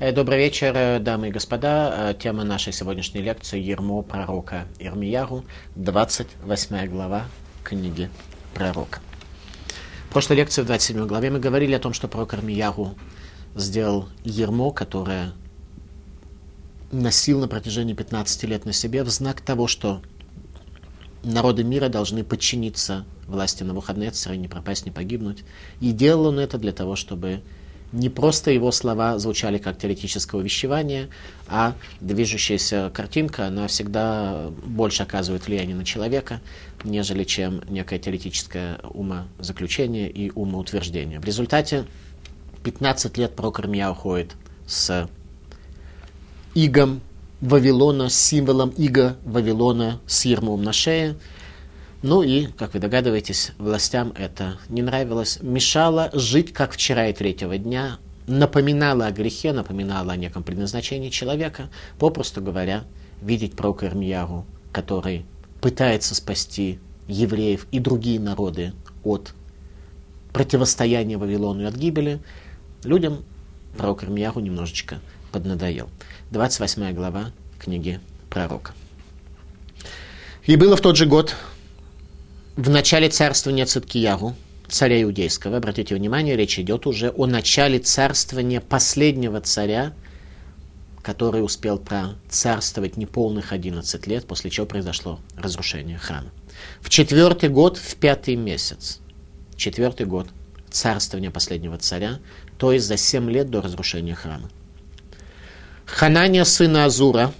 Э, 0.00 0.12
Добрый 0.12 0.38
вечер, 0.38 0.72
э, 0.74 0.98
дамы 0.98 1.28
и 1.28 1.30
господа. 1.30 2.12
Э, 2.12 2.14
Тема 2.18 2.42
нашей 2.42 2.72
сегодняшней 2.72 3.20
лекции 3.20 3.60
«Ермо 3.60 4.00
пророка 4.00 4.66
Ирмияру», 4.78 5.44
28 5.76 6.86
глава 6.86 7.26
книги 7.62 8.08
пророка. 8.54 9.00
В 10.08 10.12
прошлой 10.14 10.36
лекции, 10.36 10.62
в 10.62 10.64
27 10.64 11.06
главе, 11.06 11.28
мы 11.28 11.38
говорили 11.38 11.74
о 11.74 11.78
том, 11.78 11.92
что 11.92 12.08
пророк 12.08 12.32
Ирмияру 12.32 12.94
сделал 13.54 14.08
ермо, 14.24 14.70
которое 14.70 15.32
носил 16.90 17.38
на 17.38 17.46
протяжении 17.46 17.92
15 17.92 18.44
лет 18.44 18.64
на 18.64 18.72
себе 18.72 19.04
в 19.04 19.10
знак 19.10 19.42
того, 19.42 19.66
что 19.66 20.00
народы 21.22 21.62
мира 21.62 21.90
должны 21.90 22.24
подчиниться 22.24 23.04
власти 23.26 23.64
на 23.64 23.74
выходные 23.74 24.12
царя, 24.12 24.36
не 24.36 24.48
пропасть, 24.48 24.86
не 24.86 24.92
погибнуть. 24.92 25.44
И 25.82 25.92
делал 25.92 26.28
он 26.28 26.38
это 26.38 26.56
для 26.56 26.72
того, 26.72 26.96
чтобы 26.96 27.42
не 27.92 28.08
просто 28.08 28.50
его 28.50 28.70
слова 28.70 29.18
звучали 29.18 29.58
как 29.58 29.78
теоретическое 29.78 30.38
увещевание, 30.40 31.08
а 31.48 31.74
движущаяся 32.00 32.90
картинка, 32.94 33.46
она 33.46 33.66
всегда 33.66 34.50
больше 34.64 35.02
оказывает 35.02 35.46
влияние 35.46 35.76
на 35.76 35.84
человека, 35.84 36.40
нежели 36.84 37.24
чем 37.24 37.62
некое 37.68 37.98
теоретическое 37.98 38.78
умозаключение 38.84 40.08
и 40.08 40.30
умоутверждение. 40.30 41.20
В 41.20 41.24
результате 41.24 41.86
15 42.62 43.18
лет 43.18 43.34
пророк 43.34 43.58
Ирмия 43.58 43.90
уходит 43.90 44.36
с 44.66 45.08
игом 46.54 47.00
Вавилона, 47.40 48.08
с 48.08 48.14
символом 48.14 48.70
иго 48.70 49.16
Вавилона 49.24 50.00
с 50.06 50.24
ермом 50.26 50.62
на 50.62 50.72
шее, 50.72 51.16
ну 52.02 52.22
и, 52.22 52.46
как 52.46 52.74
вы 52.74 52.80
догадываетесь, 52.80 53.52
властям 53.58 54.12
это 54.16 54.58
не 54.68 54.82
нравилось, 54.82 55.38
мешало 55.42 56.10
жить 56.14 56.52
как 56.52 56.72
вчера 56.72 57.08
и 57.08 57.12
третьего 57.12 57.58
дня, 57.58 57.98
напоминало 58.26 59.06
о 59.06 59.10
грехе, 59.10 59.52
напоминало 59.52 60.12
о 60.12 60.16
неком 60.16 60.42
предназначении 60.42 61.10
человека, 61.10 61.68
попросту 61.98 62.40
говоря, 62.40 62.84
видеть 63.20 63.54
пророка 63.54 63.86
Ирмияру, 63.86 64.46
который 64.72 65.26
пытается 65.60 66.14
спасти 66.14 66.78
евреев 67.06 67.66
и 67.70 67.80
другие 67.80 68.18
народы 68.18 68.72
от 69.04 69.34
противостояния 70.32 71.18
Вавилону 71.18 71.62
и 71.62 71.64
от 71.64 71.74
гибели, 71.74 72.20
людям 72.84 73.24
пророк 73.76 74.04
Ирмияру 74.04 74.40
немножечко 74.40 75.00
поднадоел. 75.32 75.90
28 76.30 76.94
глава 76.94 77.32
книги 77.58 78.00
пророка. 78.30 78.72
И 80.44 80.56
было 80.56 80.76
в 80.76 80.80
тот 80.80 80.96
же 80.96 81.06
год, 81.06 81.36
в 82.56 82.68
начале 82.68 83.08
царствования 83.08 83.64
Циткиягу, 83.64 84.34
царя 84.68 85.02
иудейского, 85.02 85.58
обратите 85.58 85.94
внимание, 85.94 86.36
речь 86.36 86.58
идет 86.58 86.86
уже 86.86 87.10
о 87.10 87.26
начале 87.26 87.78
царствования 87.78 88.60
последнего 88.60 89.40
царя, 89.40 89.92
который 91.02 91.44
успел 91.44 91.78
процарствовать 91.78 92.96
неполных 92.96 93.52
11 93.52 94.06
лет, 94.06 94.26
после 94.26 94.50
чего 94.50 94.66
произошло 94.66 95.20
разрушение 95.36 95.96
храма. 95.96 96.30
В 96.80 96.90
четвертый 96.90 97.48
год, 97.48 97.78
в 97.78 97.96
пятый 97.96 98.36
месяц, 98.36 98.98
четвертый 99.56 100.06
год 100.06 100.28
царствования 100.70 101.30
последнего 101.30 101.78
царя, 101.78 102.18
то 102.58 102.72
есть 102.72 102.86
за 102.86 102.96
7 102.96 103.30
лет 103.30 103.48
до 103.48 103.62
разрушения 103.62 104.14
храма. 104.14 104.50
Ханания 105.86 106.44
сына 106.44 106.84
Азура, 106.84 107.32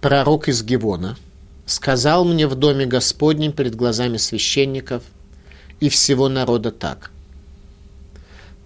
пророк 0.00 0.48
из 0.48 0.62
Гевона– 0.62 1.16
сказал 1.68 2.24
мне 2.24 2.46
в 2.46 2.54
доме 2.54 2.86
Господнем 2.86 3.52
перед 3.52 3.74
глазами 3.74 4.16
священников 4.16 5.02
и 5.80 5.90
всего 5.90 6.28
народа 6.30 6.72
так. 6.72 7.10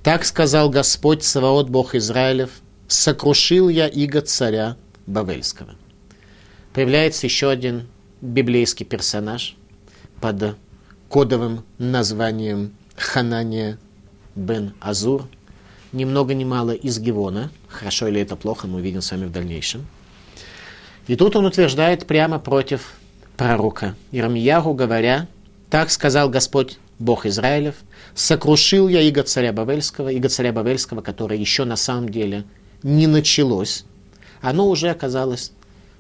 Так 0.05 0.25
сказал 0.25 0.71
Господь 0.71 1.25
Саваот 1.25 1.69
Бог 1.69 1.97
Израилев, 1.97 2.51
сокрушил 2.87 3.69
я 3.69 3.89
иго 3.89 4.21
царя 4.21 4.77
Бавельского. 5.07 5.75
Появляется 6.73 7.27
еще 7.27 7.51
один 7.51 7.89
библейский 8.21 8.87
персонаж 8.87 9.57
под 10.21 10.57
кодовым 11.09 11.65
названием 11.79 12.73
Ханания 12.97 13.79
бен 14.37 14.75
Азур, 14.81 15.27
ни 15.91 16.05
много 16.05 16.35
ни 16.35 16.45
мало 16.45 16.71
из 16.71 17.01
Гевона, 17.01 17.51
хорошо 17.69 18.07
или 18.07 18.21
это 18.21 18.37
плохо, 18.37 18.69
мы 18.69 18.79
увидим 18.79 19.03
с 19.03 19.11
вами 19.11 19.27
в 19.27 19.33
дальнейшем– 19.33 19.89
и 21.07 21.17
тут 21.17 21.37
он 21.37 21.47
утверждает 21.47 22.07
прямо 22.07 22.39
против 22.39 22.93
пророка 23.43 23.97
Ирмиягу, 24.13 24.73
говоря, 24.73 25.27
так 25.69 25.91
сказал 25.91 26.29
Господь 26.29 26.79
Бог 27.01 27.27
Израилев, 27.27 27.75
сокрушил 28.15 28.87
я 28.87 29.01
иго 29.01 29.25
царя 29.25 29.53
Бавельского, 29.53 30.11
иго 30.11 30.29
царя 30.29 30.53
Бавельского, 30.53 31.01
которое 31.01 31.39
еще 31.39 31.65
на 31.65 31.75
самом 31.75 32.09
деле 32.09 32.45
не 32.85 33.09
началось, 33.09 33.85
оно 34.41 34.69
уже 34.69 34.91
оказалось, 34.91 35.51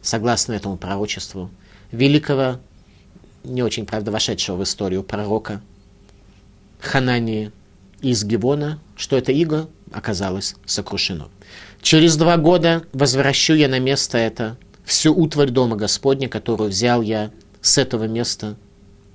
согласно 0.03 0.53
этому 0.53 0.77
пророчеству, 0.77 1.51
великого, 1.91 2.61
не 3.43 3.65
очень, 3.65 3.87
правда, 3.87 4.13
вошедшего 4.13 4.57
в 4.59 4.63
историю 4.63 5.03
пророка 5.03 5.61
Ханании 6.81 7.51
из 8.01 8.23
Гивона, 8.25 8.79
что 8.97 9.17
это 9.17 9.33
иго 9.33 9.69
оказалось 9.93 10.55
сокрушено. 10.65 11.29
Через 11.81 12.17
два 12.17 12.37
года 12.37 12.85
возвращу 12.93 13.55
я 13.55 13.67
на 13.69 13.81
место 13.81 14.17
это 14.17 14.57
всю 14.93 15.15
утварь 15.15 15.49
дома 15.49 15.75
Господня, 15.77 16.29
которую 16.29 16.69
взял 16.69 17.01
я 17.01 17.31
с 17.63 17.79
этого 17.79 18.05
места 18.05 18.57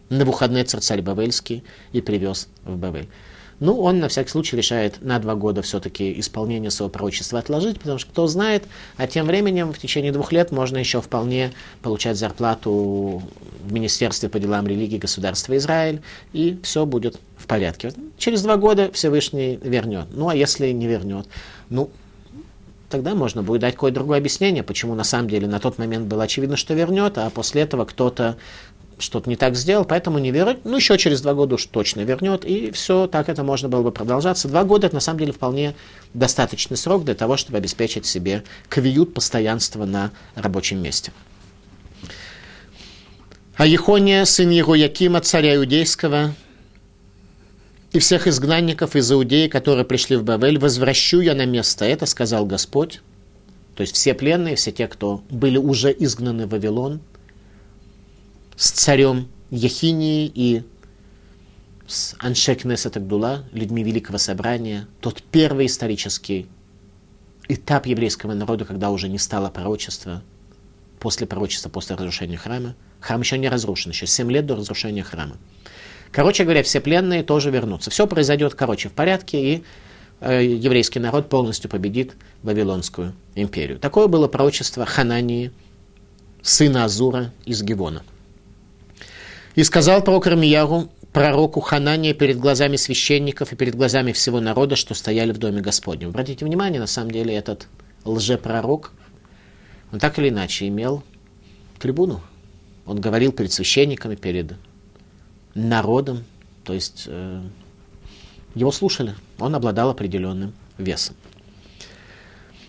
на 0.10 0.26
выходные 0.26 0.64
царь 0.64 1.04
Бавельский 1.04 1.64
и 1.92 2.02
привез 2.02 2.48
в 2.64 2.76
Бавель. 2.78 3.08
Ну, 3.60 3.80
он 3.80 4.00
на 4.00 4.08
всякий 4.08 4.30
случай 4.30 4.56
решает 4.56 5.02
на 5.02 5.20
два 5.20 5.36
года 5.36 5.62
все-таки 5.62 6.20
исполнение 6.20 6.72
своего 6.72 6.90
пророчества 6.92 7.40
отложить, 7.40 7.80
потому 7.80 8.00
что 8.00 8.10
кто 8.10 8.26
знает, 8.26 8.64
а 8.98 9.06
тем 9.06 9.28
временем 9.28 9.72
в 9.72 9.78
течение 9.78 10.12
двух 10.12 10.32
лет 10.32 10.52
можно 10.52 10.78
еще 10.78 11.00
вполне 11.00 11.52
получать 11.84 12.18
зарплату 12.18 13.22
в 13.64 13.72
Министерстве 13.72 14.30
по 14.30 14.40
делам 14.40 14.68
религии 14.68 14.98
государства 14.98 15.56
Израиль, 15.58 16.02
и 16.34 16.60
все 16.64 16.88
будет 16.88 17.20
в 17.38 17.46
порядке. 17.46 17.94
Через 18.18 18.42
два 18.42 18.58
года 18.58 18.92
Всевышний 18.94 19.60
вернет. 19.62 20.08
Ну, 20.12 20.30
а 20.30 20.36
если 20.36 20.72
не 20.72 20.88
вернет? 20.88 21.28
Ну, 21.70 21.92
тогда 22.90 23.16
можно 23.16 23.44
будет 23.44 23.62
дать 23.62 23.74
какое-то 23.74 23.96
другое 23.96 24.20
объяснение, 24.20 24.64
почему 24.64 24.96
на 24.96 25.04
самом 25.04 25.30
деле 25.30 25.48
на 25.48 25.60
тот 25.60 25.78
момент 25.78 26.08
было 26.08 26.24
очевидно, 26.24 26.58
что 26.58 26.74
вернет, 26.74 27.18
а 27.18 27.30
после 27.30 27.62
этого 27.64 27.86
кто-то 27.86 28.38
что-то 29.00 29.30
не 29.30 29.36
так 29.36 29.56
сделал, 29.56 29.86
поэтому 29.86 30.18
не 30.18 30.32
вернет. 30.32 30.66
Ну, 30.66 30.78
еще 30.78 30.98
через 30.98 31.22
два 31.22 31.34
года 31.34 31.56
уж 31.56 31.66
точно 31.66 32.02
вернет, 32.02 32.46
и 32.46 32.72
все, 32.72 33.08
так 33.08 33.30
это 33.30 33.44
можно 33.44 33.70
было 33.70 33.84
бы 33.84 33.92
продолжаться. 33.92 34.48
Два 34.48 34.64
года 34.64 34.88
это 34.88 34.96
на 34.96 35.02
самом 35.02 35.20
деле 35.20 35.34
вполне 35.34 35.76
достаточный 36.14 36.78
срок 36.78 37.06
для 37.06 37.14
того, 37.14 37.38
чтобы 37.38 37.60
обеспечить 37.60 38.06
себе 38.06 38.44
квиют 38.70 39.14
постоянства 39.14 39.86
на 39.86 40.12
рабочем 40.36 40.82
месте. 40.82 41.12
А 43.56 43.66
Ехония, 43.66 44.26
сын 44.26 44.50
Якима, 44.50 45.22
царя 45.22 45.56
иудейского, 45.56 46.34
и 47.94 48.00
всех 48.00 48.28
изгнанников 48.28 48.96
из 48.96 49.12
Иудеи, 49.12 49.48
которые 49.48 49.86
пришли 49.86 50.18
в 50.18 50.24
Бавель, 50.24 50.60
возвращу 50.60 51.22
я 51.22 51.34
на 51.34 51.46
место 51.46 51.86
это, 51.86 52.06
сказал 52.06 52.46
Господь. 52.46 53.02
То 53.76 53.82
есть 53.82 53.96
все 53.96 54.14
пленные, 54.14 54.56
все 54.56 54.72
те, 54.72 54.88
кто 54.88 55.24
были 55.30 55.58
уже 55.58 55.96
изгнаны 55.98 56.48
в 56.48 56.50
Вавилон, 56.50 57.00
с 58.56 58.72
царем 58.72 59.28
Яхинии 59.52 60.32
и 60.34 60.64
с 61.86 62.16
Аншек 62.20 62.66
Несет 62.66 62.98
людьми 62.98 63.84
Великого 63.84 64.18
Собрания, 64.18 64.88
тот 65.00 65.24
первый 65.32 65.68
исторический 65.68 66.48
этап 67.48 67.86
еврейского 67.86 68.34
народа, 68.34 68.66
когда 68.66 68.90
уже 68.90 69.08
не 69.08 69.20
стало 69.20 69.50
пророчества, 69.50 70.22
после 71.00 71.28
пророчества, 71.28 71.70
после 71.70 71.96
разрушения 71.96 72.38
храма. 72.38 72.76
Храм 73.00 73.22
еще 73.22 73.38
не 73.38 73.48
разрушен, 73.48 73.92
еще 73.92 74.08
7 74.08 74.30
лет 74.32 74.46
до 74.46 74.56
разрушения 74.56 75.04
храма. 75.04 75.38
Короче 76.12 76.44
говоря, 76.44 76.64
все 76.64 76.80
пленные 76.80 77.24
тоже 77.24 77.52
вернутся. 77.52 77.90
Все 77.90 78.08
произойдет, 78.08 78.56
короче, 78.56 78.90
в 78.90 78.94
порядке, 78.94 79.40
и 79.40 79.64
э, 80.22 80.46
еврейский 80.46 81.00
народ 81.00 81.30
полностью 81.30 81.70
победит 81.70 82.14
Вавилонскую 82.44 83.14
империю. 83.36 83.80
Такое 83.80 84.08
было 84.08 84.28
пророчество 84.28 84.86
Ханании, 84.86 85.52
сына 86.42 86.86
Азура 86.86 87.34
из 87.46 87.62
Гивона. 87.62 88.04
И 89.56 89.64
сказал 89.64 90.04
пророк 90.04 90.28
Рамияру, 90.28 90.90
пророку 91.12 91.62
Ханания 91.62 92.14
перед 92.14 92.38
глазами 92.38 92.76
священников 92.76 93.52
и 93.52 93.56
перед 93.56 93.76
глазами 93.76 94.12
всего 94.12 94.40
народа, 94.40 94.76
что 94.76 94.94
стояли 94.94 95.32
в 95.32 95.40
доме 95.40 95.62
Господнем. 95.62 96.10
Обратите 96.10 96.46
внимание, 96.46 96.80
на 96.80 96.88
самом 96.88 97.12
деле 97.12 97.36
этот 97.36 97.68
лжепророк, 98.06 98.92
он 99.92 100.00
так 100.00 100.20
или 100.20 100.30
иначе 100.30 100.68
имел 100.68 101.04
трибуну. 101.80 102.22
Он 102.86 103.02
говорил 103.02 103.32
перед 103.32 103.52
священниками, 103.52 104.16
перед 104.16 104.54
народом, 105.58 106.24
то 106.64 106.74
есть 106.74 107.06
э, 107.08 107.42
его 108.56 108.72
слушали, 108.72 109.16
он 109.40 109.56
обладал 109.56 109.90
определенным 109.90 110.54
весом. 110.78 111.16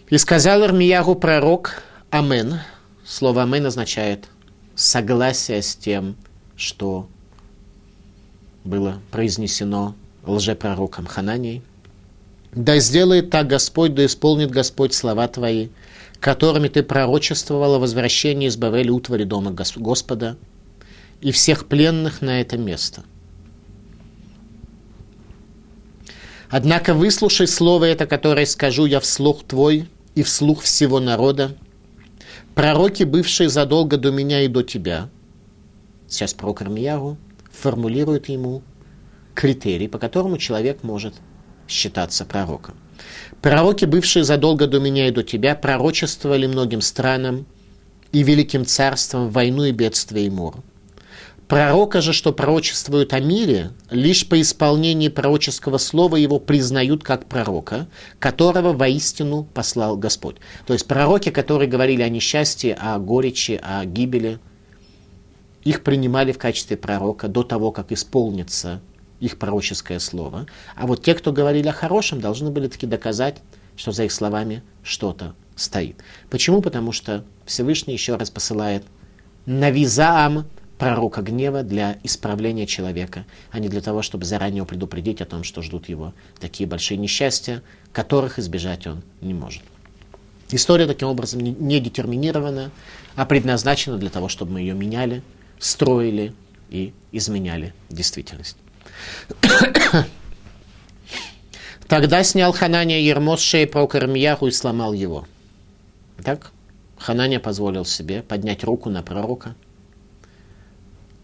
И 0.09 0.17
сказал 0.17 0.65
Ирмиягу 0.65 1.15
пророк 1.17 1.83
Амен. 2.11 2.61
Слово 3.05 3.43
Амен 3.43 3.67
означает 3.67 4.29
согласие 4.75 5.63
с 5.63 5.77
тем, 5.77 6.17
что 6.57 7.09
было 8.65 9.01
произнесено 9.11 9.95
лжепророком 10.25 11.07
Хананией. 11.07 11.63
Да 12.53 12.79
сделает 12.79 13.31
так 13.31 13.47
Господь, 13.47 13.95
да 13.95 14.07
исполнит 14.07 14.51
Господь 14.51 14.95
слова 14.95 15.29
твои, 15.29 15.69
которыми 16.21 16.69
ты 16.69 16.83
пророчествовал 16.83 17.75
о 17.75 17.79
возвращении 17.79 18.49
из 18.49 18.57
Бавеля 18.57 18.93
утвари 18.93 19.25
дома 19.25 19.51
Господа 19.51 20.37
и 21.21 21.33
всех 21.33 21.67
пленных 21.67 22.23
на 22.23 22.41
это 22.41 22.57
место. 22.57 23.05
Однако 26.51 26.95
выслушай 26.95 27.47
слово 27.47 27.85
это, 27.87 28.07
которое 28.07 28.47
скажу 28.47 28.87
я 28.87 29.01
вслух 29.01 29.45
твой 29.45 29.89
и 30.15 30.23
вслух 30.23 30.63
всего 30.63 30.99
народа, 30.99 31.57
пророки, 32.55 33.03
бывшие 33.03 33.49
задолго 33.49 33.99
до 33.99 34.11
меня 34.11 34.43
и 34.43 34.49
до 34.49 34.63
тебя. 34.63 35.11
Сейчас 36.09 36.33
пророк 36.33 36.63
Армияру 36.63 37.19
формулирует 37.53 38.29
ему 38.29 38.63
критерий, 39.35 39.89
по 39.89 39.99
которому 39.99 40.39
человек 40.39 40.83
может 40.83 41.15
считаться 41.69 42.25
пророком. 42.25 42.77
Пророки, 43.43 43.85
бывшие 43.85 44.25
задолго 44.25 44.67
до 44.67 44.81
меня 44.81 45.09
и 45.09 45.13
до 45.13 45.23
тебя, 45.23 45.55
пророчествовали 45.55 46.47
многим 46.47 46.81
странам 46.81 47.47
и 48.11 48.23
великим 48.23 48.65
царствам 48.65 49.29
войну 49.31 49.65
и 49.65 49.73
бедствие 49.73 50.27
и 50.27 50.31
мор. 50.31 50.57
Пророка 51.49 52.03
же, 52.03 52.13
что 52.13 52.35
пророчествуют 52.35 53.15
о 53.15 53.21
мире, 53.21 53.71
лишь 53.91 54.29
по 54.29 54.39
исполнении 54.39 55.09
пророческого 55.09 55.79
слова 55.79 56.17
его 56.17 56.39
признают 56.39 57.03
как 57.03 57.25
пророка, 57.25 57.89
которого 58.19 58.75
воистину 58.75 59.45
послал 59.55 59.97
Господь. 59.97 60.37
То 60.67 60.75
есть 60.75 60.87
пророки, 60.87 61.31
которые 61.31 61.67
говорили 61.67 62.03
о 62.03 62.11
несчастье, 62.11 62.75
о 62.75 62.99
горечи, 62.99 63.59
о 63.63 63.83
гибели, 63.87 64.41
их 65.65 65.83
принимали 65.83 66.33
в 66.33 66.39
качестве 66.39 66.77
пророка 66.77 67.29
до 67.29 67.43
того, 67.43 67.73
как 67.73 67.93
исполнится 67.93 68.83
их 69.19 69.39
пророческое 69.39 70.01
слово. 70.01 70.47
А 70.77 70.87
вот 70.87 71.03
те, 71.03 71.15
кто 71.15 71.33
говорили 71.33 71.69
о 71.69 71.73
хорошем, 71.73 72.21
должны 72.21 72.51
были 72.51 72.69
таки 72.69 72.87
доказать, 72.87 73.39
что 73.75 73.91
за 73.93 74.05
их 74.05 74.13
словами 74.13 74.63
что-то 74.83 75.35
стоит. 75.57 75.97
Почему? 76.29 76.61
Потому 76.61 76.93
что 76.93 77.25
Всевышний 77.47 77.95
еще 77.95 78.17
раз 78.17 78.29
посылает 78.29 78.85
навизаам 79.47 80.45
пророка 80.79 81.23
гнева 81.23 81.63
для 81.63 81.99
исправления 82.05 82.67
человека, 82.67 83.27
а 83.51 83.59
не 83.59 83.69
для 83.69 83.81
того, 83.81 84.03
чтобы 84.03 84.25
заранее 84.25 84.65
предупредить 84.65 85.21
о 85.21 85.27
том, 85.27 85.43
что 85.43 85.61
ждут 85.61 85.89
его 85.89 86.15
такие 86.41 86.69
большие 86.69 86.97
несчастья, 86.97 87.63
которых 87.93 88.39
избежать 88.39 88.87
он 88.87 89.03
не 89.21 89.35
может. 89.35 89.63
История 90.51 90.87
таким 90.87 91.09
образом 91.09 91.41
не 91.41 91.81
детерминирована, 91.81 92.71
а 93.17 93.27
предназначена 93.27 93.99
для 93.99 94.09
того, 94.09 94.29
чтобы 94.29 94.53
мы 94.53 94.61
ее 94.61 94.75
меняли, 94.75 95.23
строили 95.59 96.33
и 96.71 96.95
изменяли 97.13 97.75
действительность. 97.91 98.57
Тогда 101.89 102.23
снял 102.23 102.53
Ханания 102.53 103.01
ермо 103.01 103.37
с 103.37 103.41
шеи 103.41 103.67
пророка 103.67 104.47
и 104.47 104.51
сломал 104.53 104.93
его. 104.93 105.27
Так 106.25 106.53
Ханания 106.99 107.41
позволил 107.41 107.85
себе 107.85 108.23
поднять 108.23 108.65
руку 108.65 108.91
на 108.91 109.03
пророка 109.03 109.55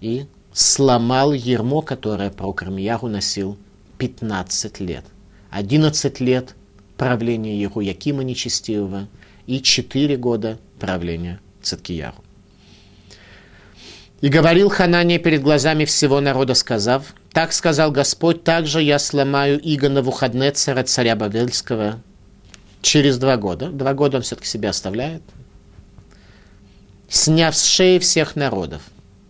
и 0.04 0.26
сломал 0.52 1.32
ермо, 1.32 1.80
которое 1.80 2.30
пророк 2.30 2.62
Ирмияху 2.62 3.08
носил 3.08 3.56
15 3.96 4.80
лет. 4.80 5.04
11 5.50 6.20
лет 6.20 6.54
правления 6.98 7.58
Якима 7.58 8.22
Нечестивого 8.22 9.08
и 9.46 9.60
4 9.62 10.16
года 10.18 10.58
правления 10.78 11.40
Циткияру. 11.62 12.22
И 14.20 14.28
говорил 14.28 14.68
Ханания 14.68 15.18
перед 15.18 15.42
глазами 15.42 15.86
всего 15.86 16.20
народа, 16.20 16.54
сказав, 16.54 17.14
«Так 17.32 17.52
сказал 17.54 17.90
Господь, 17.90 18.44
также 18.44 18.82
я 18.82 18.98
сломаю 18.98 19.58
Иго 19.58 19.88
Навуходнецера, 19.88 20.82
царя 20.82 21.16
Бавельского, 21.16 22.00
через 22.82 23.18
два 23.18 23.38
года». 23.38 23.70
Два 23.70 23.94
года 23.94 24.18
он 24.18 24.22
все-таки 24.22 24.48
себя 24.48 24.70
оставляет. 24.70 25.22
Сняв 27.08 27.56
с 27.56 27.64
шеи 27.64 27.98
всех 27.98 28.36
народов. 28.36 28.82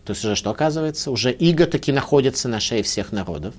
То 0.05 0.13
есть 0.13 0.25
уже 0.25 0.37
что 0.37 0.51
оказывается? 0.51 1.11
Уже 1.11 1.33
Иго 1.33 1.67
таки 1.67 1.93
находится 1.93 2.49
на 2.49 2.61
шее 2.61 2.83
всех 2.83 3.13
народов. 3.13 3.55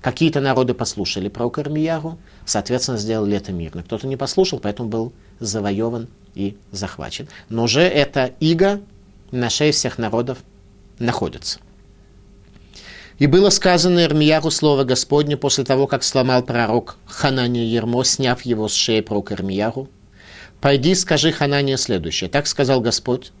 Какие-то 0.00 0.40
народы 0.40 0.74
послушали 0.74 1.28
про 1.28 1.50
Кармияру, 1.50 2.18
соответственно, 2.44 2.98
сделали 2.98 3.36
это 3.36 3.52
мирно. 3.52 3.82
Кто-то 3.82 4.06
не 4.06 4.16
послушал, 4.16 4.60
поэтому 4.60 4.88
был 4.88 5.12
завоеван 5.40 6.08
и 6.34 6.56
захвачен. 6.70 7.28
Но 7.48 7.64
уже 7.64 7.82
это 7.82 8.32
Иго 8.38 8.80
на 9.32 9.50
шее 9.50 9.72
всех 9.72 9.98
народов 9.98 10.38
находятся. 10.98 11.58
И 13.18 13.26
было 13.26 13.50
сказано 13.50 14.04
Ирмияру 14.04 14.50
слово 14.50 14.84
Господне 14.84 15.36
после 15.36 15.64
того, 15.64 15.88
как 15.88 16.04
сломал 16.04 16.42
пророк 16.42 16.96
Ханания 17.06 17.64
Ермо, 17.64 18.04
сняв 18.04 18.42
его 18.42 18.68
с 18.68 18.74
шеи 18.74 19.00
пророка 19.00 19.34
Ирмияру. 19.34 19.88
«Пойди, 20.60 20.94
скажи 20.94 21.32
Ханания 21.32 21.76
следующее. 21.76 22.30
Так 22.30 22.46
сказал 22.46 22.80
Господь. 22.80 23.32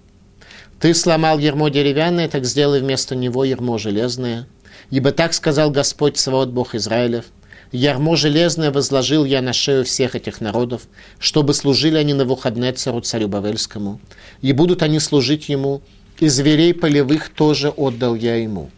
Ты 0.80 0.94
сломал 0.94 1.38
ермо 1.38 1.68
деревянное, 1.68 2.28
так 2.28 2.44
сделай 2.44 2.80
вместо 2.80 3.16
него 3.16 3.44
ермо 3.44 3.78
железное. 3.78 4.46
Ибо 4.90 5.10
так 5.12 5.34
сказал 5.34 5.70
Господь 5.70 6.16
Савод 6.16 6.50
Бог 6.50 6.74
Израилев. 6.74 7.26
Ярмо 7.72 8.16
железное 8.16 8.70
возложил 8.70 9.24
я 9.24 9.42
на 9.42 9.52
шею 9.52 9.84
всех 9.84 10.14
этих 10.14 10.40
народов, 10.40 10.82
чтобы 11.18 11.52
служили 11.52 11.96
они 11.96 12.14
на 12.14 12.24
выходные 12.24 12.72
цару 12.72 13.00
царю 13.00 13.28
Бавельскому. 13.28 14.00
И 14.40 14.52
будут 14.52 14.82
они 14.82 15.00
служить 15.00 15.48
ему 15.48 15.82
и 16.18 16.28
зверей 16.28 16.72
полевых 16.74 17.28
тоже 17.28 17.68
отдал 17.68 18.14
я 18.14 18.36
ему. 18.36 18.70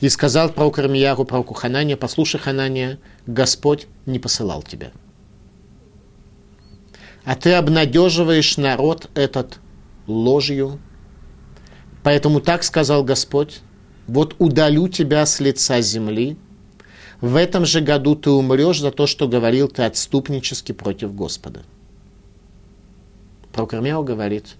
И 0.00 0.08
сказал 0.08 0.50
пророк 0.50 0.78
Армияру, 0.78 1.24
пророку 1.24 1.54
Ханания, 1.54 1.96
послушай, 1.96 2.40
Ханания, 2.40 2.98
Господь 3.26 3.86
не 4.04 4.18
посылал 4.18 4.62
тебя. 4.62 4.90
А 7.24 7.34
ты 7.34 7.54
обнадеживаешь 7.54 8.56
народ 8.56 9.08
этот 9.14 9.58
ложью. 10.06 10.80
Поэтому 12.06 12.40
так 12.40 12.62
сказал 12.62 13.02
Господь, 13.02 13.62
вот 14.06 14.36
удалю 14.38 14.86
тебя 14.86 15.26
с 15.26 15.40
лица 15.40 15.80
земли, 15.80 16.36
в 17.20 17.34
этом 17.34 17.66
же 17.66 17.80
году 17.80 18.14
ты 18.14 18.30
умрешь 18.30 18.78
за 18.78 18.92
то, 18.92 19.08
что 19.08 19.26
говорил 19.26 19.66
ты 19.66 19.82
отступнически 19.82 20.70
против 20.70 21.12
Господа. 21.16 21.64
Пророк 23.52 23.74
Армияу 23.74 24.04
говорит 24.04 24.54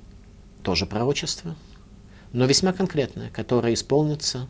–тоже 0.62 0.84
пророчество, 0.84 1.56
но 2.34 2.44
весьма 2.44 2.74
конкретное, 2.74 3.30
которое 3.30 3.72
исполнится 3.72 4.46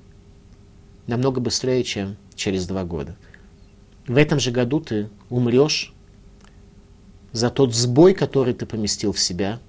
намного 1.06 1.41
быстрее, 1.41 1.85
чем 1.85 2.17
через 2.35 2.67
два 2.67 2.82
года. 2.82 3.14
В 4.08 4.17
этом 4.17 4.41
же 4.41 4.50
году 4.50 4.81
ты 4.81 5.08
умрешь 5.29 5.94
за 7.31 7.49
тот 7.49 7.76
сбой, 7.76 8.12
который 8.12 8.54
ты 8.54 8.66
поместил 8.66 9.12
в 9.12 9.21
себя 9.21 9.61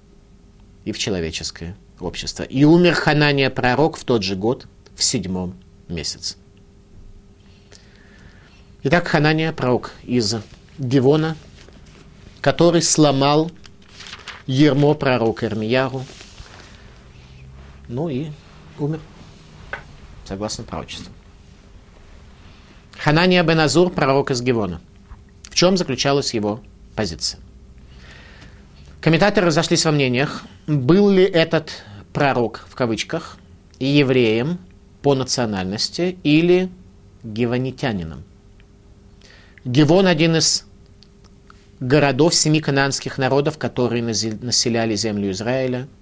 и 0.84 0.90
в 0.90 0.98
человеческое 0.98 1.76
общество. 2.06 2.42
И 2.42 2.64
умер 2.64 2.94
Ханания 2.94 3.50
пророк 3.50 3.96
в 3.96 4.04
тот 4.04 4.22
же 4.22 4.36
год, 4.36 4.66
в 4.94 5.02
седьмом 5.02 5.54
месяце. 5.88 6.36
Итак, 8.84 9.06
Ханания 9.06 9.52
пророк 9.52 9.92
из 10.02 10.34
Дивона, 10.78 11.36
который 12.40 12.82
сломал 12.82 13.50
ермо 14.46 14.94
пророка 14.94 15.46
Ирмияру, 15.46 16.04
ну 17.88 18.08
и 18.08 18.28
умер, 18.78 19.00
согласно 20.24 20.64
пророчеству. 20.64 21.12
Ханания 22.98 23.42
бен 23.42 23.60
Азур, 23.60 23.90
пророк 23.90 24.30
из 24.30 24.42
Гевона. 24.42 24.80
В 25.44 25.54
чем 25.54 25.76
заключалась 25.76 26.34
его 26.34 26.60
позиция? 26.94 27.40
Комментаторы 29.00 29.48
разошлись 29.48 29.84
во 29.84 29.90
мнениях, 29.90 30.42
был 30.66 31.10
ли 31.10 31.24
этот 31.24 31.84
пророк, 32.12 32.64
в 32.68 32.74
кавычках, 32.74 33.36
евреем 33.78 34.58
по 35.02 35.14
национальности 35.14 36.18
или 36.22 36.70
геванитянином. 37.24 38.22
Гевон– 39.64 40.06
один 40.08 40.36
из 40.36 40.64
городов 41.80 42.34
семи 42.34 42.60
кананских 42.60 43.18
народов, 43.18 43.58
которые 43.58 44.02
населяли 44.02 44.94
землю 44.94 45.30
Израиля– 45.30 45.88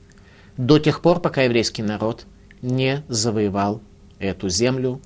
до 0.60 0.78
тех 0.78 1.00
пор, 1.00 1.20
пока 1.20 1.42
еврейский 1.42 1.82
народ 1.82 2.26
не 2.60 3.02
завоевал 3.08 3.80
эту 4.18 4.50
землю 4.50 5.00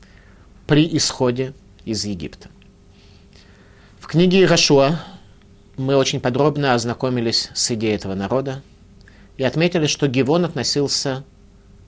при 0.67 0.97
исходе 0.97 1.55
из 1.85 2.05
Египта. 2.05 2.49
В 4.01 4.09
книге 4.09 4.43
Ирашуа 4.43 5.01
мы 5.77 5.97
очень 5.97 6.21
подробно 6.21 6.75
ознакомились 6.75 7.51
с 7.55 7.71
идеей 7.71 7.95
этого 7.95 8.15
народа 8.15 8.63
и 9.37 9.45
отметили, 9.45 9.87
что 9.87 10.07
Гивон 10.07 10.45
относился 10.45 11.25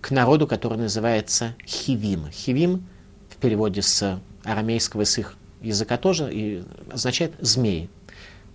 к 0.00 0.11
народу, 0.11 0.47
который 0.47 0.79
называется 0.79 1.55
Хивим. 1.67 2.31
Хивим 2.31 2.87
в 3.29 3.37
переводе 3.37 3.83
с 3.83 4.21
арамейского 4.45 5.05
с 5.05 5.19
их 5.19 5.37
языка 5.61 5.97
тоже 5.97 6.33
и 6.33 6.62
означает 6.91 7.35
змеи. 7.41 7.88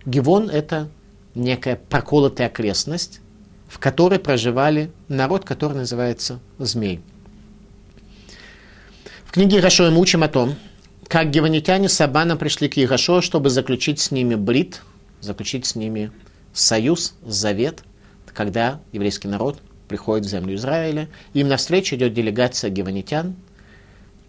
Гивон– 0.04 0.50
это 0.52 0.88
некая 1.34 1.76
проколотая 1.76 2.48
окрестность, 2.48 3.20
в 3.68 3.78
которой 3.78 4.18
проживали 4.18 4.90
народ, 5.08 5.44
который 5.44 5.76
называется 5.76 6.40
змей. 6.58 7.00
В 9.24 9.32
книге 9.32 9.60
Рашой 9.60 9.90
мы 9.90 10.00
учим 10.00 10.22
о 10.22 10.28
том, 10.28 10.54
как 11.08 11.30
геванитяне 11.30 11.88
с 11.88 12.00
Абаном 12.00 12.38
пришли 12.38 12.68
к 12.68 12.76
Егошо, 12.76 13.20
чтобы 13.20 13.50
заключить 13.50 13.98
с 13.98 14.10
ними 14.10 14.34
брит, 14.34 14.82
заключить 15.20 15.66
с 15.66 15.74
ними 15.74 16.10
союз, 16.52 17.14
завет, 17.24 17.82
когда 18.34 18.80
еврейский 18.92 19.28
народ 19.28 19.60
приходит 19.88 20.26
в 20.26 20.30
землю 20.30 20.54
Израиля. 20.54 21.08
Им 21.34 21.48
навстречу 21.48 21.96
идет 21.96 22.14
делегация 22.14 22.70
геванитян, 22.70 23.36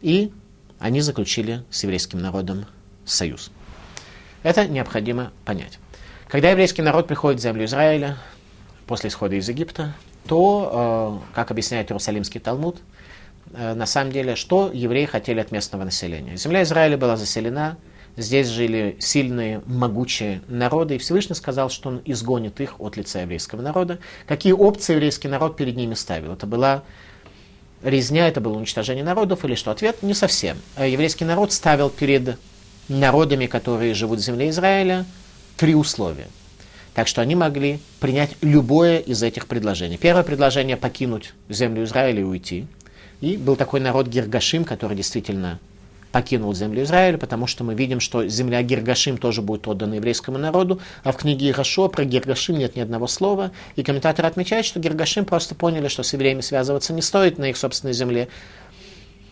и 0.02 0.32
они 0.80 1.02
заключили 1.02 1.64
с 1.70 1.84
еврейским 1.84 2.20
народом 2.20 2.66
союз. 3.06 3.52
Это 4.44 4.68
необходимо 4.68 5.32
понять. 5.46 5.80
Когда 6.28 6.50
еврейский 6.50 6.82
народ 6.82 7.08
приходит 7.08 7.40
в 7.40 7.44
землю 7.44 7.66
Израиля 7.66 8.18
после 8.88 9.10
исхода 9.10 9.36
из 9.36 9.48
Египта, 9.48 9.94
то, 10.28 11.22
э, 11.32 11.36
как 11.36 11.52
объясняет 11.52 11.90
Иерусалимский 11.92 12.40
Талмуд, 12.40 12.80
э, 13.54 13.74
на 13.74 13.86
самом 13.86 14.12
деле, 14.12 14.36
что 14.36 14.70
евреи 14.74 15.06
хотели 15.06 15.40
от 15.40 15.52
местного 15.52 15.84
населения. 15.86 16.36
Земля 16.36 16.64
Израиля 16.64 16.98
была 16.98 17.16
заселена, 17.16 17.78
здесь 18.18 18.48
жили 18.48 18.96
сильные, 19.00 19.62
могучие 19.66 20.42
народы, 20.48 20.96
и 20.96 20.98
Всевышний 20.98 21.36
сказал, 21.36 21.70
что 21.70 21.90
он 21.90 22.02
изгонит 22.06 22.60
их 22.62 22.80
от 22.80 22.98
лица 22.98 23.22
еврейского 23.22 23.62
народа. 23.62 24.00
Какие 24.28 24.54
опции 24.54 24.94
еврейский 24.94 25.28
народ 25.28 25.58
перед 25.58 25.76
ними 25.76 25.94
ставил? 25.94 26.34
Это 26.34 26.46
была 26.46 26.84
резня, 27.84 28.28
это 28.28 28.42
было 28.42 28.58
уничтожение 28.58 29.04
народов 29.04 29.46
или 29.46 29.56
что? 29.56 29.72
Ответ 29.72 30.04
не 30.04 30.14
совсем. 30.14 30.58
Э, 30.76 30.90
еврейский 30.90 31.26
народ 31.26 31.52
ставил 31.52 31.90
перед 31.90 32.38
народами, 32.88 33.46
которые 33.46 33.94
живут 33.94 34.20
в 34.20 34.24
земле 34.24 34.50
Израиля, 34.50 35.06
три 35.58 35.76
условия. 35.76 36.28
Так 36.94 37.08
что 37.08 37.22
они 37.22 37.36
могли 37.36 37.80
принять 38.00 38.36
любое 38.42 39.00
из 39.00 39.24
этих 39.24 39.48
предложений. 39.48 39.98
Первое 39.98 40.24
предложение– 40.24 40.78
покинуть 40.78 41.34
землю 41.50 41.84
Израиля 41.84 42.22
и 42.22 42.24
уйти. 42.24 42.68
И 43.20 43.38
был 43.38 43.56
такой 43.56 43.80
народ 43.80 44.08
Гиргашим, 44.08 44.64
который 44.64 44.96
действительно 44.96 45.60
покинул 46.14 46.54
землю 46.54 46.84
Израиля, 46.84 47.18
потому 47.18 47.48
что 47.48 47.64
мы 47.64 47.74
видим, 47.74 48.00
что 48.00 48.26
земля 48.28 48.62
Гиргашим 48.62 49.18
тоже 49.18 49.42
будет 49.42 49.68
отдана 49.68 49.96
еврейскому 49.96 50.38
народу, 50.38 50.80
а 51.04 51.12
в 51.12 51.18
книге 51.18 51.50
Ирашо 51.50 51.90
про 51.90 52.06
Гиргашим 52.06 52.58
нет 52.58 52.76
ни 52.76 52.82
одного 52.82 53.08
слова, 53.08 53.52
и 53.76 53.84
комментаторы 53.84 54.28
отмечают, 54.28 54.66
что 54.66 54.80
Гиргашим 54.80 55.26
просто 55.26 55.56
поняли, 55.56 55.88
что 55.88 56.04
с 56.04 56.14
евреями 56.14 56.42
связываться 56.42 56.94
не 56.94 57.02
стоит 57.02 57.40
на 57.40 57.50
их 57.50 57.58
собственной 57.58 57.94
земле, 57.94 58.30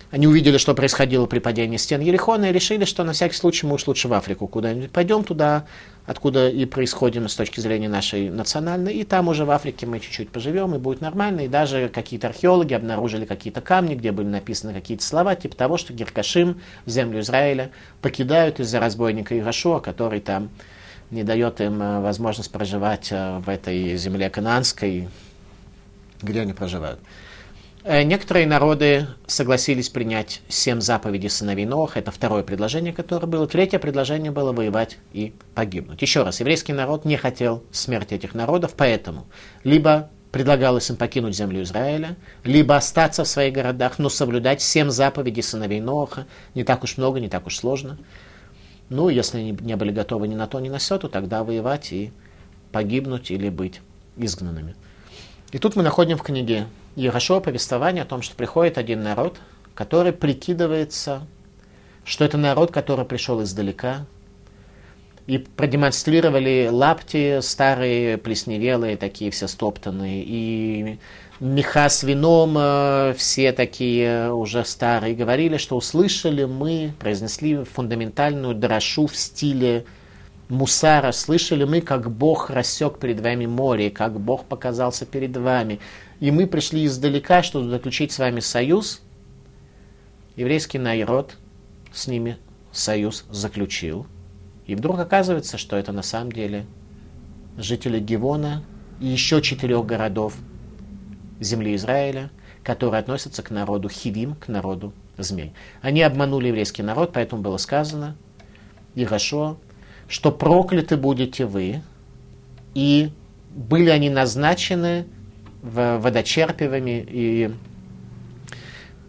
они 0.10 0.28
увидели, 0.28 0.58
что 0.58 0.74
происходило 0.74 1.26
при 1.26 1.40
падении 1.40 1.78
стен 1.78 2.02
Ерехона, 2.02 2.50
и 2.50 2.52
решили, 2.52 2.84
что 2.84 3.04
на 3.04 3.14
всякий 3.14 3.36
случай 3.36 3.66
мы 3.66 3.76
уж 3.76 3.88
лучше 3.88 4.10
в 4.10 4.14
Африку 4.14 4.48
куда-нибудь 4.48 4.92
пойдем 4.92 5.24
туда, 5.24 5.66
откуда 6.06 6.50
и 6.50 6.66
происходим 6.66 7.28
с 7.28 7.36
точки 7.36 7.60
зрения 7.60 7.90
нашей 7.90 8.30
национальной, 8.30 8.94
и 8.94 9.04
там 9.04 9.28
уже 9.28 9.46
в 9.46 9.52
Африке 9.52 9.86
мы 9.86 10.00
чуть-чуть 10.00 10.30
поживем, 10.30 10.76
и 10.76 10.80
будет 10.80 11.02
нормально, 11.02 11.42
и 11.42 11.48
даже 11.48 11.90
какие-то 11.90 12.28
археологи 12.28 12.74
обнаружили 12.74 13.26
какие-то 13.26 13.62
камни, 13.62 13.96
где 13.96 14.12
были 14.12 14.28
написаны 14.28 14.74
какие-то 14.74 15.04
слова, 15.04 15.36
типа 15.36 15.56
того, 15.56 15.78
что 15.78 15.94
Геркашим, 15.94 16.62
землю 16.86 17.20
Израиля, 17.20 17.72
покидают 18.02 18.60
из-за 18.60 18.80
разбойника 18.80 19.38
Ирашуа, 19.38 19.80
который 19.80 20.22
там 20.22 20.50
не 21.12 21.24
дает 21.24 21.62
им 21.62 21.82
э, 21.82 22.00
возможность 22.00 22.52
проживать 22.52 23.10
э, 23.12 23.40
в 23.40 23.50
этой 23.50 23.96
земле 23.98 24.30
кананской, 24.30 25.10
где 26.22 26.42
они 26.42 26.54
проживают. 26.54 27.00
Э, 27.84 28.04
некоторые 28.04 28.46
народы 28.46 29.08
согласились 29.26 29.90
принять 29.90 30.42
семь 30.48 30.82
заповедей 30.82 31.30
сыновей 31.30 31.66
Ноха. 31.66 32.00
Это 32.00 32.12
второе 32.12 32.44
предложение, 32.44 32.94
которое 32.94 33.26
было. 33.26 33.48
Третье 33.48 33.80
предложение 33.80 34.32
было 34.32 34.52
воевать 34.52 34.98
и 35.14 35.34
погибнуть. 35.56 36.02
Еще 36.02 36.22
раз, 36.22 36.40
еврейский 36.40 36.74
народ 36.74 37.06
не 37.06 37.18
хотел 37.18 37.64
смерти 37.72 38.14
этих 38.14 38.36
народов, 38.36 38.74
поэтому 38.78 39.26
либо 39.64 40.12
предлагалось 40.32 40.90
им 40.92 40.96
покинуть 40.96 41.36
землю 41.36 41.64
Израиля, 41.64 42.18
либо 42.44 42.76
остаться 42.76 43.24
в 43.24 43.28
своих 43.28 43.54
городах, 43.54 43.98
но 43.98 44.10
соблюдать 44.10 44.62
семь 44.62 44.92
заповедей 44.92 45.42
сыновей 45.42 45.82
Ноха. 45.82 46.28
Не 46.54 46.64
так 46.64 46.84
уж 46.84 46.98
много, 46.98 47.20
не 47.20 47.30
так 47.30 47.48
уж 47.48 47.58
сложно. 47.58 47.98
Ну, 48.90 49.10
если 49.10 49.40
они 49.40 49.58
не 49.60 49.76
были 49.76 49.92
готовы 49.92 50.28
ни 50.28 50.36
на 50.36 50.46
то, 50.46 50.60
ни 50.60 50.70
на 50.70 50.78
все, 50.78 51.00
то 51.00 51.08
тогда 51.08 51.44
воевать 51.44 51.92
и 51.92 52.12
погибнуть 52.72 53.32
или 53.32 53.50
быть 53.50 53.82
изгнанными. 54.18 54.76
И 55.52 55.58
тут 55.58 55.76
мы 55.76 55.84
находим 55.84 56.18
в 56.18 56.24
книге 56.24 56.68
Ярошо 56.96 57.40
повествование 57.40 58.04
о 58.04 58.06
том, 58.06 58.22
что 58.22 58.36
приходит 58.36 58.78
один 58.78 59.04
народ, 59.04 59.38
который 59.74 60.12
прикидывается, 60.12 61.26
что 62.04 62.26
это 62.26 62.38
народ, 62.38 62.72
который 62.72 63.06
пришел 63.06 63.42
издалека, 63.42 64.06
и 65.28 65.38
продемонстрировали 65.38 66.68
лапти 66.72 67.40
старые, 67.42 68.18
плесневелые, 68.18 68.98
такие 68.98 69.32
все 69.32 69.48
стоптанные, 69.48 70.24
и 70.26 71.00
меха 71.40 71.88
с 71.88 72.04
вином 72.04 72.56
э, 72.58 73.14
все 73.18 73.54
такие 73.54 74.34
уже 74.34 74.66
старые, 74.66 75.16
говорили, 75.16 75.58
что 75.58 75.78
услышали 75.78 76.44
мы, 76.44 76.94
произнесли 77.00 77.64
фундаментальную 77.64 78.56
дрошу 78.56 79.08
в 79.08 79.16
стиле 79.16 79.86
Мусара, 80.50 81.14
слышали 81.14 81.64
мы, 81.64 81.80
как 81.80 82.12
Бог 82.12 82.50
рассек 82.50 83.00
перед 83.00 83.22
вами 83.22 83.46
море, 83.46 83.90
как 83.90 84.20
Бог 84.20 84.44
показался 84.44 85.06
перед 85.06 85.38
вами, 85.38 85.80
и 86.22 86.30
мы 86.30 86.46
пришли 86.46 86.86
издалека, 86.86 87.42
чтобы 87.42 87.70
заключить 87.70 88.12
с 88.12 88.20
вами 88.20 88.40
союз. 88.40 89.02
Еврейский 90.36 90.78
народ 90.78 91.36
с 91.92 92.08
ними 92.08 92.38
союз 92.72 93.26
заключил. 93.32 94.06
И 94.68 94.76
вдруг 94.76 95.00
оказывается, 95.00 95.58
что 95.58 95.76
это 95.76 95.92
на 95.92 96.04
самом 96.04 96.32
деле 96.32 96.68
жители 97.58 98.00
Гивона 98.00 98.64
и 99.00 99.08
еще 99.08 99.42
четырех 99.42 99.84
городов 99.88 100.36
земли 101.40 101.76
Израиля, 101.76 102.30
которые 102.64 103.00
относятся 103.00 103.42
к 103.42 103.50
народу 103.50 103.90
Хивим, 103.90 104.36
к 104.36 104.48
народу 104.48 104.94
змей. 105.18 105.54
Они 105.82 106.04
обманули 106.04 106.50
еврейский 106.50 106.84
народ, 106.84 107.14
поэтому 107.14 107.42
было 107.42 107.58
сказано, 107.58 108.16
и 108.94 109.06
хорошо, 109.06 109.58
что 110.08 110.32
прокляты 110.32 110.98
будете 110.98 111.48
вы, 111.48 111.82
и 112.76 113.12
были 113.56 113.90
они 113.90 114.12
назначены 114.12 115.08
водочерпивами 115.62 117.06
и 117.08 117.52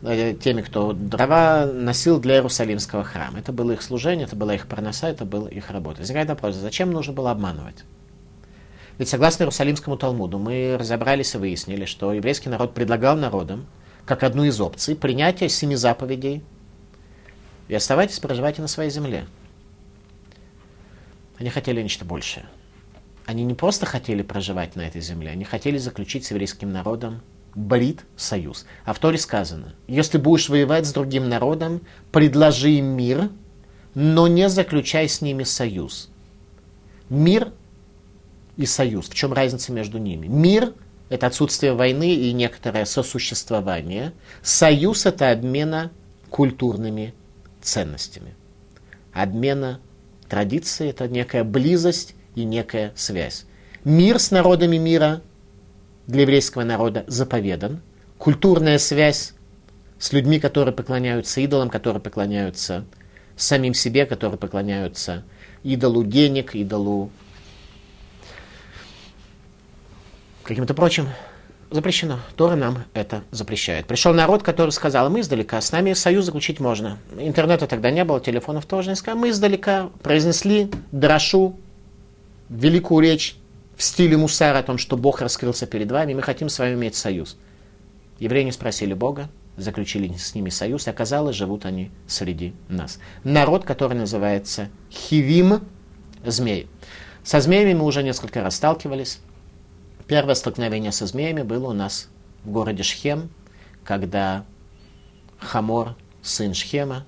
э, 0.03 0.35
теми, 0.35 0.61
кто 0.61 0.93
дрова 0.93 1.67
носил 1.67 2.21
для 2.21 2.37
Иерусалимского 2.37 3.05
храма. 3.05 3.39
Это 3.39 3.53
было 3.53 3.73
их 3.73 3.83
служение, 3.83 4.27
это 4.27 4.37
была 4.37 4.55
их 4.55 4.67
парноса, 4.67 5.09
это 5.09 5.25
была 5.25 5.49
их 5.49 5.71
работа. 5.71 6.01
Возникает 6.01 6.29
вопрос, 6.29 6.57
зачем 6.57 6.91
нужно 6.91 7.15
было 7.15 7.31
обманывать? 7.31 7.85
Ведь 8.99 9.09
согласно 9.09 9.45
Иерусалимскому 9.45 9.97
Талмуду 9.97 10.39
мы 10.39 10.77
разобрались 10.79 11.35
и 11.35 11.39
выяснили, 11.39 11.87
что 11.87 12.13
еврейский 12.13 12.51
народ 12.51 12.75
предлагал 12.75 13.17
народам, 13.17 13.67
как 14.05 14.23
одну 14.23 14.45
из 14.45 14.61
опций, 14.61 14.95
принятие 14.95 15.49
семи 15.49 15.77
заповедей 15.77 16.45
и 17.69 17.75
оставайтесь, 17.75 18.19
проживайте 18.19 18.61
на 18.61 18.69
своей 18.69 18.91
земле. 18.91 19.27
Они 21.39 21.49
хотели 21.49 21.81
нечто 21.83 22.05
большее– 22.05 22.45
они 23.27 23.45
не 23.45 23.55
просто 23.55 23.87
хотели 23.87 24.23
проживать 24.23 24.77
на 24.77 24.83
этой 24.83 25.01
земле, 25.01 25.31
они 25.31 25.45
хотели 25.45 25.79
заключить 25.79 26.25
с 26.25 26.31
еврейским 26.31 26.73
народом 26.73 27.23
брит 27.55 28.05
союз. 28.17 28.67
А 28.85 28.93
в 28.93 28.99
Торе 28.99 29.19
сказано, 29.19 29.75
если 29.87 30.19
будешь 30.19 30.49
воевать 30.49 30.87
с 30.87 30.93
другим 30.93 31.29
народом, 31.29 31.83
предложи 32.11 32.71
им 32.73 32.87
мир, 32.87 33.31
но 33.95 34.27
не 34.27 34.49
заключай 34.49 35.09
с 35.09 35.21
ними 35.21 35.43
союз. 35.45 36.11
Мир 37.09 37.53
и 38.57 38.67
союз. 38.67 39.09
В 39.09 39.15
чем 39.15 39.33
разница 39.33 39.73
между 39.73 39.99
ними? 39.99 40.27
Мир– 40.27 40.73
это 41.11 41.27
отсутствие 41.27 41.75
войны 41.75 42.15
и 42.15 42.33
некоторое 42.33 42.87
сосуществование. 42.87 44.13
Союз– 44.43 45.05
это 45.07 45.31
обмена 45.31 45.91
культурными 46.31 47.15
ценностями. 47.61 48.35
Обмена 49.13 49.81
традицией– 50.29 50.91
это 50.93 51.07
некая 51.07 51.45
близость 51.45 52.15
и 52.35 52.45
некая 52.45 52.93
связь. 52.95 53.47
Мир 53.85 54.19
с 54.19 54.31
народами 54.31 54.77
мира 54.77 55.23
для 56.07 56.23
еврейского 56.23 56.65
народа 56.65 57.05
заповедан. 57.07 57.81
Культурная 58.19 58.79
связь 58.79 59.35
с 59.99 60.13
людьми, 60.13 60.39
которые 60.39 60.75
поклоняются 60.75 61.41
идолам, 61.41 61.69
которые 61.71 62.01
поклоняются 62.01 62.85
самим 63.37 63.75
себе, 63.75 64.07
которые 64.07 64.39
поклоняются 64.39 65.25
идолу 65.63 66.05
денег, 66.05 66.55
идолу 66.55 67.11
каким-то 70.45 70.75
прочим, 70.75 71.09
запрещено. 71.71 72.21
Тора 72.37 72.57
нам 72.57 72.85
это 72.95 73.23
запрещает. 73.31 73.87
Пришел 73.87 74.13
народ, 74.13 74.43
который 74.43 74.71
сказал, 74.71 75.11
мы 75.11 75.21
издалека, 75.21 75.61
с 75.61 75.73
нами 75.73 75.93
союз 75.93 76.27
заключить 76.27 76.61
можно. 76.61 76.99
Интернета 77.19 77.67
тогда 77.67 77.91
не 77.91 78.05
было, 78.05 78.21
телефонов 78.21 78.67
тоже 78.67 78.91
не 78.91 78.97
сказал. 78.97 79.19
Мы 79.19 79.31
издалека 79.31 79.91
произнесли 80.03 80.71
дрошу 80.91 81.59
великую 82.53 83.01
речь 83.01 83.37
в 83.77 83.83
стиле 83.83 84.17
Мусара 84.17 84.59
о 84.59 84.63
том, 84.63 84.79
что 84.79 84.97
Бог 84.97 85.21
раскрылся 85.21 85.67
перед 85.67 85.91
вами, 85.91 86.15
мы 86.15 86.23
хотим 86.23 86.49
с 86.49 86.59
вами 86.59 86.75
иметь 86.75 86.95
союз. 86.95 87.37
Евреи 88.19 88.45
не 88.45 88.53
спросили 88.53 88.95
Бога, 88.95 89.29
заключили 89.57 90.13
с 90.17 90.35
ними 90.35 90.51
союз, 90.51 90.87
и 90.87 90.91
оказалось, 90.91 91.37
живут 91.37 91.65
они 91.65 91.91
среди 92.07 92.55
нас. 92.69 92.99
Народ, 93.25 93.65
который 93.65 93.97
называется 93.97 94.69
Хивим, 94.91 95.63
змей. 96.25 96.69
Со 97.25 97.41
змеями 97.41 97.75
мы 97.75 97.85
уже 97.85 98.03
несколько 98.03 98.43
раз 98.43 98.57
сталкивались. 98.57 99.21
Первое 100.07 100.35
столкновение 100.35 100.93
со 100.93 101.07
змеями 101.07 101.43
было 101.43 101.71
у 101.71 101.73
нас 101.73 102.09
в 102.45 102.51
городе 102.51 102.83
Шхем, 102.83 103.31
когда 103.85 104.45
Хамор, 105.39 105.97
сын 106.23 106.55
Шхема, 106.55 107.07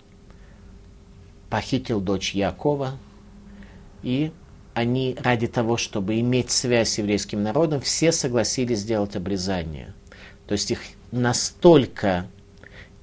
похитил 1.51 2.01
дочь 2.01 2.35
Якова, 2.35 2.99
и 4.03 4.33
они 4.75 5.17
ради 5.21 5.47
того, 5.47 5.77
чтобы 5.77 6.21
иметь 6.21 6.51
связь 6.51 6.91
с 6.91 6.99
еврейским 6.99 7.43
народом, 7.43 7.81
все 7.81 8.13
согласились 8.13 8.81
сделать 8.81 9.17
обрезание. 9.17 9.95
То 10.47 10.53
есть 10.53 10.71
их 10.71 10.81
настолько 11.13 12.27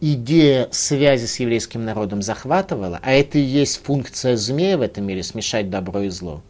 идея 0.01 0.67
связи 0.71 1.25
с 1.25 1.39
еврейским 1.39 1.85
народом 1.85 2.21
захватывала, 2.21 2.99
а 3.01 3.11
это 3.11 3.37
и 3.37 3.41
есть 3.41 3.83
функция 3.83 4.35
змея 4.35 4.77
в 4.77 4.81
этом 4.81 5.05
мире, 5.05 5.23
смешать 5.23 5.69
добро 5.69 6.01
и 6.01 6.09
зло. 6.09 6.43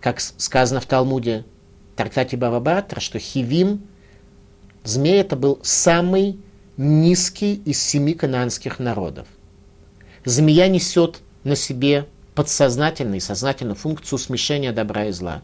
Как 0.00 0.20
сказано 0.20 0.80
в 0.80 0.86
Талмуде, 0.86 1.44
трактате 1.96 2.36
Бавабатра, 2.36 3.00
что 3.00 3.18
Хивим, 3.18 3.82
змей 4.84 5.20
это 5.20 5.36
был 5.36 5.58
самый 5.62 6.38
низкий 6.76 7.54
из 7.64 7.82
семи 7.82 8.14
кананских 8.14 8.78
народов. 8.78 9.26
Змея 10.24 10.68
несет 10.68 11.20
на 11.44 11.56
себе 11.56 12.06
подсознательную 12.36 13.16
и 13.16 13.20
сознательную 13.20 13.74
функцию 13.74 14.18
смешения 14.18 14.72
добра 14.72 15.06
и 15.06 15.12
зла. 15.12 15.42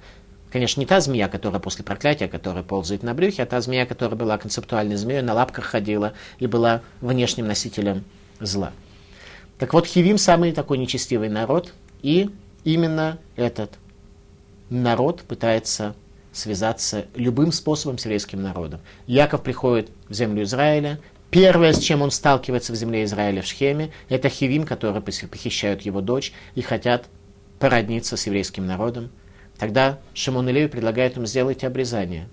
Конечно, 0.53 0.79
не 0.81 0.87
та 0.87 1.01
змея, 1.01 1.29
которая 1.29 1.59
после 1.59 1.85
проклятия, 1.85 2.29
которая 2.29 2.63
ползает 2.63 3.03
на 3.03 3.15
брюхе, 3.15 3.43
а 3.43 3.47
та 3.47 3.61
змея, 3.63 3.87
которая 3.87 4.17
была 4.17 4.37
концептуальной 4.37 4.97
змеей, 4.97 5.23
на 5.23 5.33
лапках 5.33 5.65
ходила 5.65 6.13
и 6.39 6.47
была 6.47 6.83
внешним 7.01 7.47
носителем 7.47 8.05
зла. 8.39 8.73
Так 9.59 9.73
вот, 9.73 9.87
Хивим 9.87 10.19
самый 10.19 10.53
такой 10.53 10.77
нечестивый 10.77 11.31
народ, 11.31 11.73
и 12.03 12.31
именно 12.65 13.19
этот 13.37 13.71
народ 14.69 15.23
пытается 15.23 15.95
связаться 16.33 17.07
любым 17.15 17.53
способом 17.53 17.97
с 17.97 18.05
еврейским 18.05 18.43
народом. 18.43 18.81
Яков 19.07 19.43
приходит 19.43 19.91
в 20.09 20.13
землю 20.13 20.43
Израиля, 20.43 21.01
Первое, 21.33 21.73
с 21.73 21.79
чем 21.79 22.03
он 22.03 22.11
сталкивается 22.11 22.75
в 22.75 22.77
земле 22.77 23.05
Израиля 23.05 23.41
в 23.41 23.47
Шхеме, 23.47 23.91
это 24.11 24.29
хивим, 24.29 24.65
которые 24.65 25.01
похищают 25.01 25.81
его 25.81 26.03
дочь 26.03 26.31
и 26.55 26.61
хотят 26.61 27.07
породниться 27.59 28.19
с 28.19 28.27
еврейским 28.27 28.67
народом. 28.67 29.09
Тогда 29.57 29.99
Шимон 30.13 30.47
и 30.51 30.53
Леви 30.53 30.69
предлагают 30.69 31.17
им 31.17 31.27
сделать 31.27 31.65
обрезание. 31.65 32.29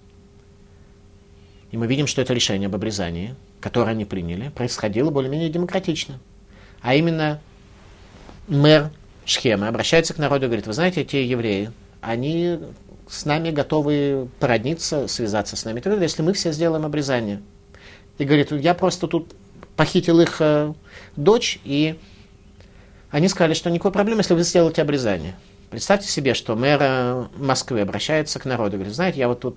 И 1.72 1.78
мы 1.78 1.88
видим, 1.88 2.08
что 2.08 2.22
это 2.22 2.34
решение 2.34 2.68
об 2.68 2.76
обрезании, 2.76 3.36
которое 3.62 3.92
они 3.92 4.04
приняли, 4.04 4.50
происходило 4.50 5.12
более-менее 5.12 5.50
демократично. 5.50 6.20
А 6.82 6.94
именно 6.94 7.40
мэр 8.50 8.92
Шхема 9.24 9.70
обращается 9.70 10.14
к 10.14 10.18
народу 10.18 10.44
и 10.44 10.50
говорит, 10.50 10.68
вы 10.68 10.74
знаете, 10.74 11.04
эти 11.04 11.16
евреи, 11.16 11.72
они 12.02 12.60
с 13.08 13.24
нами 13.24 13.52
готовы 13.52 14.28
породниться, 14.42 15.08
связаться 15.08 15.56
с 15.56 15.64
нами, 15.64 15.82
если 16.02 16.22
мы 16.22 16.34
все 16.34 16.52
сделаем 16.52 16.86
обрезание– 16.86 17.42
и 18.20 18.26
говорит, 18.26 18.52
я 18.52 18.76
просто 18.76 19.08
тут 19.08 19.34
похитил 19.76 20.20
их 20.20 20.38
э, 20.42 20.74
дочь, 21.16 21.60
и 21.64 21.98
они 23.10 23.28
сказали, 23.30 23.54
что 23.56 23.72
никакой 23.72 23.92
проблемы, 23.92 24.20
если 24.20 24.36
вы 24.36 24.44
сделаете 24.44 24.82
обрезание. 24.82 25.36
Представьте 25.72 26.10
себе, 26.10 26.34
что 26.34 26.56
мэр 26.56 27.30
Москвы 27.38 27.80
обращается 27.82 28.40
к 28.40 28.46
народу, 28.46 28.74
говорит, 28.74 28.94
знаете, 28.94 29.20
я 29.20 29.28
вот 29.28 29.40
тут 29.40 29.56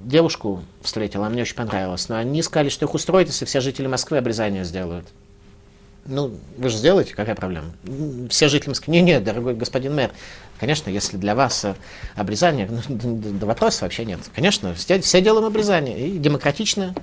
девушку 0.00 0.62
встретил, 0.80 1.20
она 1.20 1.30
мне 1.30 1.42
очень 1.42 1.56
понравилась, 1.56 2.08
но 2.08 2.16
они 2.16 2.42
сказали, 2.42 2.70
что 2.70 2.86
их 2.86 2.94
устроит, 2.94 3.28
если 3.28 3.44
все 3.44 3.60
жители 3.60 3.86
Москвы 3.86 4.16
обрезание 4.16 4.64
сделают. 4.64 5.06
Ну, 6.06 6.38
вы 6.56 6.70
же 6.70 6.78
сделаете, 6.78 7.14
какая 7.14 7.34
проблема? 7.34 7.66
Все 8.30 8.48
жители 8.48 8.70
Москвы, 8.70 8.92
не, 8.92 9.02
нет, 9.02 9.24
дорогой 9.24 9.54
господин 9.54 9.94
мэр, 9.94 10.10
конечно, 10.58 10.88
если 10.88 11.18
для 11.18 11.34
вас 11.34 11.66
э, 11.66 11.74
обрезание, 12.14 12.70
ну, 12.88 13.20
вопроса 13.44 13.84
вообще 13.84 14.06
нет. 14.06 14.20
Конечно, 14.34 14.74
все, 14.74 15.00
все 15.02 15.20
делаем 15.20 15.44
обрезание, 15.44 16.08
и 16.08 16.18
демократично 16.18 16.94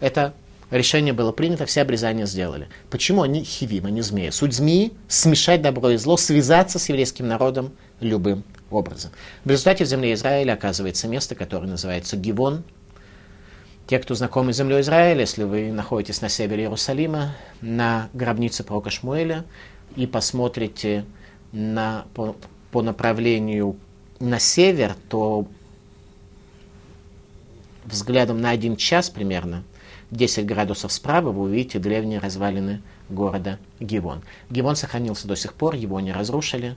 это 0.00 0.34
решение 0.70 1.12
было 1.12 1.32
принято, 1.32 1.66
все 1.66 1.82
обрезания 1.82 2.26
сделали. 2.26 2.68
Почему 2.90 3.22
они 3.22 3.44
хивим, 3.44 3.86
они 3.86 4.00
змеи? 4.02 4.30
Суть 4.30 4.54
змеи– 4.54 4.92
смешать 5.08 5.62
добро 5.62 5.90
и 5.90 5.96
зло, 5.96 6.16
связаться 6.16 6.78
с 6.78 6.88
еврейским 6.88 7.28
народом 7.28 7.72
любым 8.00 8.44
образом. 8.70 9.10
В 9.44 9.50
результате 9.50 9.84
в 9.84 9.88
земле 9.88 10.14
Израиля 10.14 10.54
оказывается 10.54 11.08
место, 11.08 11.34
которое 11.34 11.66
называется 11.66 12.16
Гивон. 12.16 12.62
Те, 13.86 13.98
кто 13.98 14.14
знакомы 14.14 14.52
с 14.52 14.56
землей 14.56 14.82
Израиля, 14.82 15.20
если 15.20 15.42
вы 15.42 15.72
находитесь 15.72 16.20
на 16.20 16.28
севере 16.28 16.62
Иерусалима, 16.62 17.34
на 17.60 18.08
гробнице 18.12 18.62
пророка 18.62 18.90
Шмуэля, 18.90 19.44
и 19.96 20.06
посмотрите 20.06 21.04
на, 21.50 22.06
по, 22.14 22.36
по 22.70 22.82
направлению 22.82 23.76
на 24.20 24.38
север, 24.38 24.94
то 25.08 25.48
взглядом 27.84 28.40
на 28.40 28.50
один 28.50 28.76
час 28.76 29.10
примерно 29.10 29.64
10 30.10 30.44
градусов 30.44 30.92
справа 30.92 31.30
вы 31.30 31.42
увидите 31.42 31.78
древние 31.78 32.18
развалины 32.18 32.82
города 33.08 33.58
Гивон. 33.78 34.22
Гивон 34.50 34.76
сохранился 34.76 35.28
до 35.28 35.36
сих 35.36 35.54
пор, 35.54 35.74
его 35.74 36.00
не 36.00 36.12
разрушили. 36.12 36.76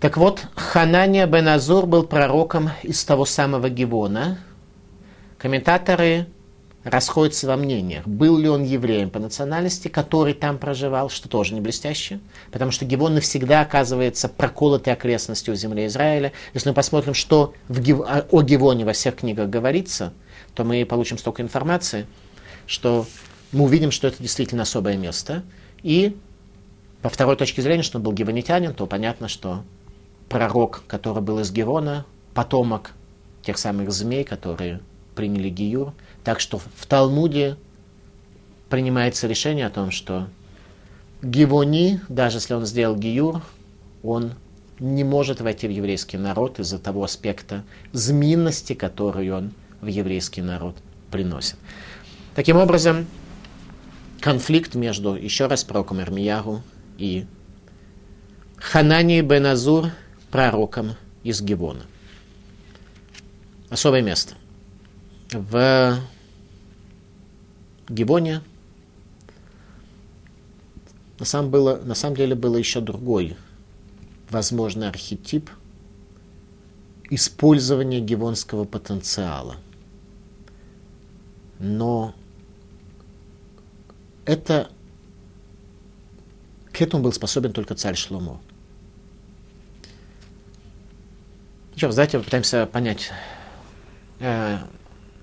Так 0.00 0.18
вот, 0.18 0.46
Ханания 0.54 1.26
бен 1.26 1.48
Азур 1.48 1.86
был 1.86 2.04
пророком 2.04 2.70
из 2.82 3.02
того 3.04 3.24
самого 3.24 3.70
Гивона. 3.70 4.38
Комментаторы 5.38 6.26
расходятся 6.84 7.46
во 7.46 7.56
мнениях, 7.56 8.06
был 8.06 8.38
ли 8.38 8.48
он 8.48 8.62
евреем 8.62 9.10
по 9.10 9.18
национальности, 9.18 9.88
который 9.88 10.34
там 10.34 10.58
проживал, 10.58 11.08
что 11.08 11.28
тоже 11.28 11.54
не 11.54 11.60
блестяще, 11.60 12.20
потому 12.52 12.70
что 12.70 12.84
Гивон 12.84 13.14
навсегда 13.14 13.62
оказывается 13.62 14.28
проколотой 14.28 14.92
окрестностью 14.92 15.54
в 15.54 15.56
земле 15.56 15.86
Израиля. 15.86 16.32
Если 16.52 16.68
мы 16.68 16.74
посмотрим, 16.74 17.14
что 17.14 17.54
в 17.68 17.80
Гив... 17.80 18.00
о 18.30 18.42
Гивоне 18.42 18.84
во 18.84 18.92
всех 18.92 19.16
книгах 19.16 19.48
говорится, 19.48 20.12
то 20.54 20.62
мы 20.62 20.84
получим 20.84 21.16
столько 21.16 21.42
информации– 21.42 22.06
что 22.66 23.06
мы 23.52 23.64
увидим, 23.64 23.90
что 23.90 24.08
это 24.08 24.22
действительно 24.22 24.62
особое 24.62 24.96
место. 24.96 25.42
И 25.82 26.16
по 27.02 27.08
второй 27.08 27.36
точке 27.36 27.62
зрения, 27.62 27.82
что 27.82 27.98
он 27.98 28.04
был 28.04 28.12
гивонитянин, 28.12 28.74
то 28.74 28.86
понятно, 28.86 29.28
что 29.28 29.62
пророк, 30.28 30.82
который 30.86 31.22
был 31.22 31.38
из 31.40 31.52
Гевона, 31.52 32.04
потомок 32.34 32.92
тех 33.42 33.58
самых 33.58 33.92
змей, 33.92 34.24
которые 34.24 34.80
приняли 35.14 35.48
Гиюр. 35.48 35.92
Так 36.24 36.40
что 36.40 36.58
в 36.58 36.86
Талмуде 36.86 37.56
принимается 38.68 39.26
решение 39.26 39.66
о 39.66 39.70
том, 39.70 39.90
что 39.90 40.28
Гивони, 41.22 42.00
даже 42.08 42.38
если 42.38 42.54
он 42.54 42.66
сделал 42.66 42.96
Гиюр, 42.96 43.40
он 44.02 44.32
не 44.78 45.04
может 45.04 45.40
войти 45.40 45.66
в 45.66 45.70
еврейский 45.70 46.18
народ 46.18 46.58
из-за 46.58 46.78
того 46.78 47.04
аспекта 47.04 47.64
зминности, 47.92 48.74
которую 48.74 49.34
он 49.34 49.52
в 49.80 49.86
еврейский 49.86 50.42
народ 50.42 50.76
приносит. 51.10 51.56
Таким 52.36 52.58
образом, 52.58 53.06
конфликт 54.20 54.74
между, 54.74 55.14
еще 55.14 55.46
раз, 55.46 55.64
пророком 55.64 56.02
Ирмиягу 56.02 56.62
и 56.98 57.24
Ханани 58.58 59.22
бен 59.22 59.46
Азур, 59.46 59.86
пророком 60.30 60.96
из 61.22 61.40
Гивона. 61.40 61.86
Особое 63.70 64.02
место. 64.02 64.34
В 65.32 65.98
Гивоне 67.88 68.42
на 71.18 71.24
самом, 71.24 71.50
было, 71.50 71.80
на 71.82 71.94
самом 71.94 72.16
деле 72.16 72.34
было 72.34 72.58
еще 72.58 72.82
другой 72.82 73.34
возможный 74.28 74.90
архетип 74.90 75.48
использования 77.08 78.00
гивонского 78.00 78.64
потенциала. 78.66 79.56
Но 81.58 82.14
это 84.26 84.70
к 86.72 86.82
этому 86.82 87.02
был 87.02 87.12
способен 87.12 87.52
только 87.52 87.74
царь 87.74 87.96
Шломо. 87.96 88.40
Что, 91.76 91.88
давайте 91.88 92.18
попытаемся 92.18 92.66
понять. 92.66 93.12
Э, 94.20 94.58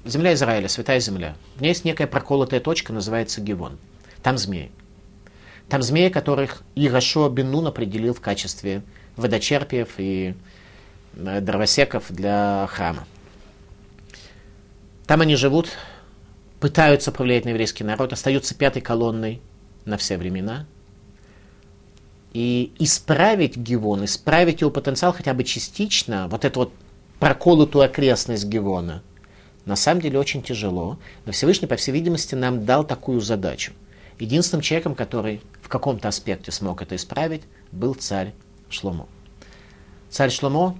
земля 0.05 0.33
Израиля, 0.33 0.67
святая 0.67 0.99
земля. 0.99 1.35
В 1.55 1.61
ней 1.61 1.69
есть 1.69 1.85
некая 1.85 2.07
проколотая 2.07 2.59
точка, 2.59 2.93
называется 2.93 3.41
Гивон. 3.41 3.77
Там 4.21 4.37
змеи. 4.37 4.71
Там 5.69 5.81
змеи, 5.81 6.09
которых 6.09 6.63
Ирашо 6.75 7.29
Бенун 7.29 7.67
определил 7.67 8.13
в 8.13 8.21
качестве 8.21 8.83
водочерпиев 9.15 9.89
и 9.97 10.35
э, 11.15 11.41
дровосеков 11.41 12.05
для 12.09 12.67
храма. 12.69 13.05
Там 15.07 15.21
они 15.21 15.35
живут, 15.35 15.69
пытаются 16.63 17.11
повлиять 17.11 17.43
на 17.43 17.49
еврейский 17.49 17.83
народ, 17.83 18.13
остаются 18.13 18.55
пятой 18.55 18.81
колонной 18.81 19.41
на 19.83 19.97
все 19.97 20.15
времена. 20.15 20.65
И 22.31 22.71
исправить 22.79 23.57
Гивон, 23.57 24.05
исправить 24.05 24.61
его 24.61 24.71
потенциал 24.71 25.11
хотя 25.11 25.33
бы 25.33 25.43
частично, 25.43 26.29
вот 26.29 26.45
эту 26.45 26.61
вот 26.61 26.73
проколотую 27.19 27.83
окрестность 27.83 28.45
Гивона, 28.45 29.03
на 29.65 29.75
самом 29.75 29.99
деле 29.99 30.17
очень 30.17 30.41
тяжело. 30.41 30.99
Но 31.25 31.33
Всевышний, 31.33 31.67
по 31.67 31.75
всей 31.75 31.91
видимости, 31.91 32.33
нам 32.33 32.63
дал 32.63 32.85
такую 32.85 33.19
задачу. 33.19 33.73
Единственным 34.17 34.61
человеком, 34.61 34.95
который 34.95 35.41
в 35.61 35.67
каком-то 35.67 36.07
аспекте 36.07 36.53
смог 36.53 36.81
это 36.81 36.95
исправить, 36.95 37.41
был 37.73 37.93
царь 37.93 38.33
Шломо. 38.69 39.09
Царь 40.09 40.31
Шломо 40.31 40.77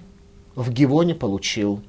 в 0.56 0.72
Гивоне 0.72 1.14
получил 1.14 1.84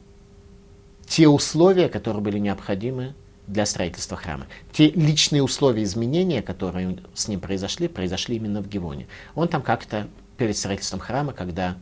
те 1.06 1.28
условия, 1.28 1.88
которые 1.88 2.24
были 2.24 2.40
необходимы 2.40 3.14
для 3.46 3.66
строительства 3.66 4.16
храма. 4.16 4.46
Те 4.72 4.90
личные 4.90 5.42
условия 5.42 5.82
изменения, 5.82 6.42
которые 6.42 6.98
с 7.14 7.28
ним 7.28 7.40
произошли, 7.40 7.88
произошли 7.88 8.36
именно 8.36 8.62
в 8.62 8.68
Гивоне. 8.68 9.06
Он 9.34 9.48
там 9.48 9.62
как-то 9.62 10.08
перед 10.36 10.56
строительством 10.56 11.00
храма, 11.00 11.32
когда 11.32 11.76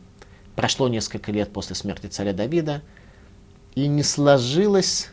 прошло 0.55 0.87
несколько 0.87 1.31
лет 1.31 1.51
после 1.53 1.75
смерти 1.75 2.07
царя 2.07 2.33
Давида, 2.33 2.81
и 3.75 3.87
не 3.87 4.03
сложилось 4.03 5.09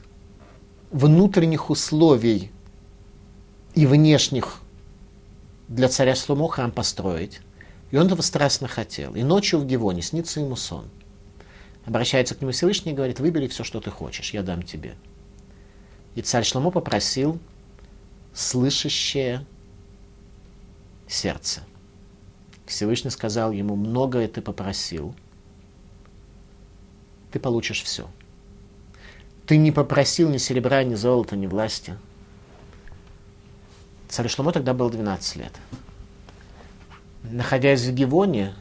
внутренних 0.91 1.71
условий 1.71 2.51
и 3.75 3.87
внешних 3.87 4.61
для 5.69 5.89
царя 5.89 6.15
Шломо 6.15 6.49
храм 6.49 6.73
построить. 6.73 7.41
И 7.91 7.97
он 7.97 8.07
этого 8.07 8.23
страстно 8.23 8.69
хотел. 8.69 9.15
И 9.15 9.23
ночью 9.23 9.61
в 9.61 9.67
Гивоне 9.67 10.03
снится 10.03 10.41
ему 10.41 10.57
сон. 10.57 10.85
Обращается 11.87 12.35
к 12.35 12.41
нему 12.41 12.53
Всевышний 12.53 12.93
и 12.93 12.95
говорит, 12.95 13.21
выбери 13.21 13.47
все, 13.49 13.65
что 13.65 13.81
ты 13.81 13.91
хочешь, 13.91 14.35
я 14.35 14.43
дам 14.43 14.63
тебе. 14.63 14.95
И 16.15 16.23
царь 16.23 16.45
Шломо 16.45 16.71
попросил 16.71 17.39
слышащее 18.35 19.47
сердце. 21.07 21.63
Всевышний 22.67 23.11
сказал 23.11 23.51
ему, 23.53 23.77
многое 23.77 24.29
ты 24.29 24.41
попросил, 24.41 25.15
ты 27.33 27.41
получишь 27.41 27.83
все. 27.83 28.09
Ты 29.47 29.57
не 29.57 29.73
попросил 29.73 30.31
ни 30.31 30.39
серебра, 30.39 30.85
ни 30.85 30.95
золота, 30.95 31.37
ни 31.37 31.47
власти. 31.47 31.97
Царь 34.09 34.29
Шломо 34.29 34.53
тогда 34.53 34.75
был 34.75 34.91
12 34.91 35.37
лет. 35.37 35.53
Находясь 37.23 37.83
в 37.83 37.93
Гивоне, 37.93 38.55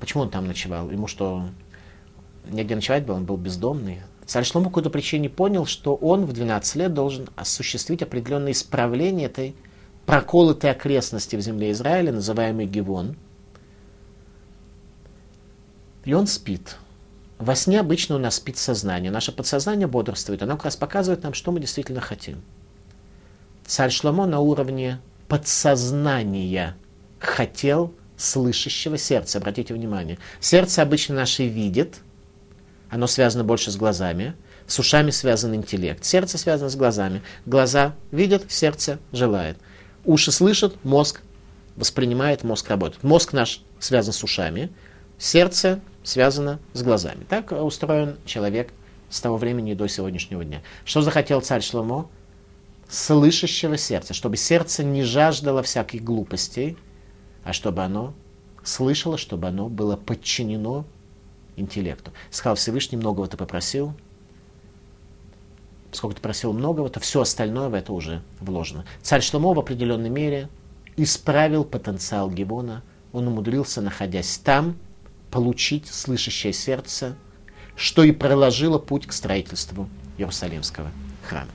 почему 0.00 0.22
он 0.24 0.30
там 0.30 0.46
ночевал? 0.46 0.90
Ему 0.90 1.06
что, 1.06 1.48
негде 2.46 2.74
ночевать 2.74 3.04
был, 3.04 3.14
он 3.14 3.24
был 3.24 3.36
бездомный. 3.36 4.00
Царь 4.26 4.44
Шломо 4.44 4.64
по 4.64 4.70
какой-то 4.70 4.90
причине 4.90 5.28
понял, 5.28 5.66
что 5.66 5.94
он 5.94 6.24
в 6.24 6.32
12 6.32 6.76
лет 6.76 6.94
должен 6.94 7.28
осуществить 7.36 8.02
определенное 8.02 8.52
исправление 8.52 9.26
этой 9.26 9.54
проколотой 10.06 10.70
окрестности 10.70 11.36
в 11.36 11.40
земле 11.40 11.72
Израиля, 11.72 12.12
называемой 12.12 12.66
Гивон. 12.66 13.16
И 16.04 16.12
он 16.12 16.26
спит. 16.26 16.76
Во 17.38 17.54
сне 17.54 17.80
обычно 17.80 18.16
у 18.16 18.18
нас 18.18 18.36
спит 18.36 18.56
сознание. 18.56 19.10
Наше 19.10 19.32
подсознание 19.32 19.86
бодрствует. 19.86 20.42
Оно 20.42 20.56
как 20.56 20.66
раз 20.66 20.76
показывает 20.76 21.22
нам, 21.22 21.34
что 21.34 21.52
мы 21.52 21.60
действительно 21.60 22.00
хотим. 22.00 22.42
Царь 23.66 23.90
Шломо 23.90 24.26
на 24.26 24.40
уровне 24.40 25.00
подсознания 25.28 26.76
хотел 27.18 27.92
слышащего 28.16 28.96
сердца. 28.98 29.38
Обратите 29.38 29.74
внимание. 29.74 30.18
Сердце 30.40 30.82
обычно 30.82 31.14
наше 31.14 31.46
видит, 31.46 32.00
оно 32.94 33.08
связано 33.08 33.42
больше 33.42 33.72
с 33.72 33.76
глазами. 33.76 34.36
С 34.68 34.78
ушами 34.78 35.10
связан 35.10 35.52
интеллект. 35.52 36.04
Сердце 36.04 36.38
связано 36.38 36.70
с 36.70 36.76
глазами. 36.76 37.22
Глаза 37.44 37.96
видят, 38.12 38.44
сердце 38.52 39.00
желает. 39.10 39.58
Уши 40.04 40.30
слышат, 40.30 40.76
мозг 40.84 41.20
воспринимает, 41.74 42.44
мозг 42.44 42.68
работает. 42.70 43.02
Мозг 43.02 43.32
наш 43.32 43.62
связан 43.80 44.12
с 44.12 44.22
ушами, 44.22 44.70
сердце 45.18 45.80
связано 46.04 46.60
с 46.72 46.84
глазами. 46.84 47.24
Так 47.28 47.50
устроен 47.50 48.16
человек 48.26 48.72
с 49.10 49.20
того 49.20 49.38
времени 49.38 49.74
до 49.74 49.88
сегодняшнего 49.88 50.44
дня. 50.44 50.62
Что 50.84 51.02
захотел 51.02 51.40
царь 51.40 51.62
Шломо? 51.62 52.08
Слышащего 52.88 53.76
сердца, 53.76 54.14
чтобы 54.14 54.36
сердце 54.36 54.84
не 54.84 55.02
жаждало 55.02 55.64
всяких 55.64 56.04
глупостей, 56.04 56.76
а 57.42 57.52
чтобы 57.52 57.82
оно 57.82 58.14
слышало, 58.62 59.18
чтобы 59.18 59.48
оно 59.48 59.68
было 59.68 59.96
подчинено 59.96 60.86
интеллекту. 61.56 62.12
Сказал 62.30 62.56
Всевышний, 62.56 62.98
многого 62.98 63.26
ты 63.26 63.36
попросил, 63.36 63.94
сколько 65.92 66.16
ты 66.16 66.22
просил 66.22 66.52
многого, 66.52 66.88
то 66.88 67.00
все 67.00 67.20
остальное 67.20 67.68
в 67.68 67.74
это 67.74 67.92
уже 67.92 68.22
вложено. 68.40 68.84
Царь 69.02 69.22
Шломо 69.22 69.54
в 69.54 69.58
определенной 69.58 70.10
мере 70.10 70.48
исправил 70.96 71.64
потенциал 71.64 72.30
Гивона. 72.30 72.82
Он 73.12 73.28
умудрился, 73.28 73.80
находясь 73.80 74.38
там, 74.38 74.76
получить 75.30 75.86
слышащее 75.86 76.52
сердце, 76.52 77.16
что 77.76 78.02
и 78.04 78.12
проложило 78.12 78.78
путь 78.78 79.06
к 79.06 79.12
строительству 79.12 79.88
Иерусалимского 80.18 80.90
храма. 81.22 81.50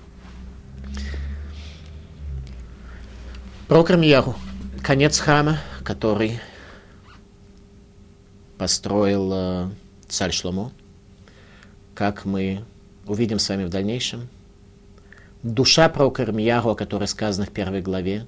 Про 3.68 3.84
Крамьяру. 3.84 4.36
Конец 4.82 5.20
храма, 5.20 5.60
который 5.84 6.40
построил 8.58 9.32
э, 9.34 9.70
царь 10.10 10.32
Шломо, 10.32 10.72
как 11.94 12.26
мы 12.26 12.66
увидим 13.06 13.40
с 13.40 13.48
вами 13.48 13.64
в 13.66 13.70
дальнейшем. 13.70 14.28
Душа 15.44 15.88
пророка 15.88 16.24
Ирмияру, 16.24 16.72
о 16.72 16.76
которой 16.76 17.08
сказано 17.08 17.46
в 17.46 17.52
первой 17.52 17.82
главе, 17.82 18.26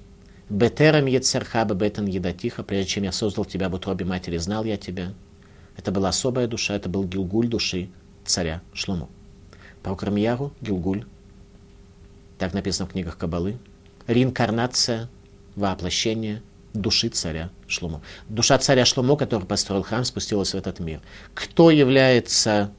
«Бетерам 0.48 1.06
ецерхаба 1.06 1.74
бетан 1.74 2.06
едатиха, 2.06 2.62
прежде 2.62 2.90
чем 2.90 3.04
я 3.04 3.12
создал 3.12 3.44
тебя 3.44 3.68
в 3.68 3.74
утробе 3.74 4.04
матери, 4.04 4.38
знал 4.38 4.64
я 4.64 4.76
тебя». 4.76 5.12
Это 5.76 5.90
была 5.90 6.10
особая 6.10 6.46
душа, 6.46 6.74
это 6.74 6.88
был 6.88 7.04
Гилгуль 7.04 7.48
души 7.48 7.90
царя 8.24 8.62
Шлому. 8.72 9.08
Пророк 9.82 10.04
Ирмияру, 10.04 10.52
Гилгуль, 10.60 11.04
так 12.38 12.52
написано 12.54 12.88
в 12.88 12.92
книгах 12.92 13.16
Кабалы, 13.16 13.58
реинкарнация, 14.06 15.08
воплощение 15.56 16.42
души 16.74 17.08
царя 17.08 17.50
Шломо. 17.66 18.02
Душа 18.28 18.58
царя 18.58 18.84
Шломо, 18.84 19.16
который 19.16 19.46
построил 19.46 19.82
храм, 19.82 20.04
спустилась 20.04 20.52
в 20.52 20.56
этот 20.56 20.80
мир. 20.80 21.00
Кто 21.34 21.70
является 21.70 22.72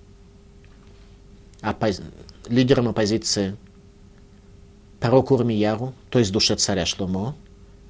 оппози... 1.61 2.01
лидером 2.47 2.89
оппозиции 2.89 3.55
пророку 4.99 5.35
Урмияру, 5.35 5.93
то 6.09 6.19
есть 6.19 6.31
душе 6.31 6.55
царя 6.55 6.85
Шломо? 6.85 7.35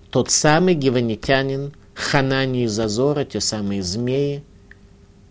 Тот 0.09 0.29
самый 0.29 0.75
гиванитянин 0.75 1.73
Ханани 1.95 2.63
из 2.63 2.79
Азора, 2.79 3.23
те 3.23 3.39
самые 3.39 3.83
змеи, 3.83 4.43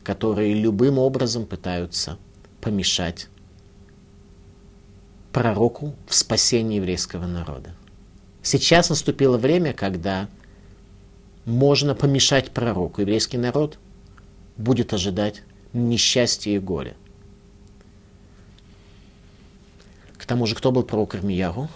которые 0.04 0.54
любым 0.54 0.98
образом 0.98 1.46
пытаются 1.46 2.18
помешать 2.60 3.28
пророку 5.32 5.94
в 6.06 6.14
спасении 6.14 6.76
еврейского 6.76 7.26
народа. 7.26 7.74
Сейчас 8.42 8.90
наступило 8.90 9.38
время, 9.38 9.72
когда 9.72 10.28
можно 11.44 11.94
помешать 11.94 12.50
пророку. 12.50 13.00
Еврейский 13.00 13.38
народ 13.38 13.78
будет 14.56 14.92
ожидать 14.92 15.42
несчастья 15.72 16.50
и 16.52 16.58
горя. 16.58 16.94
К 20.16 20.26
тому 20.26 20.46
же, 20.46 20.54
кто 20.54 20.70
был 20.70 20.84
пророк 20.84 21.14
Ирмияру? 21.14 21.68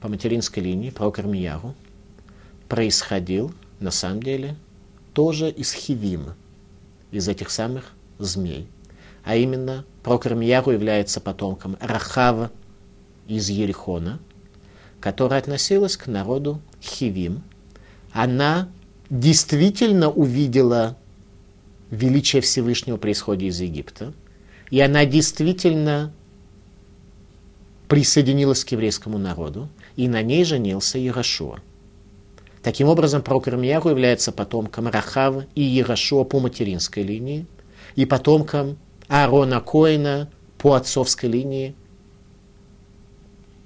По 0.00 0.08
материнской 0.08 0.62
линии 0.62 0.90
пророк 0.90 1.18
Ирмияру 1.18 1.74
происходил, 2.68 3.52
на 3.80 3.90
самом 3.90 4.22
деле, 4.22 4.56
тоже 5.14 5.50
из 5.50 5.72
Хивима, 5.72 6.36
из 7.10 7.28
этих 7.28 7.50
самых 7.50 7.92
змей. 8.18 8.68
А 9.24 9.36
именно, 9.36 9.84
пророк 10.02 10.26
Ирмияру 10.26 10.72
является 10.72 11.20
потомком 11.20 11.76
Рахава 11.80 12.50
из 13.26 13.48
Ерихона, 13.48 14.18
которая 15.00 15.40
относилась 15.40 15.96
к 15.96 16.06
народу 16.06 16.60
Хивим– 16.82 17.42
она 18.12 18.68
действительно 19.08 20.10
увидела 20.10 20.96
величие 21.90 22.42
Всевышнего 22.42 22.96
при 22.96 23.12
исходе 23.12 23.46
из 23.46 23.60
Египта, 23.60 24.12
и 24.70 24.80
она 24.80 25.04
действительно 25.04 26.12
присоединилась 27.88 28.64
к 28.64 28.70
еврейскому 28.70 29.18
народу, 29.18 29.68
и 29.96 30.06
на 30.08 30.22
ней 30.22 30.44
женился 30.44 30.98
Ярошуа. 30.98 31.58
Таким 32.62 32.88
образом, 32.88 33.22
пророк 33.22 33.48
Ирмияру 33.48 33.90
является 33.90 34.32
потомком 34.32 34.86
Рахава 34.86 35.46
и 35.54 35.62
Ярошуа 35.62 36.24
по 36.24 36.38
материнской 36.38 37.02
линии, 37.02 37.46
и 37.96 38.04
потомком 38.04 38.78
Аарона 39.08 39.60
Коина 39.60 40.30
по 40.58 40.74
отцовской 40.74 41.28
линии, 41.28 41.74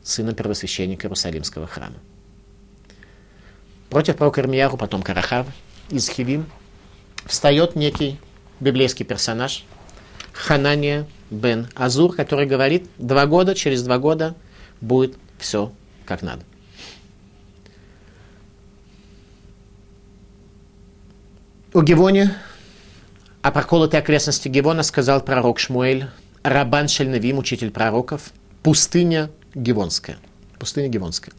сына 0.02 0.32
первосвященника 0.32 1.06
Иерусалимского 1.06 1.66
храма. 1.66 1.96
Против 3.90 4.16
пророка 4.16 4.40
Ирмияру, 4.40 4.76
потом 4.76 5.02
Карахав 5.02 5.46
из 5.90 6.08
Хивим, 6.08 6.46
встает 7.26 7.76
некий 7.76 8.18
библейский 8.60 9.04
персонаж, 9.04 9.64
Ханания 10.32 11.06
бен 11.30 11.68
Азур, 11.74 12.14
который 12.14 12.46
говорит, 12.46 12.88
два 12.98 13.26
года, 13.26 13.54
через 13.54 13.82
два 13.82 13.98
года 13.98 14.34
будет 14.80 15.16
все 15.38 15.72
как 16.04 16.22
надо. 16.22 16.42
У 21.72 21.82
Гевоне, 21.82 22.36
о 23.42 23.50
проколотой 23.50 23.98
окрестности 23.98 24.48
Гевона 24.48 24.82
сказал 24.84 25.20
пророк 25.20 25.58
Шмуэль, 25.58 26.08
Рабан 26.44 26.88
Шельнавим, 26.88 27.38
учитель 27.38 27.70
пророков, 27.70 28.32
пустыня 28.62 29.30
Гевонская. 29.54 30.18
Пустыня 30.58 30.88
Гевонская. 30.88 31.34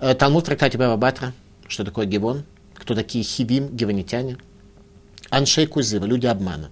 Э, 0.00 0.14
Талмуд 0.14 0.44
в 0.44 0.46
трактате 0.46 0.78
Баба 0.78 0.96
Батра, 0.96 1.34
что 1.68 1.84
такое 1.84 2.06
Гевон, 2.06 2.44
кто 2.74 2.94
такие 2.94 3.22
хибим, 3.22 3.68
гевонитяне. 3.68 4.38
Аншей 5.28 5.66
Кузыва, 5.66 6.06
люди 6.06 6.26
обмана. 6.26 6.70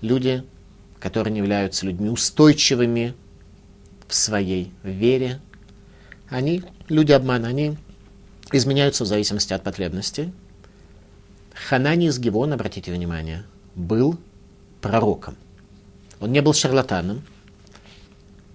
Люди, 0.00 0.44
которые 1.00 1.32
не 1.32 1.40
являются 1.40 1.84
людьми 1.84 2.08
устойчивыми 2.08 3.14
в 4.06 4.14
своей 4.14 4.72
вере. 4.84 5.40
Они, 6.28 6.62
люди 6.88 7.10
обмана, 7.10 7.48
они 7.48 7.76
изменяются 8.52 9.02
в 9.02 9.08
зависимости 9.08 9.52
от 9.52 9.64
потребностей. 9.64 10.32
Ханани 11.52 12.06
из 12.06 12.20
Гивона, 12.20 12.54
обратите 12.54 12.92
внимание, 12.92 13.44
был 13.74 14.18
пророком. 14.80 15.36
Он 16.20 16.30
не 16.30 16.42
был 16.42 16.54
шарлатаном, 16.54 17.24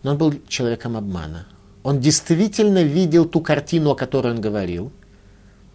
но 0.03 0.11
он 0.11 0.17
был 0.17 0.33
человеком 0.47 0.95
обмана. 0.95 1.45
Он 1.83 1.99
действительно 1.99 2.83
видел 2.83 3.25
ту 3.25 3.41
картину, 3.41 3.91
о 3.91 3.95
которой 3.95 4.33
он 4.33 4.41
говорил, 4.41 4.91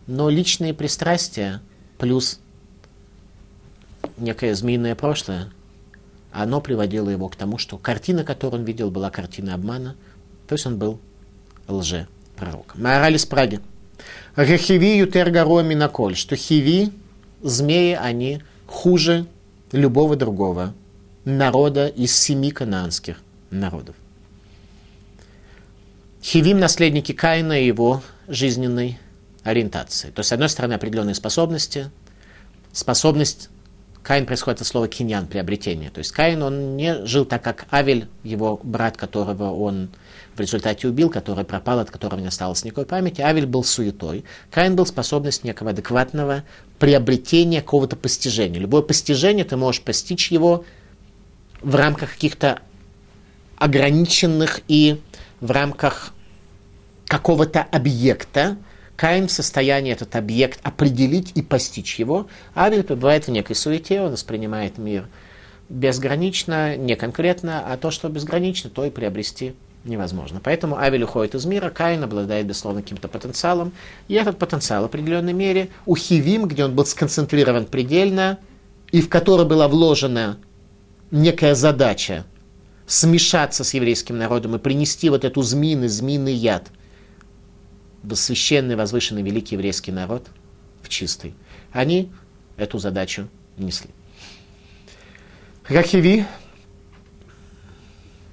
но 0.06 0.28
личные 0.28 0.72
пристрастия 0.72 1.60
плюс 1.98 2.38
некое 4.16 4.54
змеиное 4.54 4.94
прошлое, 4.94 5.50
оно 6.32 6.60
приводило 6.60 7.10
его 7.10 7.28
к 7.28 7.36
тому, 7.36 7.58
что 7.58 7.78
картина, 7.78 8.24
которую 8.24 8.60
он 8.60 8.66
видел, 8.66 8.90
была 8.90 9.10
картина 9.10 9.54
обмана, 9.54 9.96
то 10.46 10.54
есть 10.54 10.66
он 10.66 10.78
был 10.78 11.00
лже-пророк. 11.66 12.76
Маораль 12.76 13.16
из 13.16 13.26
Праги. 13.26 13.60
Рехиви 14.36 14.98
ютер 14.98 15.30
гароми 15.30 15.74
на 15.74 15.88
коль, 15.88 16.14
что 16.14 16.36
хиви, 16.36 16.92
змеи, 17.42 17.94
они 17.94 18.42
хуже 18.66 19.26
любого 19.72 20.14
другого 20.14 20.74
народа 21.24 21.88
из 21.88 22.14
семи 22.14 22.50
кананских 22.50 23.20
народов. 23.50 23.96
Хивим– 26.26 26.58
наследники 26.60 27.12
Каина 27.12 27.60
и 27.60 27.66
его 27.68 28.02
жизненной 28.26 28.98
ориентации. 29.44 30.10
То 30.10 30.18
есть, 30.18 30.30
с 30.30 30.32
одной 30.32 30.48
стороны, 30.48 30.72
определенные 30.72 31.14
способности. 31.14 31.92
Способность 32.72 33.48
Каин 34.02 34.26
происходит 34.26 34.60
от 34.60 34.66
слова 34.66 34.88
киньян, 34.88 35.28
приобретение. 35.28 35.88
То 35.88 36.00
есть 36.00 36.10
Каин, 36.10 36.42
он 36.42 36.76
не 36.76 37.06
жил 37.06 37.26
так, 37.26 37.44
как 37.44 37.66
Авель, 37.70 38.08
его 38.24 38.58
брат, 38.64 38.96
которого 38.96 39.52
он 39.52 39.90
в 40.34 40.40
результате 40.40 40.88
убил, 40.88 41.10
который 41.10 41.44
пропал, 41.44 41.78
от 41.78 41.92
которого 41.92 42.18
не 42.18 42.26
осталось 42.26 42.64
никакой 42.64 42.86
памяти. 42.86 43.20
Авель 43.20 43.46
был 43.46 43.62
суетой. 43.62 44.24
Каин 44.50 44.74
был 44.74 44.84
способность 44.84 45.44
некого 45.44 45.70
адекватного 45.70 46.42
приобретения 46.80 47.60
какого-то 47.60 47.94
постижения. 47.94 48.58
Любое 48.58 48.82
постижение, 48.82 49.44
ты 49.44 49.56
можешь 49.56 49.80
постичь 49.80 50.32
его 50.32 50.64
в 51.62 51.76
рамках 51.76 52.14
каких-то 52.14 52.62
ограниченных 53.58 54.62
и 54.66 55.00
в 55.40 55.52
рамках 55.52 56.12
какого-то 57.06 57.62
объекта, 57.62 58.56
Каин 58.96 59.28
в 59.28 59.32
состоянии 59.32 59.92
этот 59.92 60.16
объект 60.16 60.58
определить 60.62 61.32
и 61.34 61.42
постичь 61.42 61.98
его. 61.98 62.28
Авель 62.54 62.82
пребывает 62.82 63.26
в 63.26 63.30
некой 63.30 63.54
суете, 63.54 64.00
он 64.00 64.12
воспринимает 64.12 64.78
мир 64.78 65.06
безгранично, 65.68 66.76
не 66.76 66.96
конкретно, 66.96 67.72
а 67.72 67.76
то, 67.76 67.90
что 67.90 68.08
безгранично, 68.08 68.70
то 68.70 68.84
и 68.84 68.90
приобрести 68.90 69.54
невозможно. 69.84 70.40
Поэтому 70.42 70.76
Авель 70.76 71.04
уходит 71.04 71.34
из 71.34 71.44
мира, 71.44 71.70
Каин 71.70 72.02
обладает, 72.04 72.46
безусловно, 72.46 72.82
каким-то 72.82 73.08
потенциалом, 73.08 73.72
и 74.08 74.14
этот 74.14 74.38
потенциал 74.38 74.82
в 74.82 74.86
определенной 74.86 75.32
мере 75.32 75.68
у 75.84 75.96
Хивим, 75.96 76.46
где 76.48 76.64
он 76.64 76.74
был 76.74 76.86
сконцентрирован 76.86 77.66
предельно, 77.66 78.38
и 78.92 79.00
в 79.00 79.08
который 79.08 79.46
была 79.46 79.68
вложена 79.68 80.38
некая 81.10 81.54
задача 81.54 82.24
смешаться 82.86 83.64
с 83.64 83.74
еврейским 83.74 84.16
народом 84.16 84.54
и 84.54 84.58
принести 84.58 85.10
вот 85.10 85.24
эту 85.24 85.42
змеиный, 85.42 85.88
змеиный 85.88 86.34
яд 86.34 86.68
священный, 88.14 88.76
возвышенный, 88.76 89.22
великий 89.22 89.54
еврейский 89.54 89.92
народ, 89.92 90.28
в 90.82 90.88
чистый. 90.88 91.34
Они 91.72 92.12
эту 92.56 92.78
задачу 92.78 93.28
несли. 93.56 93.90
Рахиви 95.68 96.26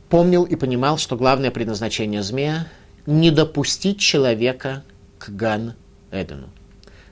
помнил 0.09 0.43
и 0.43 0.55
понимал, 0.55 0.97
что 0.97 1.15
главное 1.15 1.51
предназначение 1.51 2.21
змея– 2.21 2.67
не 3.05 3.31
допустить 3.31 3.99
человека 3.99 4.83
к 5.19 5.29
Ган 5.29 5.73
Эдену. 6.11 6.49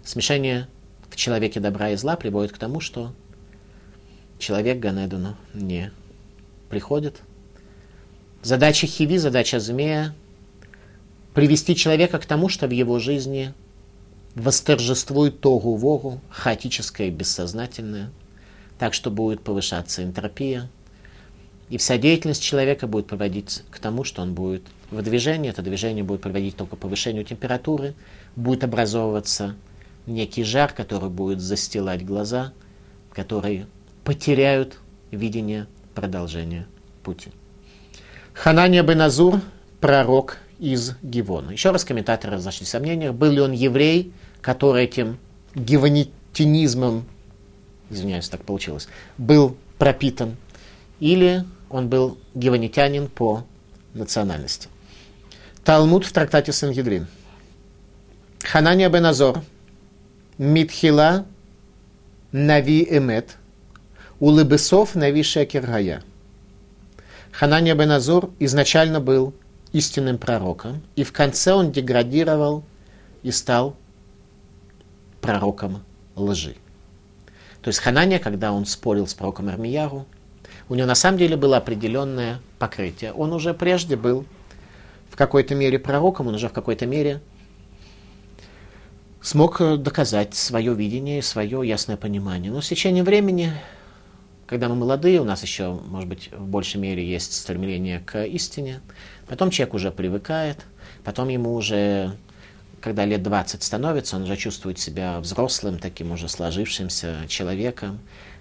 Смешение 0.06 0.70
в 1.10 1.18
человеке 1.18 1.60
добра 1.60 1.90
и 1.90 1.98
зла 1.98 2.16
приводит 2.16 2.54
к 2.54 2.58
тому, 2.58 2.80
что 2.80 3.14
человек 4.40 4.78
к 4.78 4.82
Ган 4.82 5.06
Эдену 5.06 5.36
не 5.54 5.92
приходит– 6.70 7.18
Задача 8.42 8.88
хиви, 8.88 9.18
задача 9.18 9.60
змея– 9.60 10.16
привести 11.34 11.76
человека 11.76 12.20
к 12.20 12.26
тому, 12.26 12.50
что 12.50 12.68
в 12.68 12.72
его 12.72 13.00
жизни 13.00 13.54
восторжествует 14.36 15.42
тогу-вогу, 15.42 16.22
хаотическое 16.30 17.08
и 17.08 17.12
бессознательное, 17.12 18.12
так 18.80 18.94
что 18.94 19.12
будет 19.12 19.42
повышаться 19.42 20.04
энтропия, 20.04 20.70
и 21.70 21.78
вся 21.78 21.98
деятельность 21.98 22.44
человека 22.44 22.88
будет 22.88 23.08
приводить 23.08 23.64
к 23.70 23.80
тому, 23.80 24.04
что 24.04 24.22
он 24.22 24.34
будет 24.34 24.64
в 24.90 25.02
движении, 25.02 25.50
это 25.50 25.62
движение 25.62 26.04
будет 26.04 26.22
приводить 26.22 26.58
только 26.58 26.76
повышению 26.76 27.24
температуры, 27.24 27.94
будет 28.36 28.64
образовываться 28.66 29.56
некий 30.06 30.44
жар, 30.44 30.74
который 30.74 31.10
будет 31.10 31.40
застилать 31.40 32.06
глаза, 32.06 32.52
которые 33.14 33.68
потеряют 34.04 34.80
видение 35.12 35.68
продолжения 35.96 36.68
пути. 37.04 37.32
Ханания 38.34 38.84
бен 38.84 39.02
Азур, 39.02 39.40
пророк 39.80 40.38
из 40.62 40.94
Гивона. 41.02 41.52
Еще 41.52 41.72
раз 41.72 41.84
комментаторы 41.84 42.38
разошлись 42.38 42.70
в 42.70 42.72
сомнениях, 42.72 43.14
был 43.14 43.32
ли 43.32 43.42
он 43.42 43.52
еврей, 43.52 44.14
который 44.42 44.86
этим 44.86 45.20
гивонитинизмом, 45.56 47.06
извиняюсь, 47.90 48.30
так 48.30 48.46
получилось, 48.46 48.88
был 49.18 49.58
пропитан, 49.78 50.38
или 51.00 51.44
он 51.70 51.90
был 51.90 52.18
гивонитянин 52.36 53.10
по 53.10 53.44
национальности. 53.96 54.70
Талмуд 55.66 56.06
в 56.06 56.14
трактате 56.14 56.54
Сангедрин. 56.54 57.08
Ханания 58.44 58.90
бен 58.90 59.06
Азор, 59.08 59.42
Митхила, 60.38 61.26
Нави 62.32 62.88
Эмет, 62.90 63.36
Улыбесов 64.20 64.96
Нави 64.96 65.24
Шекер 65.24 65.66
Гая– 65.66 66.04
Ханания 67.32 67.76
бен 67.76 67.92
изначально 68.40 69.00
был 69.00 69.34
истинным 69.74 70.18
пророком, 70.18 70.82
и 70.96 71.04
в 71.04 71.12
конце 71.12 71.54
он 71.54 71.72
деградировал 71.72 72.64
и 73.24 73.32
стал 73.32 73.76
пророком 75.22 75.84
лжи. 76.16 76.56
То 77.62 77.68
есть 77.68 77.80
Ханания, 77.80 78.20
когда 78.20 78.52
он 78.52 78.66
спорил 78.66 79.08
с 79.08 79.14
пророком 79.14 79.50
Армияру, 79.50 80.06
у 80.68 80.76
него 80.76 80.88
на 80.88 80.96
самом 80.96 81.18
деле 81.18 81.38
было 81.38 81.58
определенное 81.58 82.40
покрытие. 82.60 83.14
Он 83.14 83.34
уже 83.34 83.54
прежде 83.54 83.96
был 83.96 84.26
в 85.10 85.16
какой-то 85.16 85.54
мере 85.54 85.78
пророком, 85.78 86.28
он 86.28 86.36
уже 86.36 86.50
в 86.50 86.54
какой-то 86.54 86.86
мере 86.86 87.22
смог 89.22 89.62
доказать 89.78 90.34
свое 90.34 90.74
видение, 90.74 91.22
свое 91.22 91.68
ясное 91.68 91.98
понимание. 91.98 92.52
Но 92.52 92.62
с 92.62 92.68
течением 92.70 93.06
времени 93.06 93.54
когда 94.52 94.68
мы 94.68 94.76
молодые, 94.76 95.22
у 95.22 95.24
нас 95.24 95.42
еще, 95.44 95.80
может 95.88 96.10
быть, 96.10 96.30
в 96.34 96.46
большей 96.46 96.76
мере 96.76 97.10
есть 97.10 97.32
стремление 97.32 98.02
к 98.02 98.22
истине. 98.26 98.82
Потом 99.26 99.50
человек 99.50 99.74
уже 99.74 99.92
привыкает, 99.92 100.58
потом 101.06 101.30
ему 101.30 101.54
уже, 101.54 102.18
когда 102.82 103.06
лет 103.06 103.24
20 103.24 103.64
становится, 103.64 104.18
он 104.18 104.24
уже 104.24 104.36
чувствует 104.36 104.78
себя 104.78 105.22
взрослым, 105.22 105.80
таким 105.80 106.12
уже 106.12 106.28
сложившимся 106.28 107.20
человеком. 107.30 108.00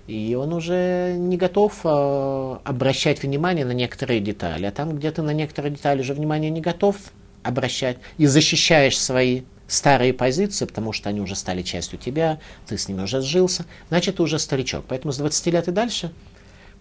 И 0.08 0.34
он 0.34 0.52
уже 0.52 1.14
не 1.16 1.36
готов 1.36 1.78
э, 1.84 2.56
обращать 2.64 3.22
внимание 3.22 3.64
на 3.64 3.70
некоторые 3.70 4.18
детали. 4.18 4.66
А 4.66 4.72
там, 4.72 4.96
где 4.98 5.12
ты 5.12 5.22
на 5.22 5.30
некоторые 5.30 5.70
детали 5.70 6.00
уже 6.00 6.14
внимание 6.14 6.50
не 6.50 6.60
готов 6.60 6.96
обращать 7.44 7.98
и 8.18 8.26
защищаешь 8.26 8.98
свои 8.98 9.42
старые 9.70 10.12
позиции, 10.12 10.64
потому 10.64 10.92
что 10.92 11.09
они 11.09 11.20
уже 11.20 11.37
стали 11.37 11.62
частью 11.62 11.96
тебя, 11.98 12.40
ты 12.66 12.76
с 12.76 12.88
ними 12.88 13.02
уже 13.02 13.22
сжился, 13.22 13.64
значит, 13.88 14.16
ты 14.16 14.22
уже 14.22 14.40
старичок. 14.40 14.85
Поэтому 14.88 15.12
с 15.12 15.18
20 15.18 15.46
лет 15.46 15.68
и 15.68 15.70
дальше 15.70 16.12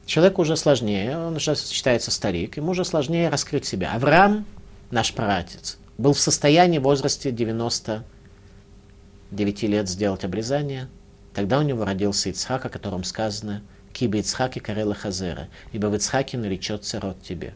человеку 0.07 0.41
уже 0.41 0.57
сложнее, 0.57 1.15
он 1.17 1.35
уже 1.35 1.55
считается 1.55 2.09
старик, 2.09 2.57
ему 2.57 2.71
уже 2.71 2.83
сложнее 2.83 3.29
раскрыть 3.29 3.65
себя. 3.65 3.93
Авраам, 3.93 4.45
наш 4.89 5.13
праотец, 5.13 5.77
был 5.99 6.13
в 6.13 6.19
состоянии 6.19 6.79
в 6.79 6.83
возрасте 6.83 7.31
99 7.31 9.63
лет 9.63 9.87
сделать 9.87 10.23
обрезание. 10.23 10.87
Тогда 11.35 11.59
у 11.59 11.61
него 11.61 11.85
родился 11.85 12.29
Ицхак, 12.29 12.65
о 12.65 12.69
котором 12.69 13.03
сказано 13.03 13.61
«Киба 13.93 14.17
Ицхаки 14.17 14.57
Карела 14.57 14.95
Хазера», 14.95 15.47
ибо 15.73 15.87
в 15.87 15.95
Ицхаке 15.95 16.39
наречется 16.39 16.99
род 16.99 17.21
тебе. 17.21 17.53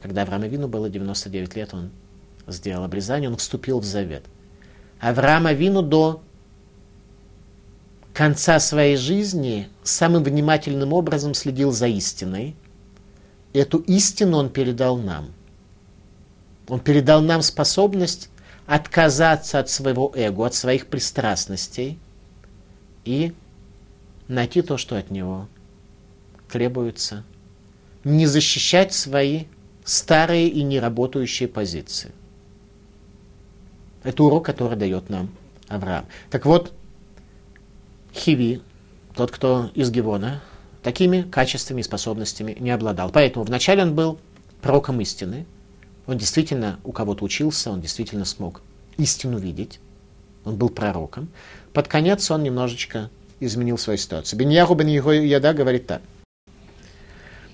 Когда 0.00 0.22
Аврааму 0.22 0.46
Вину 0.46 0.68
было 0.68 0.88
99 0.88 1.56
лет, 1.56 1.74
он 1.74 1.90
сделал 2.46 2.84
обрезание, 2.84 3.28
он 3.28 3.36
вступил 3.36 3.80
в 3.80 3.84
завет– 3.84 4.22
Авраама 5.00 5.54
Вину 5.54 5.80
до 5.82 6.22
конца 8.12 8.60
своей 8.60 8.96
жизни 8.96 9.68
самым 9.82 10.22
внимательным 10.22 10.92
образом 10.92 11.32
следил 11.32 11.72
за 11.72 11.86
истиной. 11.86 12.54
Эту 13.54 13.78
истину 13.78 14.36
он 14.36 14.50
передал 14.50 14.98
нам. 14.98 15.32
Он 16.68 16.80
передал 16.80 17.22
нам 17.22 17.40
способность 17.40 18.28
отказаться 18.66 19.58
от 19.58 19.70
своего 19.70 20.12
эго, 20.14 20.46
от 20.46 20.54
своих 20.54 20.86
пристрастностей 20.86 21.98
и 23.04 23.32
найти 24.28 24.60
то, 24.62 24.76
что 24.76 24.96
от 24.96 25.10
него 25.10 25.48
требуется. 26.48 27.24
Не 28.04 28.26
защищать 28.26 28.92
свои 28.92 29.44
старые 29.84 30.48
и 30.48 30.62
неработающие 30.62 31.48
позиции. 31.48 32.12
Это 34.02 34.24
урок, 34.24 34.46
который 34.46 34.76
дает 34.76 35.10
нам 35.10 35.30
Авраам. 35.68 36.06
Так 36.30 36.46
вот, 36.46 36.72
Хиви, 38.14 38.62
тот, 39.14 39.30
кто 39.30 39.70
из 39.74 39.90
Гевона, 39.90 40.40
такими 40.82 41.22
качествами 41.22 41.80
и 41.80 41.84
способностями 41.84 42.56
не 42.58 42.70
обладал. 42.70 43.10
Поэтому 43.10 43.44
вначале 43.44 43.82
он 43.82 43.94
был 43.94 44.18
пророком 44.62 45.00
истины, 45.00 45.46
он 46.06 46.18
действительно 46.18 46.78
у 46.84 46.92
кого-то 46.92 47.24
учился, 47.24 47.70
он 47.70 47.80
действительно 47.80 48.24
смог 48.24 48.62
истину 48.96 49.38
видеть, 49.38 49.80
он 50.44 50.56
был 50.56 50.70
пророком. 50.70 51.28
Под 51.72 51.88
конец 51.88 52.30
он 52.30 52.42
немножечко 52.42 53.10
изменил 53.38 53.78
свою 53.78 53.98
ситуацию. 53.98 54.38
Беньяху 54.38 54.74
бен 54.74 54.88
Яда 54.88 55.52
говорит 55.52 55.86
так. 55.86 56.02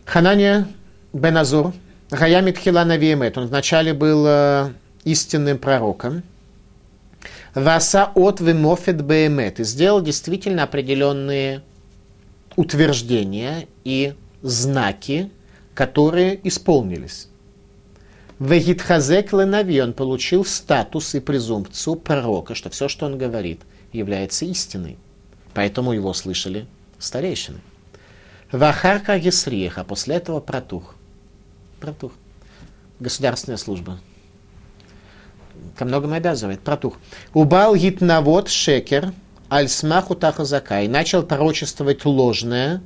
Ханания 0.04 0.68
бен 1.12 1.36
Азур, 1.36 1.72
Гаямит 2.10 2.58
Хилана 2.58 2.96
Виемет, 2.96 3.36
он 3.36 3.48
вначале 3.48 3.92
был 3.92 4.24
э, 4.26 4.72
истинным 5.04 5.58
пророком, 5.58 6.22
Васа 7.56 8.12
от 8.14 8.40
вимофет 8.40 9.00
беемет. 9.00 9.60
И 9.60 9.64
сделал 9.64 10.02
действительно 10.02 10.64
определенные 10.64 11.62
утверждения 12.54 13.66
и 13.82 14.14
знаки, 14.42 15.30
которые 15.72 16.38
исполнились. 16.46 17.28
Вегитхазек 18.38 19.32
ленави, 19.32 19.80
он 19.80 19.94
получил 19.94 20.44
статус 20.44 21.14
и 21.14 21.20
презумпцию 21.20 21.96
пророка, 21.96 22.54
что 22.54 22.68
все, 22.68 22.88
что 22.88 23.06
он 23.06 23.16
говорит, 23.16 23.62
является 23.90 24.44
истиной. 24.44 24.98
Поэтому 25.54 25.94
его 25.94 26.12
слышали 26.12 26.66
старейшины. 26.98 27.60
Вахарка 28.52 29.18
Гесриеха, 29.18 29.82
после 29.82 30.16
этого 30.16 30.40
протух. 30.40 30.94
Протух. 31.80 32.12
Государственная 33.00 33.56
служба 33.56 33.98
ко 35.76 35.84
многому 35.84 36.14
обязывает, 36.14 36.60
протух. 36.60 36.98
Убал 37.34 37.76
гитнавод 37.76 38.48
шекер 38.48 39.12
альсмаху 39.48 40.14
тахазака 40.14 40.82
и 40.82 40.88
начал 40.88 41.22
пророчествовать 41.22 42.04
ложное 42.04 42.82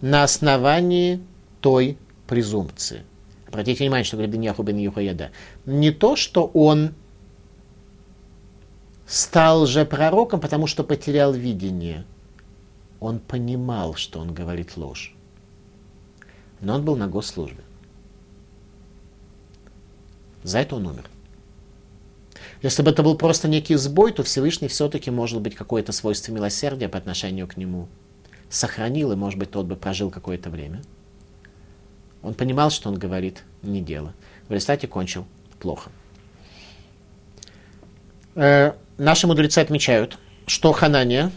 на 0.00 0.24
основании 0.24 1.20
той 1.60 1.96
презумпции. 2.26 3.04
Обратите 3.48 3.84
внимание, 3.84 4.04
что 4.04 4.16
говорит 4.16 4.34
Беньяху 4.34 4.62
бен 4.62 4.78
Юхаяда. 4.78 5.30
Не 5.66 5.90
то, 5.90 6.16
что 6.16 6.46
он 6.46 6.94
стал 9.06 9.66
же 9.66 9.84
пророком, 9.84 10.40
потому 10.40 10.66
что 10.66 10.84
потерял 10.84 11.32
видение. 11.32 12.04
Он 12.98 13.18
понимал, 13.18 13.94
что 13.94 14.20
он 14.20 14.32
говорит 14.32 14.76
ложь. 14.76 15.14
Но 16.60 16.76
он 16.76 16.84
был 16.84 16.96
на 16.96 17.08
госслужбе. 17.08 17.62
За 20.44 20.60
это 20.60 20.76
он 20.76 20.86
умер. 20.86 21.04
Если 22.62 22.82
бы 22.82 22.90
это 22.90 23.02
был 23.02 23.16
просто 23.16 23.48
некий 23.48 23.74
сбой, 23.74 24.12
то 24.12 24.22
Всевышний 24.22 24.68
все-таки, 24.68 25.10
может 25.10 25.40
быть, 25.40 25.56
какое-то 25.56 25.90
свойство 25.92 26.32
милосердия 26.32 26.88
по 26.88 26.96
отношению 26.96 27.48
к 27.48 27.56
нему 27.56 27.88
сохранил, 28.48 29.10
и, 29.12 29.16
может 29.16 29.38
быть, 29.38 29.50
тот 29.50 29.66
бы 29.66 29.74
прожил 29.74 30.10
какое-то 30.10 30.48
время. 30.48 30.82
Он 32.22 32.34
понимал, 32.34 32.70
что 32.70 32.88
он 32.88 32.98
говорит 32.98 33.42
не 33.62 33.80
дело. 33.80 34.14
В 34.48 34.52
результате 34.52 34.86
кончил 34.86 35.26
плохо. 35.58 35.90
Э, 38.36 38.74
наши 38.96 39.26
мудрецы 39.26 39.58
отмечают, 39.58 40.18
что 40.46 40.72
Ханания 40.72 41.32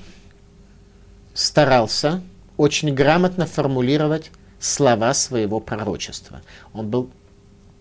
старался 1.34 2.22
очень 2.56 2.94
грамотно 2.94 3.48
формулировать 3.48 4.30
слова 4.60 5.14
своего 5.16 5.60
пророчества. 5.60 6.42
Он 6.72 6.90
был 6.90 7.10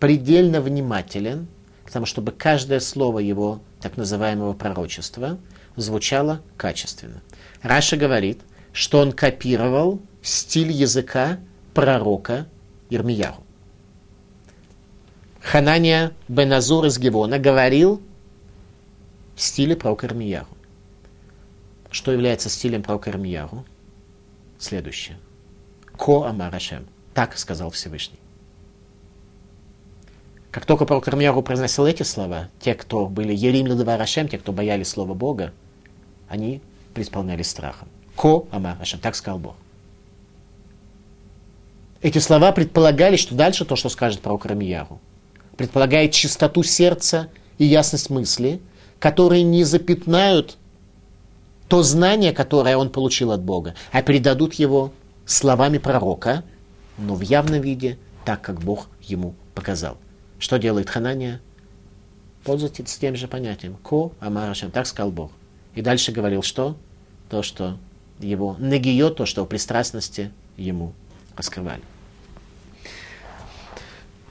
предельно 0.00 0.62
внимателен 0.62 1.46
тому, 1.94 2.06
чтобы 2.06 2.32
каждое 2.32 2.80
слово 2.80 3.20
его 3.20 3.60
так 3.80 3.96
называемого 3.96 4.52
пророчества 4.52 5.38
звучало 5.76 6.42
качественно. 6.56 7.22
Раша 7.62 7.96
говорит, 7.96 8.40
что 8.72 8.98
он 8.98 9.12
копировал 9.12 10.02
стиль 10.20 10.72
языка 10.72 11.38
пророка 11.72 12.48
Ирмияру. 12.90 13.44
Ханания 15.40 16.10
Беназур 16.26 16.86
из 16.86 16.98
Гевона 16.98 17.38
говорил 17.38 18.02
в 19.36 19.40
стиле 19.40 19.76
пророка 19.76 20.08
Ирмияру. 20.08 20.48
Что 21.92 22.10
является 22.10 22.48
стилем 22.48 22.82
пророка 22.82 23.10
Ирмияру? 23.10 23.64
Следующее. 24.58 25.16
Ко 25.96 26.24
Амарашем. 26.24 26.88
Так 27.14 27.38
сказал 27.38 27.70
Всевышний. 27.70 28.18
Как 30.54 30.66
только 30.66 30.86
пророк 30.86 31.08
Ирмияру 31.08 31.42
произносил 31.42 31.84
эти 31.84 32.04
слова, 32.04 32.48
те, 32.60 32.76
кто 32.76 33.06
были 33.06 33.34
Ерим 33.34 33.66
Рашем, 33.76 34.28
те, 34.28 34.38
кто 34.38 34.52
боялись 34.52 34.86
слова 34.86 35.12
Бога, 35.12 35.52
они 36.28 36.62
преисполнялись 36.94 37.50
страхом. 37.50 37.88
Ко 38.16 38.46
Амар 38.52 38.80
Ашем, 38.80 39.00
так 39.00 39.16
сказал 39.16 39.40
Бог. 39.40 39.56
Эти 42.02 42.18
слова 42.18 42.52
предполагали, 42.52 43.16
что 43.16 43.34
дальше 43.34 43.64
то, 43.64 43.74
что 43.74 43.88
скажет 43.88 44.20
пророк 44.20 44.46
Рамияру, 44.46 45.00
предполагает 45.56 46.12
чистоту 46.12 46.62
сердца 46.62 47.30
и 47.58 47.64
ясность 47.64 48.08
мысли, 48.08 48.60
которые 49.00 49.42
не 49.42 49.64
запятнают 49.64 50.56
то 51.68 51.82
знание, 51.82 52.32
которое 52.32 52.76
он 52.76 52.90
получил 52.90 53.32
от 53.32 53.42
Бога, 53.42 53.74
а 53.90 54.02
передадут 54.02 54.54
его 54.54 54.92
словами 55.26 55.78
пророка, 55.78 56.44
но 56.96 57.16
в 57.16 57.22
явном 57.22 57.60
виде, 57.60 57.98
так 58.24 58.40
как 58.40 58.60
Бог 58.60 58.86
ему 59.02 59.34
показал. 59.56 59.98
Что 60.44 60.58
делает 60.58 60.90
Ханания? 60.90 61.40
Пользуется 62.44 63.00
тем 63.00 63.16
же 63.16 63.28
понятием. 63.28 63.76
Ко 63.76 64.12
Амарашем. 64.20 64.70
Так 64.70 64.86
сказал 64.86 65.10
Бог. 65.10 65.32
И 65.74 65.80
дальше 65.80 66.12
говорил 66.12 66.42
что? 66.42 66.76
То, 67.30 67.42
что 67.42 67.78
его 68.18 68.54
негио, 68.58 69.08
то, 69.08 69.24
что 69.24 69.44
в 69.44 69.48
пристрастности 69.48 70.30
ему 70.58 70.92
раскрывали. 71.34 71.80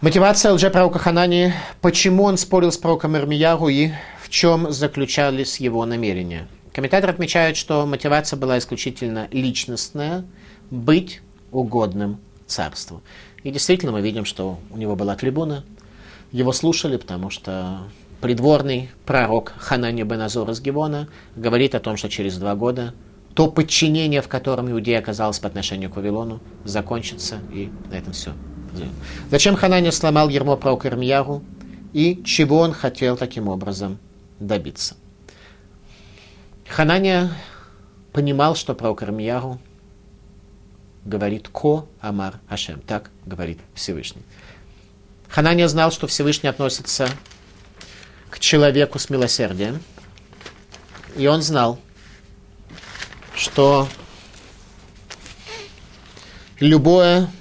Мотивация 0.02 0.52
лжепророка 0.52 1.00
Ханани, 1.00 1.52
почему 1.82 2.26
он 2.26 2.38
спорил 2.38 2.72
с 2.72 2.78
пророком 2.78 3.18
Ирмияру 3.18 3.70
и 3.70 3.90
в 4.22 4.30
чем 4.30 4.72
заключались 4.72 5.60
его 5.60 5.84
намерения. 5.84 6.48
Комментаторы 6.74 7.12
отмечают, 7.12 7.58
что 7.58 7.88
мотивация 7.88 8.38
была 8.38 8.60
исключительно 8.60 9.30
личностная, 9.32 10.26
быть 10.70 11.24
угодным 11.52 12.20
царству. 12.46 13.02
И 13.42 13.50
действительно 13.50 13.92
мы 13.92 14.02
видим, 14.02 14.26
что 14.26 14.60
у 14.70 14.78
него 14.78 14.96
была 14.96 15.16
трибуна, 15.16 15.64
его 16.34 16.52
слушали, 16.52 16.98
потому 16.98 17.30
что 17.30 17.84
придворный 18.20 18.90
пророк 19.06 19.54
Ханани 19.58 20.04
бен 20.04 20.20
Азор 20.20 20.50
из 20.50 20.60
Гивона 20.60 21.08
говорит 21.36 21.76
о 21.76 21.80
том, 21.80 21.96
что 21.96 22.10
через 22.10 22.38
два 22.38 22.56
года 22.56 22.94
то 23.36 23.50
подчинение, 23.50 24.22
в 24.22 24.28
котором 24.28 24.70
Иудея 24.70 25.00
оказалась 25.00 25.40
по 25.40 25.48
отношению 25.48 25.90
к 25.90 25.96
Вавилону, 25.96 26.42
закончится, 26.66 27.40
и 27.52 27.72
на 27.90 27.96
этом 27.96 28.14
все. 28.14 28.34
Зачем 29.30 29.56
Ханани 29.56 29.92
сломал 29.92 30.30
ермо 30.30 30.58
пророка 30.58 30.88
Ирмияру, 30.88 31.44
и 31.94 32.24
чего 32.26 32.60
он 32.60 32.74
хотел 32.74 33.16
таким 33.16 33.48
образом 33.48 34.00
добиться? 34.40 34.96
Ханания 36.68 37.32
понимал, 38.12 38.56
что 38.56 38.74
пророк 38.74 39.04
Ирмияру 39.04 39.60
говорит 41.06 41.50
«Ко 41.50 41.86
Амар 42.02 42.40
Ашем», 42.48 42.82
так 42.82 43.12
говорит 43.26 43.60
Всевышний. 43.76 44.24
Ханания 45.34 45.68
знал, 45.68 45.92
что 45.92 46.06
Всевышний 46.06 46.48
относится 46.48 47.10
к 48.30 48.38
человеку 48.38 49.00
с 49.00 49.10
милосердием. 49.10 49.82
И 51.16 51.26
он 51.26 51.42
знал, 51.42 51.80
что 53.36 53.88
любое 56.60 57.32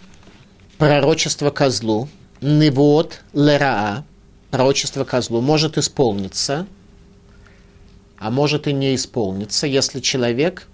пророчество 0.79 1.51
козлу, 1.51 2.09
невод 2.41 3.21
лераа, 3.35 4.07
пророчество 4.51 5.05
козлу, 5.05 5.43
может 5.43 5.77
исполниться, 5.77 6.67
а 8.17 8.31
может 8.31 8.69
и 8.69 8.73
не 8.73 8.95
исполниться, 8.95 9.67
если 9.67 10.01
человек 10.01 10.67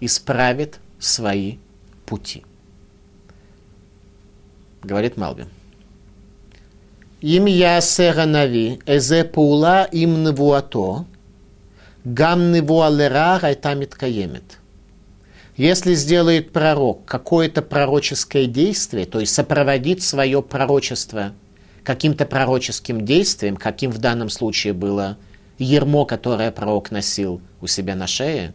исправит 0.00 0.78
свои 0.98 1.58
пути. 2.06 2.42
Говорит 4.82 5.18
Малбин. 5.18 5.50
אם 7.23 7.45
יעשה 7.47 8.21
הנביא 8.21 8.75
איזה 8.87 9.21
פעולה 9.31 9.83
עם 9.91 10.23
נבואתו, 10.23 11.03
גם 12.13 12.51
נבואה 12.51 12.89
לרע 12.89 13.37
הייתה 13.41 13.75
מתקיימת. 13.75 14.55
Если 15.55 15.93
сделает 15.93 16.51
пророк 16.51 17.05
какое-то 17.05 17.61
пророческое 17.61 18.47
действие, 18.47 19.05
то 19.05 19.19
есть 19.19 19.35
сопроводит 19.35 20.01
свое 20.01 20.41
пророчество 20.41 21.33
каким-то 21.83 22.25
пророческим 22.25 23.05
действием, 23.05 23.55
каким 23.55 23.91
в 23.91 23.99
данном 23.99 24.29
случае 24.29 24.73
было 24.73 25.15
ермо, 25.59 26.05
которое 26.05 26.51
пророк 26.51 26.89
носил 26.89 27.39
у 27.61 27.67
себя 27.67 27.95
на 27.95 28.07
шее, 28.07 28.53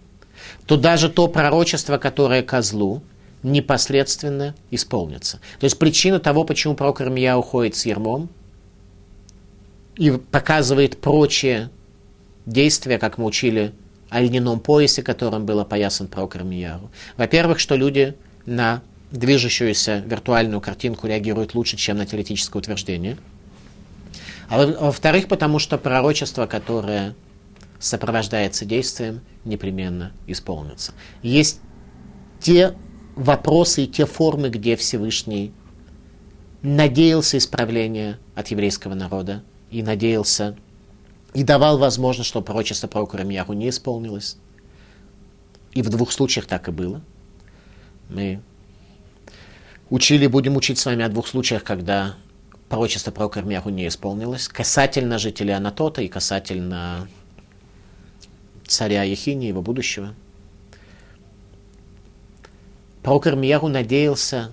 то 0.67 0.77
даже 0.77 1.09
то 1.09 1.29
пророчество, 1.29 1.99
которое 1.99 2.43
козлу, 2.43 3.03
непосредственно 3.45 4.57
исполнится. 4.73 5.39
То 5.61 5.65
есть 5.65 5.79
причина 5.79 6.19
того, 6.19 6.43
почему 6.43 6.75
пророк 6.75 7.01
Ирмия 7.01 7.37
уходит 7.37 7.77
с 7.77 7.87
ермом 7.87 8.29
и 9.96 10.12
показывает 10.12 11.00
прочие 11.00 11.70
действия, 12.46 12.98
как 12.98 13.18
мы 13.18 13.26
учили 13.26 13.74
о 14.10 14.22
льняном 14.22 14.60
поясе, 14.60 15.02
которым 15.02 15.46
был 15.46 15.60
опоясан 15.60 16.08
пророк 16.08 16.36
Ирмияру. 16.36 16.92
Во-первых, 17.18 17.60
что 17.60 17.76
люди 17.76 18.16
на 18.46 18.82
движущуюся 19.12 20.04
виртуальную 20.06 20.62
картинку 20.62 21.08
реагируют 21.08 21.56
лучше, 21.56 21.78
чем 21.78 21.98
на 21.98 22.06
теоретическое 22.06 22.60
утверждение. 22.60 23.18
А 24.50 24.66
во-вторых, 24.66 25.28
потому 25.28 25.60
что 25.60 25.78
пророчество, 25.78 26.48
которое 26.48 27.16
сопровождается 27.80 28.66
действием, 28.66 29.22
непременно 29.46 30.12
исполнится. 30.28 30.94
Есть 31.22 31.60
те 32.40 32.76
вопросы 33.16 33.84
и 33.84 33.88
те 33.88 34.06
формы, 34.06 34.50
где 34.50 34.76
Всевышний 34.76 35.54
надеялся 36.62 37.38
исправления 37.38 38.20
от 38.36 38.48
еврейского 38.50 38.94
народа 38.94 39.44
и 39.74 39.84
надеялся 39.84 40.56
и 41.34 41.44
давал 41.44 41.78
возможность, 41.78 42.30
что 42.30 42.42
пророчество 42.42 42.88
про 42.88 43.06
Рамьяху 43.06 43.54
не 43.54 43.70
исполнилось. 43.70 44.38
И 45.72 45.82
в 45.82 45.90
двух 45.90 46.12
случаях 46.12 46.46
так 46.46 46.68
и 46.68 46.72
было. 46.72 47.02
Мы 48.10 48.42
учили, 49.90 50.28
будем 50.28 50.56
учить 50.56 50.78
с 50.78 50.86
вами 50.86 51.04
о 51.04 51.10
двух 51.10 51.28
случаях, 51.28 51.64
когда 51.64 52.16
пророчество 52.70 53.12
про 53.12 53.30
Кармяху 53.30 53.70
не 53.70 53.88
исполнилось. 53.88 54.48
Касательно 54.48 55.18
жителей 55.18 55.54
Анатота 55.54 56.02
и 56.02 56.08
касательно 56.08 57.08
царя 58.68 59.04
Ехини, 59.04 59.46
его 59.46 59.62
будущего. 59.62 60.14
Пророк 63.02 63.28
Ирмияру 63.28 63.68
надеялся, 63.68 64.52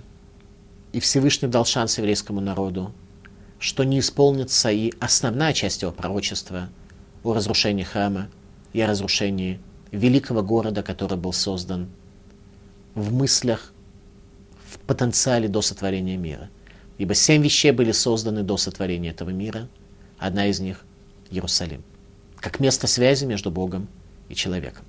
и 0.91 0.99
Всевышний 0.99 1.47
дал 1.47 1.65
шанс 1.65 1.97
еврейскому 1.97 2.41
народу, 2.41 2.93
что 3.61 3.83
не 3.83 3.99
исполнится 3.99 4.71
и 4.71 4.91
основная 4.99 5.53
часть 5.53 5.83
его 5.83 5.91
пророчества 5.91 6.69
о 7.23 7.33
разрушении 7.33 7.83
храма 7.83 8.27
и 8.73 8.81
о 8.81 8.87
разрушении 8.87 9.59
великого 9.91 10.41
города, 10.41 10.81
который 10.81 11.15
был 11.15 11.31
создан 11.31 11.87
в 12.95 13.13
мыслях, 13.13 13.71
в 14.65 14.79
потенциале 14.79 15.47
до 15.47 15.61
сотворения 15.61 16.17
мира. 16.17 16.49
Ибо 16.97 17.13
семь 17.13 17.43
вещей 17.43 17.71
были 17.71 17.91
созданы 17.91 18.41
до 18.41 18.57
сотворения 18.57 19.09
этого 19.09 19.29
мира. 19.29 19.67
Одна 20.17 20.47
из 20.47 20.59
них– 20.59 20.83
Иерусалим. 21.29 21.83
Как 22.37 22.59
место 22.59 22.87
связи 22.87 23.25
между 23.25 23.51
Богом 23.51 23.87
и 24.27 24.33
человеком. 24.33 24.85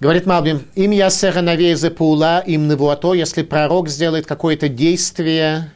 Говорит 0.00 0.24
Малбим, 0.24 0.66
им 0.76 0.92
ясера 0.92 1.42
навезе 1.42 1.90
паула, 1.90 2.40
им 2.40 2.68
невуато, 2.68 3.12
если 3.12 3.42
пророк 3.42 3.90
сделает 3.90 4.24
какое-то 4.26 4.68
действие 4.70 5.72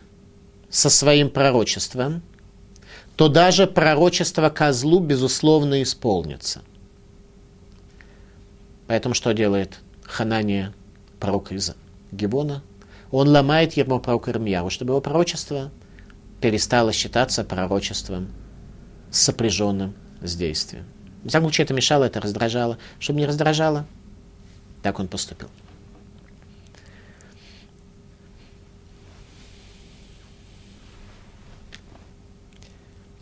со 0.72 0.88
своим 0.88 1.30
пророчеством, 1.30 2.22
то 3.14 3.28
даже 3.28 3.66
пророчество 3.66 4.48
козлу, 4.48 4.98
безусловно, 5.00 5.82
исполнится. 5.82 6.62
Поэтому 8.86 9.14
что 9.14 9.32
делает 9.32 9.78
Ханания, 10.02 10.72
пророк 11.20 11.52
из 11.52 11.74
Гибона? 12.10 12.62
Он 13.10 13.28
ломает 13.28 13.74
ему 13.74 14.00
пророка 14.00 14.30
Ирмьяву, 14.30 14.70
чтобы 14.70 14.92
его 14.92 15.02
пророчество 15.02 15.70
перестало 16.40 16.92
считаться 16.92 17.44
пророчеством, 17.44 18.28
сопряженным 19.10 19.94
с 20.22 20.34
действием. 20.34 20.86
В 21.22 21.28
всяком 21.28 21.48
случае, 21.48 21.66
это 21.66 21.74
мешало, 21.74 22.04
это 22.04 22.20
раздражало. 22.20 22.78
Чтобы 22.98 23.20
не 23.20 23.26
раздражало, 23.26 23.86
так 24.82 24.98
он 24.98 25.06
поступил. 25.06 25.48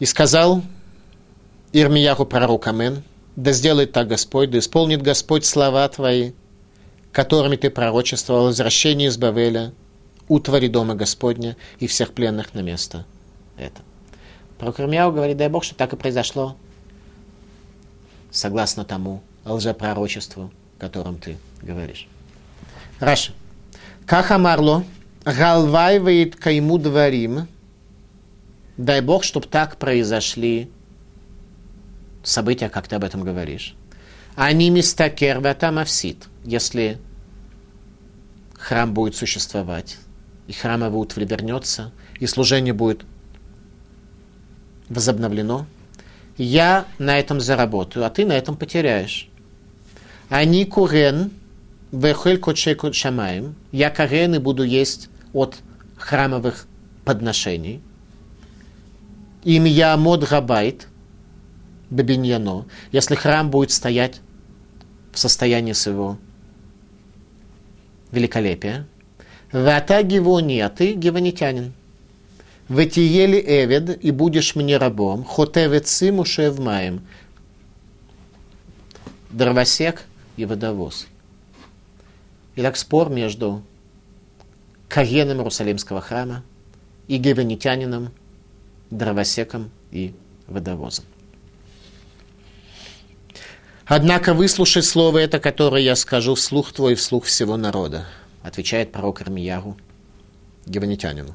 И 0.00 0.06
сказал 0.06 0.62
Ирмияху 1.72 2.24
пророк 2.24 2.66
Амен, 2.66 3.04
да 3.36 3.52
сделает 3.52 3.92
так 3.92 4.08
Господь, 4.08 4.50
да 4.50 4.58
исполнит 4.58 5.02
Господь 5.02 5.44
слова 5.44 5.88
твои, 5.88 6.32
которыми 7.12 7.56
ты 7.56 7.70
пророчествовал 7.70 8.46
возвращение 8.46 9.08
из 9.08 9.18
Бавеля, 9.18 9.72
утвари 10.26 10.68
дома 10.68 10.94
Господня 10.94 11.56
и 11.78 11.86
всех 11.86 12.12
пленных 12.12 12.54
на 12.54 12.60
место 12.60 13.04
это. 13.58 13.82
Пророк 14.58 14.80
Ирмияу 14.80 15.12
говорит, 15.12 15.36
дай 15.36 15.48
Бог, 15.48 15.64
что 15.64 15.74
так 15.74 15.92
и 15.92 15.96
произошло, 15.96 16.56
согласно 18.30 18.84
тому 18.84 19.22
лжепророчеству, 19.44 20.50
о 20.78 20.80
котором 20.80 21.18
ты 21.18 21.36
говоришь. 21.62 22.08
Раша. 23.00 23.32
Кахамарло, 24.06 24.84
галвай 25.24 25.98
вейт 25.98 26.36
кайму 26.36 26.78
дворим, 26.78 27.48
дай 28.80 29.02
Бог, 29.02 29.24
чтобы 29.24 29.46
так 29.46 29.76
произошли 29.76 30.70
события, 32.22 32.68
как 32.68 32.88
ты 32.88 32.96
об 32.96 33.04
этом 33.04 33.22
говоришь. 33.22 33.74
Они 34.36 34.70
места 34.70 35.10
керва 35.10 35.54
там 35.54 35.78
авсит, 35.78 36.16
если 36.44 36.98
храм 38.58 38.92
будет 38.92 39.16
существовать, 39.16 39.98
и 40.46 40.52
храм 40.52 40.84
его 40.84 41.06
вернется, 41.14 41.92
и 42.18 42.26
служение 42.26 42.72
будет 42.72 43.04
возобновлено, 44.88 45.66
я 46.38 46.86
на 46.98 47.18
этом 47.18 47.40
заработаю, 47.40 48.06
а 48.06 48.10
ты 48.10 48.24
на 48.24 48.32
этом 48.32 48.56
потеряешь. 48.56 49.28
Они 50.30 50.64
курен, 50.64 51.32
вехель 51.92 52.38
кочей 52.38 52.76
шамаем, 52.92 53.56
я 53.72 53.90
карен 53.90 54.36
и 54.36 54.38
буду 54.38 54.62
есть 54.62 55.10
от 55.34 55.56
храмовых 55.98 56.66
подношений. 57.04 57.82
Им 59.44 59.64
я 59.64 59.96
мод 59.96 60.28
габайт, 60.28 60.86
бебиньяно, 61.88 62.66
если 62.92 63.14
храм 63.14 63.50
будет 63.50 63.70
стоять 63.70 64.20
в 65.12 65.18
состоянии 65.18 65.72
своего 65.72 66.18
великолепия. 68.12 68.86
Вата 69.52 70.02
гивони, 70.02 70.60
а 70.60 70.68
ты 70.68 70.94
гивонитянин. 70.94 71.72
Ветиели 72.68 73.42
эвед, 73.44 74.04
и 74.04 74.12
будешь 74.12 74.54
мне 74.54 74.76
рабом, 74.76 75.24
хотевет 75.24 75.88
симу 75.88 76.24
маем, 76.58 77.04
дровосек 79.30 80.04
и 80.36 80.44
водовоз. 80.44 81.08
Итак, 82.54 82.76
спор 82.76 83.10
между 83.10 83.62
Каеном 84.88 85.38
Иерусалимского 85.38 86.00
храма 86.00 86.44
и 87.08 87.16
гевенитянином, 87.16 88.10
дровосеком 88.90 89.70
и 89.90 90.14
водовозом. 90.46 91.04
Однако 93.86 94.34
выслушай 94.34 94.82
слово 94.82 95.18
это, 95.18 95.40
которое 95.40 95.82
я 95.82 95.96
скажу 95.96 96.36
вслух 96.36 96.72
твой, 96.72 96.94
вслух 96.94 97.24
всего 97.24 97.56
народа, 97.56 98.06
отвечает 98.42 98.92
пророк 98.92 99.20
Армияру, 99.20 99.76
геванитянину. 100.66 101.34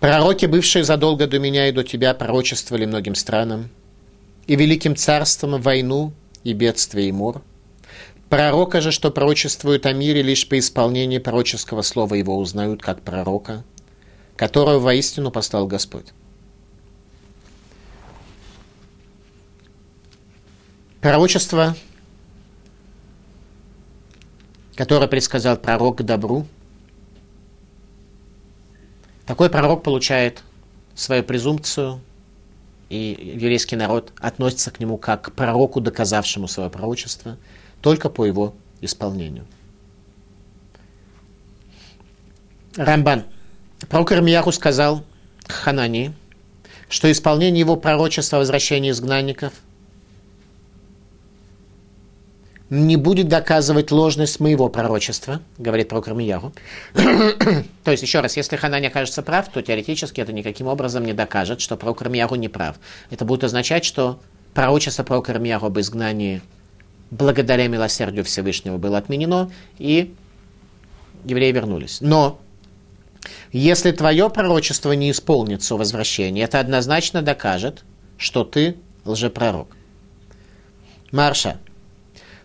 Пророки, 0.00 0.46
бывшие 0.46 0.84
задолго 0.84 1.26
до 1.26 1.38
меня 1.38 1.68
и 1.68 1.72
до 1.72 1.84
тебя, 1.84 2.14
пророчествовали 2.14 2.86
многим 2.86 3.14
странам, 3.14 3.68
и 4.46 4.56
великим 4.56 4.96
царством 4.96 5.60
войну 5.60 6.12
и 6.44 6.52
бедствие 6.52 7.08
и 7.08 7.12
мор. 7.12 7.42
Пророка 8.28 8.80
же, 8.80 8.90
что 8.90 9.10
пророчествует 9.10 9.86
о 9.86 9.92
мире, 9.92 10.22
лишь 10.22 10.48
по 10.48 10.58
исполнении 10.58 11.18
пророческого 11.18 11.82
слова 11.82 12.14
его 12.14 12.36
узнают 12.38 12.82
как 12.82 13.02
пророка, 13.02 13.64
которого 14.36 14.78
воистину 14.78 15.30
послал 15.30 15.66
Господь. 15.66 16.06
Пророчество, 21.04 21.76
которое 24.74 25.06
предсказал 25.06 25.58
пророк 25.58 25.98
к 25.98 26.02
добру– 26.02 26.46
такой 29.26 29.50
пророк 29.50 29.82
получает 29.82 30.42
свою 30.94 31.22
презумпцию, 31.22 32.00
и 32.88 33.34
еврейский 33.36 33.76
народ 33.76 34.14
относится 34.18 34.70
к 34.70 34.80
нему 34.80 34.96
как 34.96 35.26
к 35.26 35.32
пророку, 35.32 35.82
доказавшему 35.82 36.48
свое 36.48 36.70
пророчество, 36.70 37.36
только 37.82 38.08
по 38.08 38.24
его 38.24 38.54
исполнению. 38.80 39.44
Рамбан. 42.76 43.24
Пророк 43.90 44.10
Ирмияху 44.10 44.52
сказал 44.52 45.04
Ханани, 45.48 46.14
что 46.88 47.12
исполнение 47.12 47.60
его 47.60 47.76
пророчества 47.76 48.38
о 48.38 48.40
возвращении 48.40 48.90
изгнанников– 48.90 49.52
не 52.70 52.96
будет 52.96 53.28
доказывать 53.28 53.90
ложность 53.90 54.40
моего 54.40 54.68
пророчества, 54.68 55.40
говорит 55.58 55.88
пророк 55.88 56.08
Рамияру. 56.08 56.52
то 56.94 57.90
есть, 57.90 58.02
еще 58.02 58.20
раз, 58.20 58.36
если 58.36 58.56
Ханани 58.56 58.86
окажется 58.86 59.22
прав, 59.22 59.48
то 59.48 59.62
теоретически 59.62 60.20
это 60.20 60.32
никаким 60.32 60.66
образом 60.66 61.04
не 61.04 61.12
докажет, 61.12 61.60
что 61.60 61.76
пророк 61.76 62.02
Рамияру 62.02 62.36
не 62.36 62.48
прав. 62.48 62.76
Это 63.10 63.24
будет 63.24 63.44
означать, 63.44 63.84
что 63.84 64.18
пророчество 64.54 65.02
пророка 65.02 65.32
Рамияру 65.32 65.66
об 65.66 65.78
изгнании 65.78 66.40
благодаря 67.10 67.68
милосердию 67.68 68.24
Всевышнего 68.24 68.78
было 68.78 68.98
отменено, 68.98 69.50
и 69.78 70.14
евреи 71.24 71.52
вернулись. 71.52 72.00
Но 72.00 72.40
если 73.52 73.92
твое 73.92 74.30
пророчество 74.30 74.92
не 74.92 75.10
исполнится 75.10 75.74
у 75.74 75.78
возвращения, 75.78 76.42
это 76.42 76.60
однозначно 76.60 77.22
докажет, 77.22 77.84
что 78.16 78.44
ты 78.44 78.76
лжепророк. 79.04 79.76
Марша. 81.12 81.58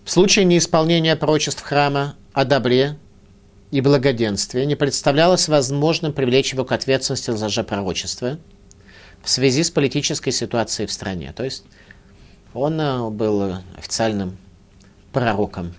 В 0.10 0.12
случае 0.12 0.46
неисполнения 0.46 1.16
пророчеств 1.16 1.62
храма 1.62 2.16
о 2.34 2.44
добре 2.44 2.98
и 3.70 3.80
благоденствии 3.80 4.66
не 4.66 4.74
представлялось 4.74 5.48
возможным 5.48 6.14
привлечь 6.14 6.52
его 6.52 6.66
к 6.66 6.72
ответственности 6.72 7.30
за 7.30 7.46
лжепророчество 7.46 8.40
в 9.22 9.30
связи 9.30 9.62
с 9.62 9.70
политической 9.70 10.32
ситуацией 10.32 10.88
в 10.88 10.92
стране. 10.92 11.32
То 11.32 11.44
есть 11.44 11.64
он 12.56 12.82
э, 12.82 13.08
был 13.12 13.58
официальным 13.78 14.40
пророком, 15.14 15.76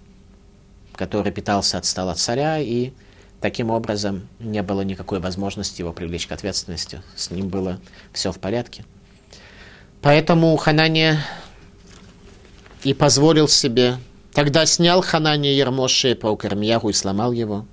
который 0.94 1.32
питался 1.32 1.78
от 1.78 1.84
стола 1.84 2.14
царя, 2.14 2.60
и 2.60 2.92
таким 3.40 3.70
образом 3.70 4.28
не 4.38 4.62
было 4.62 4.82
никакой 4.82 5.18
возможности 5.18 5.80
его 5.80 5.92
привлечь 5.92 6.28
к 6.28 6.32
ответственности. 6.32 7.02
С 7.16 7.32
ним 7.32 7.48
было 7.48 7.80
все 8.12 8.30
в 8.30 8.38
порядке. 8.38 8.84
Поэтому 10.00 10.56
Ханания 10.56 11.18
и 12.84 12.94
позволил 12.94 13.48
себе 13.48 13.96
Тогда 14.32 14.64
снял 14.64 15.02
Ханания 15.02 15.52
ермо 15.52 15.88
с 15.88 15.90
шеи 15.90 16.14
и 16.88 16.92
сломал 16.92 17.32
его. 17.32 17.66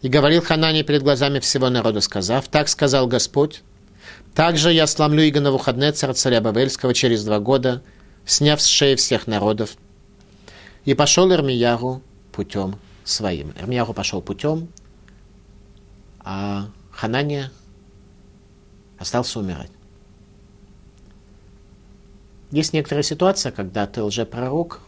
И 0.00 0.08
говорил 0.08 0.42
Ханания 0.42 0.82
перед 0.82 1.02
глазами 1.02 1.38
всего 1.40 1.68
народа, 1.68 2.00
сказав, 2.00 2.48
«Так 2.48 2.68
сказал 2.68 3.06
Господь, 3.06 3.62
также 4.34 4.72
я 4.72 4.86
сломлю 4.86 5.22
Иго 5.22 5.40
Навуходнецера, 5.40 6.14
царя 6.14 6.40
Бавельского, 6.40 6.94
через 6.94 7.24
два 7.24 7.38
года, 7.38 7.82
сняв 8.24 8.62
с 8.62 8.66
шеи 8.66 8.94
всех 8.94 9.26
народов». 9.26 9.76
И 10.86 10.94
пошел 10.94 11.30
Ирмияру 11.30 12.02
путем 12.32 12.78
своим. 13.04 13.52
Ирмияру 13.60 13.92
пошел 13.92 14.22
путем, 14.22 14.68
а 16.20 16.68
Ханания 16.90 17.52
остался 18.98 19.40
умирать. 19.40 19.70
Есть 22.50 22.72
некоторая 22.72 23.02
ситуация, 23.02 23.52
когда 23.52 23.86
ты 23.86 24.02
лжепророк, 24.02 24.80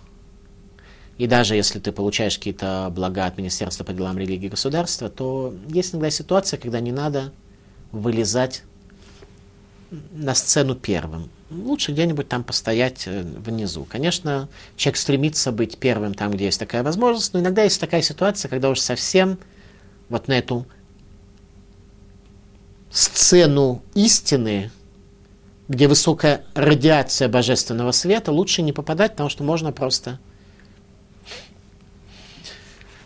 и 1.18 1.26
даже 1.26 1.54
если 1.54 1.78
ты 1.78 1.92
получаешь 1.92 2.38
какие-то 2.38 2.88
блага 2.90 3.26
от 3.26 3.38
Министерства 3.38 3.84
по 3.84 3.92
делам 3.92 4.18
религии 4.18 4.46
и 4.46 4.50
государства, 4.50 5.08
то 5.08 5.54
есть 5.68 5.92
иногда 5.92 6.10
ситуация, 6.10 6.58
когда 6.58 6.80
не 6.80 6.92
надо 6.92 7.32
вылезать 7.92 8.64
на 10.12 10.34
сцену 10.34 10.74
первым. 10.74 11.30
Лучше 11.50 11.92
где-нибудь 11.92 12.26
там 12.28 12.44
постоять 12.44 13.02
э, 13.06 13.22
внизу. 13.22 13.84
Конечно, 13.84 14.48
человек 14.76 14.96
стремится 14.96 15.52
быть 15.52 15.76
первым 15.76 16.14
там, 16.14 16.30
где 16.32 16.46
есть 16.46 16.58
такая 16.58 16.82
возможность, 16.82 17.34
но 17.34 17.40
иногда 17.40 17.62
есть 17.62 17.78
такая 17.78 18.00
ситуация, 18.00 18.48
когда 18.48 18.70
уж 18.70 18.80
совсем 18.80 19.38
вот 20.08 20.28
на 20.28 20.38
эту 20.38 20.66
сцену 22.90 23.82
истины, 23.94 24.70
где 25.68 25.88
высокая 25.88 26.44
радиация 26.54 27.28
божественного 27.28 27.92
света, 27.92 28.32
лучше 28.32 28.62
не 28.62 28.72
попадать, 28.72 29.12
потому 29.12 29.28
что 29.28 29.44
можно 29.44 29.72
просто 29.72 30.18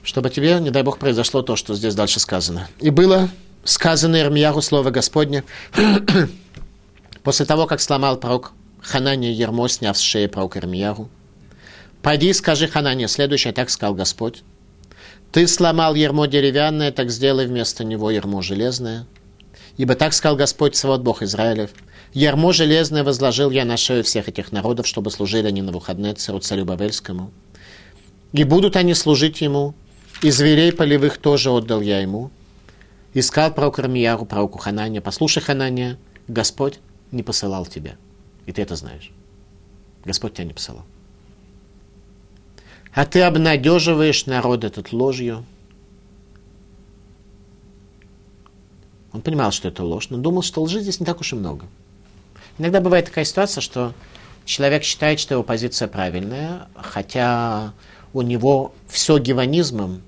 чтобы 0.07 0.31
тебе, 0.31 0.59
не 0.61 0.71
дай 0.71 0.85
Бог, 0.85 0.99
произошло 0.99 1.43
то, 1.43 1.57
что 1.57 1.75
здесь 1.75 1.97
дальше 1.97 2.21
сказано. 2.21 2.69
И 2.81 2.91
было 2.91 3.29
сказано 3.65 4.21
Ирмияру 4.21 4.63
слово 4.63 4.91
Господне, 4.91 5.43
после 7.25 7.45
того, 7.45 7.67
как 7.67 7.81
сломал 7.81 8.17
пророк 8.17 8.53
Ханания 8.81 9.33
Ермо, 9.33 9.67
сняв 9.69 9.99
с 9.99 10.01
шеи 10.01 10.27
пророк 10.27 10.57
Ирмияру. 10.57 11.09
«Пойди 12.03 12.33
скажи 12.33 12.69
Ханане, 12.69 13.09
следующее, 13.09 13.53
так 13.53 13.69
сказал 13.69 13.95
Господь. 13.95 14.45
Ты 15.33 15.49
сломал 15.49 15.97
ермо 15.97 16.27
деревянное, 16.27 16.93
так 16.93 17.11
сделай 17.11 17.47
вместо 17.47 17.83
него 17.83 18.13
ермо 18.13 18.43
железное. 18.43 19.07
Ибо 19.77 19.97
так 19.97 20.13
сказал 20.13 20.37
Господь, 20.37 20.77
свод 20.77 21.03
Бог 21.03 21.23
Израилев. 21.23 21.71
Ярмо 22.15 22.53
железное 22.53 23.03
возложил 23.03 23.51
я 23.51 23.65
на 23.65 23.77
шею 23.77 24.05
всех 24.05 24.29
этих 24.29 24.53
народов, 24.53 24.87
чтобы 24.87 25.11
служили 25.11 25.49
они 25.49 25.63
на 25.63 25.73
выходные 25.73 26.15
царю, 26.15 26.39
царю 26.39 26.65
Бавельскому. 26.65 27.33
И 28.33 28.45
будут 28.45 28.77
они 28.77 28.95
служить 28.95 29.41
ему, 29.41 29.75
и 30.23 30.31
зверей 30.31 30.73
полевых 30.73 31.19
тоже 31.19 31.51
отдал 31.51 31.81
я 31.81 32.01
ему. 32.01 32.31
Искал 33.14 33.53
пророк 33.53 33.79
Рамияру, 33.79 34.25
пророку 34.25 34.59
Ханания. 34.59 35.01
Послушай, 35.01 35.43
Ханания, 35.43 35.99
Господь 36.29 36.81
не 37.12 37.23
посылал 37.23 37.67
тебя. 37.67 37.97
И 38.47 38.53
ты 38.53 38.62
это 38.62 38.77
знаешь. 38.77 39.11
Господь 40.05 40.35
тебя 40.35 40.45
не 40.45 40.53
посылал. 40.53 40.85
А 42.95 43.05
ты 43.05 43.23
обнадеживаешь 43.23 44.27
народ 44.27 44.64
этот 44.64 44.93
ложью. 44.93 45.45
Он 49.12 49.23
понимал, 49.23 49.51
что 49.51 49.69
это 49.69 49.83
ложь, 49.83 50.09
но 50.11 50.19
думал, 50.19 50.43
что 50.43 50.62
лжи 50.62 50.81
здесь 50.81 51.01
не 51.01 51.07
так 51.07 51.21
уж 51.21 51.33
и 51.33 51.37
много. 51.37 51.67
Иногда 52.59 52.81
бывает 52.81 53.07
такая 53.07 53.25
ситуация, 53.25 53.61
что 53.61 53.95
человек 54.45 54.83
считает, 54.83 55.21
что 55.21 55.35
его 55.35 55.43
позиция 55.43 55.89
правильная, 55.89 56.69
хотя 56.75 57.73
у 58.12 58.23
него 58.23 58.75
все 58.89 59.19
гиванизмом 59.19 60.03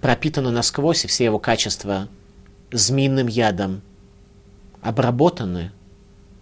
пропитано 0.00 0.50
насквозь, 0.50 1.04
и 1.04 1.08
все 1.08 1.24
его 1.24 1.38
качества 1.38 2.08
змеиным 2.72 3.26
ядом 3.26 3.82
обработаны, 4.80 5.72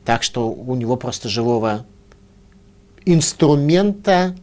так 0.04 0.22
что 0.22 0.50
у 0.50 0.74
него 0.74 0.96
просто 0.96 1.28
живого 1.28 1.84
инструмента 3.04 4.36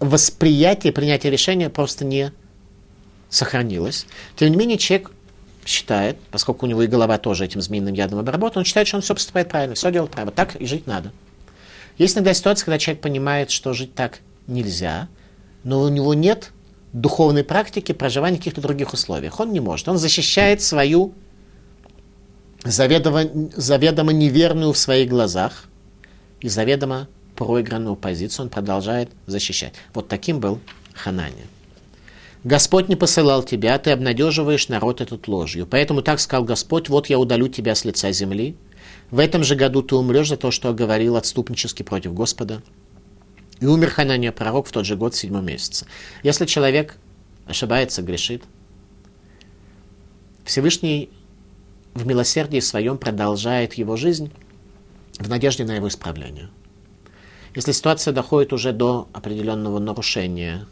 восприятия, 0.00 0.92
принятия 0.92 1.30
решения 1.30 1.70
просто 1.70 2.04
не 2.04 2.32
сохранилось. 3.28 4.06
Тем 4.36 4.50
не 4.50 4.56
менее, 4.56 4.78
человек 4.78 5.10
считает, 5.64 6.18
поскольку 6.30 6.66
у 6.66 6.68
него 6.68 6.82
и 6.82 6.86
голова 6.86 7.18
тоже 7.18 7.44
этим 7.44 7.60
змеиным 7.60 7.94
ядом 7.94 8.18
обработана, 8.18 8.60
он 8.60 8.64
считает, 8.64 8.86
что 8.86 8.96
он 8.96 9.02
все 9.02 9.14
поступает 9.14 9.48
правильно, 9.48 9.74
все 9.74 9.90
делает 9.90 10.10
правильно. 10.10 10.32
Так 10.32 10.56
и 10.56 10.66
жить 10.66 10.86
надо. 10.86 11.12
Есть 11.98 12.16
иногда 12.16 12.34
ситуация, 12.34 12.64
когда 12.64 12.78
человек 12.78 13.02
понимает, 13.02 13.50
что 13.50 13.72
жить 13.72 13.94
так 13.94 14.20
нельзя, 14.46 15.08
но 15.62 15.82
у 15.82 15.88
него 15.88 16.14
нет 16.14 16.50
духовной 16.94 17.44
практики 17.44 17.92
проживания 17.92 18.36
в 18.36 18.38
каких-то 18.38 18.62
других 18.62 18.94
условиях. 18.94 19.40
Он 19.40 19.52
не 19.52 19.60
может. 19.60 19.88
Он 19.88 19.98
защищает 19.98 20.62
свою 20.62 21.12
заведомо, 22.64 23.24
заведомо 23.54 24.12
неверную 24.12 24.72
в 24.72 24.78
своих 24.78 25.10
глазах 25.10 25.66
и 26.40 26.48
заведомо 26.48 27.08
проигранную 27.34 27.96
позицию 27.96 28.44
он 28.44 28.48
продолжает 28.48 29.10
защищать. 29.26 29.74
Вот 29.92 30.08
таким 30.08 30.38
был 30.38 30.60
Ханания. 30.94 31.46
Господь 32.44 32.88
не 32.88 32.94
посылал 32.94 33.42
тебя, 33.42 33.76
ты 33.78 33.90
обнадеживаешь 33.90 34.68
народ 34.68 35.00
этот 35.00 35.26
ложью. 35.26 35.66
Поэтому 35.68 36.00
так 36.00 36.20
сказал 36.20 36.44
Господь, 36.44 36.88
вот 36.88 37.08
я 37.08 37.18
удалю 37.18 37.48
тебя 37.48 37.74
с 37.74 37.84
лица 37.84 38.12
земли. 38.12 38.54
В 39.10 39.18
этом 39.18 39.42
же 39.42 39.56
году 39.56 39.82
ты 39.82 39.96
умрешь 39.96 40.28
за 40.28 40.36
то, 40.36 40.50
что 40.50 40.72
говорил 40.72 41.16
отступнически 41.16 41.82
против 41.82 42.14
Господа. 42.14 42.62
И 43.60 43.66
умер 43.66 43.90
Ханания 43.90 44.32
пророк 44.32 44.66
в 44.66 44.72
тот 44.72 44.84
же 44.84 44.96
год, 44.96 45.14
в 45.14 45.18
седьмом 45.18 45.46
месяце. 45.46 45.86
Если 46.22 46.46
человек 46.46 46.96
ошибается, 47.46 48.02
грешит, 48.02 48.44
Всевышний 50.44 51.10
в 51.94 52.06
милосердии 52.06 52.60
своем 52.60 52.98
продолжает 52.98 53.74
его 53.74 53.96
жизнь 53.96 54.32
в 55.18 55.28
надежде 55.28 55.64
на 55.64 55.76
его 55.76 55.88
исправление. 55.88 56.50
Если 57.54 57.72
ситуация 57.72 58.12
доходит 58.12 58.52
уже 58.52 58.72
до 58.72 59.08
определенного 59.12 59.78
нарушения 59.78 60.66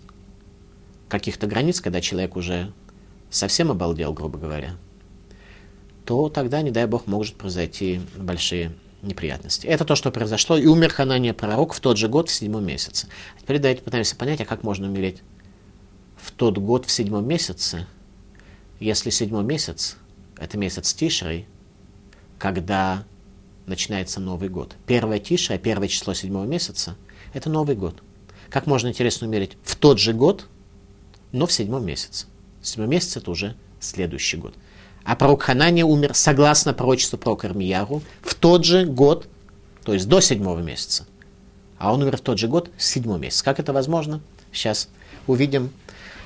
каких-то 1.08 1.46
границ, 1.46 1.80
когда 1.80 2.00
человек 2.00 2.36
уже 2.36 2.72
совсем 3.30 3.70
обалдел, 3.70 4.12
грубо 4.12 4.38
говоря, 4.38 4.76
то 6.04 6.28
тогда, 6.28 6.60
не 6.62 6.72
дай 6.72 6.86
Бог, 6.86 7.06
может 7.06 7.36
произойти 7.36 8.00
большие 8.16 8.72
неприятности. 9.02 9.66
Это 9.66 9.84
то, 9.84 9.96
что 9.96 10.10
произошло, 10.10 10.56
и 10.56 10.66
умер 10.66 10.92
Ханания 10.92 11.34
пророк 11.34 11.74
в 11.74 11.80
тот 11.80 11.98
же 11.98 12.08
год, 12.08 12.28
в 12.28 12.32
седьмом 12.32 12.64
месяце. 12.64 13.08
Теперь 13.40 13.58
давайте 13.58 13.82
пытаемся 13.82 14.16
понять, 14.16 14.40
а 14.40 14.44
как 14.44 14.62
можно 14.62 14.88
умереть 14.88 15.22
в 16.16 16.30
тот 16.30 16.58
год, 16.58 16.86
в 16.86 16.90
седьмом 16.90 17.26
месяце, 17.26 17.86
если 18.78 19.10
седьмой 19.10 19.44
месяц– 19.44 19.96
это 20.38 20.56
месяц 20.56 20.94
Тишрей, 20.94 21.46
когда 22.38 23.04
начинается 23.66 24.20
Новый 24.20 24.48
год. 24.48 24.76
Первое 24.86 25.18
Тишрей, 25.18 25.58
первое 25.58 25.88
число 25.88 26.14
седьмого 26.14 26.44
месяца– 26.44 26.96
это 27.34 27.50
Новый 27.50 27.76
год. 27.76 28.02
Как 28.50 28.66
можно, 28.66 28.88
интересно, 28.88 29.26
умереть 29.26 29.56
в 29.64 29.76
тот 29.76 29.98
же 29.98 30.12
год, 30.12 30.46
но 31.32 31.46
в 31.46 31.52
седьмом 31.52 31.84
месяце? 31.84 32.26
Седьмой 32.60 32.88
месяц– 32.88 33.16
это 33.18 33.30
уже 33.30 33.56
следующий 33.80 34.36
год. 34.36 34.54
А 35.04 35.16
пророк 35.16 35.42
Ханания 35.42 35.84
умер 35.84 36.14
согласно 36.14 36.74
пророчеству 36.74 37.18
пророка 37.18 37.48
Ирмияру 37.48 38.02
в 38.22 38.34
тот 38.34 38.64
же 38.64 38.84
год, 38.84 39.26
то 39.84 39.92
есть 39.92 40.08
до 40.08 40.20
седьмого 40.20 40.60
месяца. 40.60 41.06
А 41.78 41.92
он 41.92 42.02
умер 42.02 42.18
в 42.18 42.20
тот 42.20 42.38
же 42.38 42.46
год, 42.46 42.70
седьмой 42.78 43.18
месяц. 43.18 43.42
Как 43.42 43.58
это 43.58 43.72
возможно? 43.72 44.20
Сейчас 44.52 44.88
увидим. 45.26 45.70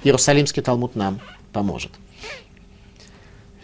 Иерусалимский 0.04 0.62
Талмуд 0.62 0.94
нам 0.94 1.20
поможет. 1.52 1.92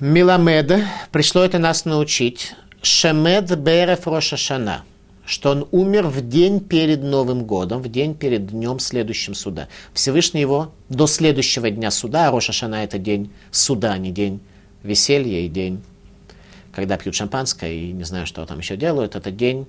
Миламед, 0.01 0.85
пришло 1.11 1.45
это 1.45 1.59
нас 1.59 1.85
научить. 1.85 2.55
Шемед 2.81 3.57
берев 3.59 4.07
Рошашана. 4.07 4.85
что 5.25 5.51
он 5.51 5.69
умер 5.71 6.09
в 6.09 6.27
день 6.27 6.59
перед 6.61 7.03
Новым 7.03 7.45
годом, 7.45 7.81
в 7.81 7.89
день 7.89 8.15
перед 8.15 8.49
днем 8.49 8.81
следующим 8.81 9.35
суда. 9.35 9.69
Всевышний 9.95 10.41
его 10.41 10.73
до 10.89 11.07
следующего 11.07 11.71
дня 11.71 11.91
суда, 11.91 12.29
а 12.29 12.31
Роша 12.33 12.53
Шана 12.53 12.83
это 12.83 12.99
день 12.99 13.31
суда, 13.53 13.93
а 13.93 13.99
не 13.99 14.11
день 14.11 14.41
веселья 14.83 15.41
и 15.41 15.49
день, 15.49 15.83
когда 16.73 16.97
пьют 16.97 17.15
шампанское 17.15 17.73
и 17.73 17.93
не 17.93 18.05
знаю, 18.05 18.27
что 18.27 18.45
там 18.47 18.59
еще 18.59 18.77
делают, 18.77 19.15
это 19.15 19.31
день 19.31 19.67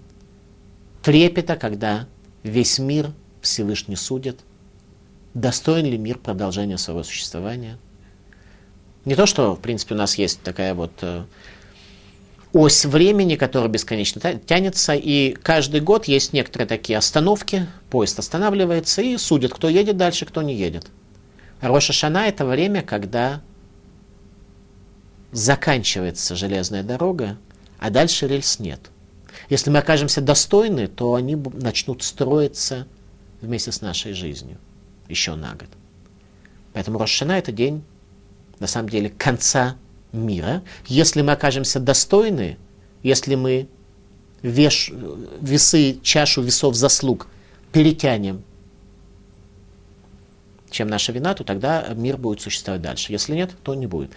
трепета, 1.02 1.56
когда 1.56 2.08
весь 2.44 2.80
мир 2.80 3.12
Всевышний 3.42 3.96
судит, 3.96 4.40
достоин 5.34 5.86
ли 5.86 5.98
мир 5.98 6.18
продолжения 6.18 6.78
своего 6.78 7.04
существования. 7.04 7.78
Не 9.06 9.16
то, 9.16 9.26
что, 9.26 9.56
в 9.56 9.60
принципе, 9.60 9.96
у 9.96 9.98
нас 9.98 10.18
есть 10.18 10.42
такая 10.44 10.74
вот 10.74 10.92
э, 11.02 11.26
ось 12.54 12.86
времени, 12.86 13.36
которая 13.36 13.70
бесконечно 13.70 14.22
тянется, 14.46 14.94
и 14.94 15.34
каждый 15.34 15.82
год 15.82 16.06
есть 16.06 16.32
некоторые 16.32 16.68
такие 16.68 16.98
остановки, 16.98 17.68
поезд 17.90 18.20
останавливается 18.20 19.02
и 19.02 19.18
судит, 19.18 19.54
кто 19.54 19.68
едет 19.68 19.98
дальше, 19.98 20.26
кто 20.26 20.42
не 20.42 20.56
едет. 20.56 20.88
Роша 21.60 21.92
Шана– 21.92 22.28
это 22.28 22.46
время, 22.46 22.82
когда 22.82 23.42
заканчивается 25.34 26.36
железная 26.36 26.84
дорога, 26.84 27.38
а 27.80 27.90
дальше 27.90 28.28
рельс 28.28 28.60
нет. 28.60 28.80
Если 29.50 29.70
мы 29.70 29.80
окажемся 29.80 30.22
достойны, 30.22 30.88
то 30.88 31.16
они 31.16 31.36
начнут 31.36 32.04
строиться 32.04 32.88
вместе 33.42 33.72
с 33.72 33.82
нашей 33.82 34.14
жизнью 34.14 34.58
еще 35.10 35.36
на 35.36 35.54
год. 35.54 35.68
Поэтому 36.72 36.98
Рошана– 36.98 37.32
это 37.38 37.52
день, 37.52 37.84
на 38.60 38.68
самом 38.68 38.90
деле, 38.90 39.10
конца 39.10 39.76
мира. 40.12 40.64
Если 40.88 41.22
мы 41.22 41.34
окажемся 41.34 41.80
достойны, 41.80 42.58
если 43.02 43.36
мы 43.36 43.68
веш, 44.42 44.92
весы, 45.42 46.00
чашу 46.02 46.42
весов 46.42 46.76
заслуг 46.76 47.28
перетянем, 47.72 48.44
чем 50.70 50.88
наша 50.88 51.12
вина, 51.12 51.34
то 51.34 51.44
тогда 51.44 51.88
мир 51.94 52.18
будет 52.18 52.42
существовать 52.42 52.82
дальше. 52.82 53.12
Если 53.12 53.36
нет, 53.36 53.52
то 53.64 53.76
не 53.76 53.86
будет. 53.86 54.12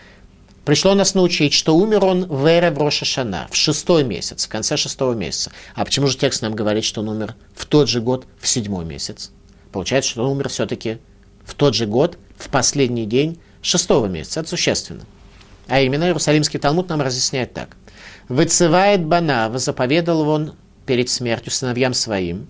Пришло 0.66 0.94
нас 0.94 1.14
научить, 1.14 1.52
что 1.52 1.76
умер 1.76 2.04
он 2.04 2.26
в 2.26 2.44
эре 2.44 2.72
в 2.72 2.78
Рошашана, 2.78 3.46
в 3.52 3.54
шестой 3.54 4.02
месяц, 4.02 4.46
в 4.46 4.48
конце 4.48 4.76
шестого 4.76 5.12
месяца. 5.12 5.52
А 5.76 5.84
почему 5.84 6.08
же 6.08 6.18
текст 6.18 6.42
нам 6.42 6.56
говорит, 6.56 6.82
что 6.82 7.02
он 7.02 7.08
умер 7.08 7.36
в 7.54 7.66
тот 7.66 7.88
же 7.88 8.00
год, 8.00 8.26
в 8.40 8.48
седьмой 8.48 8.84
месяц? 8.84 9.30
Получается, 9.70 10.10
что 10.10 10.24
он 10.24 10.32
умер 10.32 10.48
все-таки 10.48 10.98
в 11.44 11.54
тот 11.54 11.76
же 11.76 11.86
год, 11.86 12.18
в 12.36 12.48
последний 12.48 13.06
день 13.06 13.38
шестого 13.62 14.06
месяца. 14.06 14.40
Это 14.40 14.48
существенно. 14.48 15.04
А 15.68 15.80
именно, 15.80 16.02
Иерусалимский 16.02 16.58
Талмуд 16.58 16.88
нам 16.88 17.00
разъясняет 17.00 17.54
так. 17.54 17.76
«Выцевает 18.28 19.04
бана, 19.04 19.56
заповедал 19.56 20.28
он 20.28 20.54
перед 20.84 21.08
смертью 21.08 21.52
сыновьям 21.52 21.94
своим, 21.94 22.48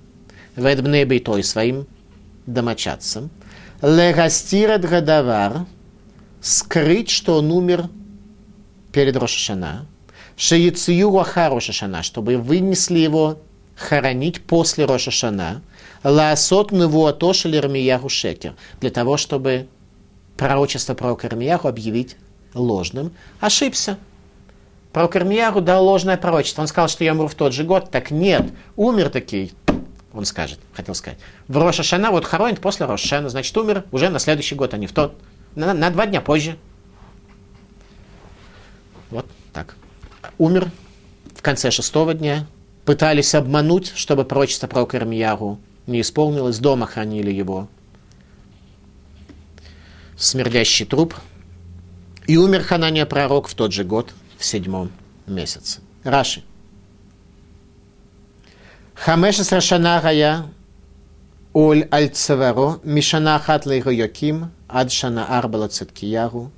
ведбней 0.57 1.05
бейтой 1.05 1.45
своим 1.45 1.87
домочадцам, 2.47 3.29
легастират 3.83 4.89
гадавар, 4.89 5.67
скрыть, 6.41 7.11
что 7.11 7.41
он 7.41 7.53
умер 7.53 7.91
перед 8.97 9.15
Рошашана, 9.15 9.85
Шеяцию 10.39 11.15
Аха 11.19 11.51
Рошашана, 11.51 12.03
чтобы 12.03 12.39
вынесли 12.39 12.99
его 12.99 13.37
хоронить 13.77 14.41
после 14.41 14.87
Рошашана, 14.87 15.61
Лаасот 16.03 16.73
Невуатош 16.73 17.45
Ирмияху 17.45 18.09
Шекер, 18.09 18.55
для 18.81 18.89
того, 18.89 19.19
чтобы 19.19 19.69
пророчество 20.39 20.95
про 20.95 21.13
Ирмияху 21.13 21.69
объявить 21.69 22.17
ложным. 22.55 23.13
Ошибся. 23.39 23.99
Про 24.95 25.05
Ирмияху 25.15 25.61
дал 25.61 25.85
ложное 25.85 26.17
пророчество. 26.17 26.63
Он 26.63 26.67
сказал, 26.67 26.89
что 26.89 27.05
я 27.05 27.13
умру 27.13 27.29
в 27.29 27.35
тот 27.35 27.53
же 27.53 27.65
год. 27.65 27.91
Так 27.91 28.11
нет, 28.11 28.47
умер 28.77 29.11
такие. 29.11 29.51
Он 30.15 30.25
скажет, 30.25 30.59
хотел 30.73 30.95
сказать. 30.95 31.19
В 31.49 31.59
Рошашана 31.59 32.11
вот 32.11 32.25
хоронит 32.25 32.63
после 32.63 32.87
Рошашана, 32.87 33.29
значит 33.29 33.55
умер 33.59 33.85
уже 33.93 34.09
на 34.09 34.21
следующий 34.21 34.55
год, 34.55 34.73
а 34.73 34.79
не 34.79 34.87
в 34.87 34.93
тот. 34.93 35.21
На, 35.55 35.75
на 35.75 35.91
два 35.91 36.07
дня 36.07 36.23
позже. 36.23 36.57
Вот 39.11 39.27
так. 39.53 39.77
Умер 40.39 40.71
в 41.35 41.43
конце 41.43 41.71
шестого 41.71 42.15
дня. 42.15 42.47
Пытались 42.85 43.35
обмануть, 43.35 43.93
чтобы 43.95 44.25
пророчество 44.25 44.67
про 44.69 44.87
Кармияру 44.87 45.59
не 45.87 46.01
исполнилось. 46.01 46.59
Дома 46.59 46.87
хранили 46.87 47.33
его. 47.33 47.69
Смердящий 50.17 50.87
труп. 50.87 51.15
И 52.27 52.37
умер 52.37 52.63
Ханания 52.63 53.07
пророк 53.07 53.49
в 53.49 53.55
тот 53.55 53.73
же 53.73 53.85
год, 53.85 54.13
в 54.39 54.45
седьмом 54.45 54.91
месяце. 55.27 55.81
Раши. 56.03 56.43
Хамеша 58.95 59.45
Срашана 59.45 60.01
Гая 60.03 60.47
Оль 61.53 61.87
Аль 61.93 62.09
Цеваро 62.09 62.81
Мишана 62.83 63.39
Хат 63.39 63.67
Йоким 63.67 64.51
Ад 64.69 64.91
Шана 64.91 65.39
Арбала 65.39 65.69
Циткияру 65.69 66.51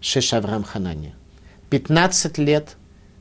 Шешаврам 0.00 0.62
Ханания. 0.64 1.14
15 1.70 2.38
лет 2.38 2.76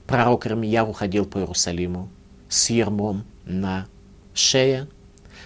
пророк 0.06 0.46
Ирмияу 0.46 0.94
ходил 0.94 1.26
по 1.26 1.40
Иерусалиму 1.40 2.10
с 2.48 2.70
ермом 2.70 3.26
на 3.46 3.88
шее. 4.34 4.88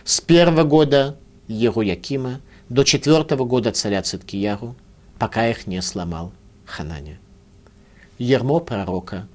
С 0.03 0.19
первого 0.19 0.63
года 0.63 1.17
Еруякима 1.47 2.41
до 2.67 2.83
четвертого 2.83 3.45
года 3.45 3.71
царя 3.71 4.01
Циткияру, 4.01 4.75
пока 5.17 5.47
их 5.47 5.65
не 5.65 5.81
сломал 5.81 6.33
Ханания. 6.65 7.19
Ермо 8.17 8.59
пророка 8.59 9.27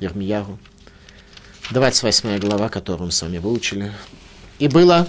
Ермияру, 0.00 0.58
28 1.70 2.38
глава, 2.38 2.68
которую 2.68 3.06
мы 3.06 3.12
с 3.12 3.20
вами 3.20 3.38
выучили. 3.38 3.92
И 4.58 4.68
было 4.68 5.06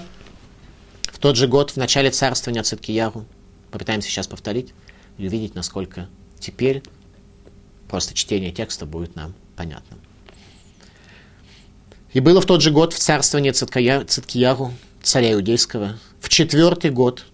в 1.03 1.19
тот 1.19 1.37
же 1.37 1.47
год, 1.47 1.71
в 1.71 1.77
начале 1.77 2.11
царствования 2.11 2.63
Циткияру, 2.63 3.25
попытаемся 3.71 4.09
сейчас 4.09 4.27
повторить 4.27 4.73
и 5.17 5.27
увидеть, 5.27 5.55
насколько 5.55 6.09
теперь 6.39 6.83
Просто 7.87 8.13
чтение 8.13 8.51
текста 8.51 8.85
будет 8.85 9.15
нам 9.15 9.33
понятным. 9.55 9.99
И 12.13 12.19
было 12.19 12.39
в 12.39 12.45
тот 12.45 12.61
же 12.61 12.71
год 12.71 12.93
в 12.93 12.99
царствовании 12.99 13.51
Циткияру, 13.51 14.71
царя 15.03 15.33
иудейского, 15.33 15.99
в 16.21 16.29
четвертый 16.29 16.89
год, 16.89 17.25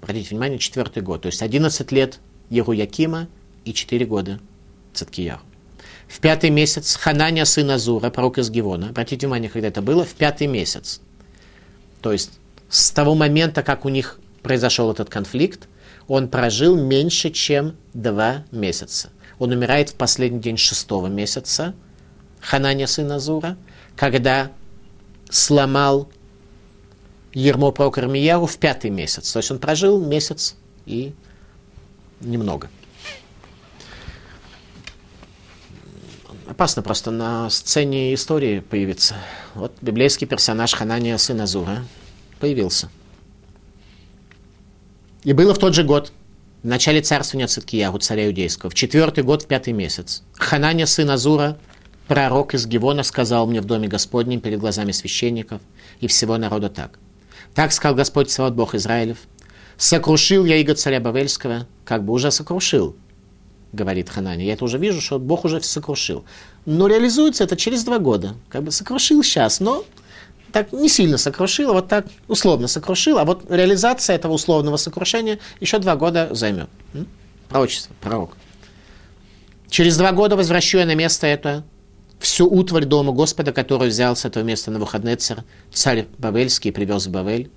обратите 0.00 0.30
внимание, 0.30 0.58
четвертый 0.58 1.02
год, 1.02 1.22
то 1.22 1.26
есть 1.26 1.42
11 1.42 1.90
лет 1.92 2.20
Еруякима 2.48 3.28
и 3.64 3.72
4 3.72 4.06
года 4.06 4.40
Циткияру. 4.94 5.42
В 6.08 6.20
пятый 6.20 6.50
месяц 6.50 6.96
Ханания 6.96 7.44
сына 7.44 7.78
Зура, 7.78 8.10
пророк 8.10 8.38
из 8.38 8.50
Гивона, 8.50 8.88
обратите 8.90 9.26
внимание, 9.26 9.50
когда 9.50 9.68
это 9.68 9.82
было, 9.82 10.04
в 10.04 10.14
пятый 10.14 10.46
месяц. 10.46 11.00
То 12.00 12.12
есть 12.12 12.32
с 12.68 12.90
того 12.90 13.14
момента, 13.14 13.62
как 13.62 13.84
у 13.84 13.88
них 13.88 14.18
произошел 14.42 14.90
этот 14.90 15.10
конфликт, 15.10 15.68
он 16.08 16.28
прожил 16.28 16.76
меньше, 16.76 17.30
чем 17.30 17.76
два 17.94 18.44
месяца. 18.50 19.10
Он 19.40 19.52
умирает 19.52 19.88
в 19.88 19.94
последний 19.94 20.38
день 20.38 20.58
шестого 20.58 21.06
месяца, 21.06 21.74
Хананя 22.40 22.86
сына 22.86 23.18
Зура, 23.18 23.56
когда 23.96 24.52
сломал 25.30 26.10
ермо 27.32 27.72
про 27.72 27.90
Кармияру 27.90 28.44
в 28.44 28.58
пятый 28.58 28.90
месяц. 28.90 29.32
То 29.32 29.38
есть 29.38 29.50
он 29.50 29.58
прожил 29.58 29.98
месяц 29.98 30.56
и 30.84 31.14
немного. 32.20 32.68
Опасно 36.46 36.82
просто 36.82 37.10
на 37.10 37.48
сцене 37.48 38.12
истории 38.12 38.60
появиться. 38.60 39.16
Вот 39.54 39.72
библейский 39.80 40.26
персонаж 40.26 40.74
Ханания 40.74 41.16
сына 41.16 41.46
Зура 41.46 41.86
появился. 42.40 42.90
И 45.22 45.32
было 45.32 45.54
в 45.54 45.58
тот 45.58 45.74
же 45.74 45.82
год, 45.82 46.12
в 46.62 46.66
начале 46.66 47.00
царствования 47.00 47.46
Циткиягу, 47.46 47.98
царя 47.98 48.26
иудейского, 48.26 48.70
в 48.70 48.74
четвертый 48.74 49.24
год, 49.24 49.42
в 49.42 49.46
пятый 49.46 49.72
месяц. 49.72 50.22
Хананя, 50.34 50.86
сын 50.86 51.10
Азура, 51.10 51.58
пророк 52.06 52.54
из 52.54 52.66
Гивона, 52.66 53.02
сказал 53.02 53.46
мне 53.46 53.60
в 53.60 53.64
доме 53.64 53.88
Господнем 53.88 54.40
перед 54.40 54.60
глазами 54.60 54.92
священников 54.92 55.60
и 56.00 56.06
всего 56.06 56.36
народа 56.36 56.68
так. 56.68 56.98
Так 57.54 57.72
сказал 57.72 57.96
Господь 57.96 58.30
Савод 58.30 58.54
Бог 58.54 58.74
Израилев. 58.74 59.18
Сокрушил 59.76 60.44
я 60.44 60.56
иго 60.56 60.74
царя 60.74 61.00
Бавельского, 61.00 61.66
как 61.84 62.04
бы 62.04 62.12
уже 62.12 62.30
сокрушил, 62.30 62.94
говорит 63.72 64.10
Хананя. 64.10 64.44
Я 64.44 64.52
это 64.52 64.64
уже 64.64 64.76
вижу, 64.76 65.00
что 65.00 65.18
Бог 65.18 65.46
уже 65.46 65.62
сокрушил. 65.62 66.24
Но 66.66 66.86
реализуется 66.86 67.44
это 67.44 67.56
через 67.56 67.84
два 67.84 67.98
года. 67.98 68.34
Как 68.50 68.62
бы 68.62 68.70
сокрушил 68.70 69.22
сейчас, 69.22 69.58
но 69.60 69.84
так 70.52 70.72
не 70.72 70.88
сильно 70.88 71.18
сокрушил, 71.18 71.70
а 71.70 71.74
вот 71.74 71.88
так 71.88 72.06
условно 72.28 72.68
сокрушил, 72.68 73.18
а 73.18 73.24
вот 73.24 73.50
реализация 73.50 74.16
этого 74.16 74.32
условного 74.32 74.76
сокрушения 74.76 75.38
еще 75.60 75.78
два 75.78 75.96
года 75.96 76.28
займет. 76.32 76.68
Пророчество, 77.48 77.94
пророк. 78.00 78.36
Через 79.68 79.96
два 79.96 80.12
года 80.12 80.36
возвращу 80.36 80.78
я 80.78 80.86
на 80.86 80.94
место 80.94 81.26
это 81.26 81.64
всю 82.18 82.46
утварь 82.46 82.84
дома 82.84 83.12
Господа, 83.12 83.52
которую 83.52 83.90
взял 83.90 84.14
с 84.14 84.24
этого 84.24 84.44
места 84.44 84.70
на 84.70 84.78
выходный 84.78 85.16
царь, 85.16 85.38
царь 85.72 86.06
Бавельский, 86.18 86.72
привез 86.72 87.06
в 87.06 87.10
Бавель. 87.10 87.50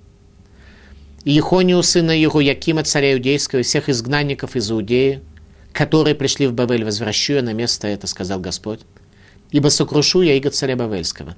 И 1.24 1.32
Ехонию, 1.32 1.82
сына 1.82 2.10
Якима 2.12 2.84
царя 2.84 3.14
Иудейского, 3.14 3.60
и 3.60 3.62
всех 3.62 3.88
изгнанников 3.88 4.56
из 4.56 4.70
Иудеи, 4.70 5.22
которые 5.72 6.14
пришли 6.14 6.46
в 6.46 6.52
Бавель, 6.52 6.84
возвращу 6.84 7.34
я 7.34 7.42
на 7.42 7.52
место 7.52 7.88
это, 7.88 8.06
сказал 8.06 8.40
Господь. 8.40 8.80
Ибо 9.50 9.68
сокрушу 9.68 10.22
я 10.22 10.36
иго 10.36 10.50
царя 10.50 10.76
Бавельского. 10.76 11.36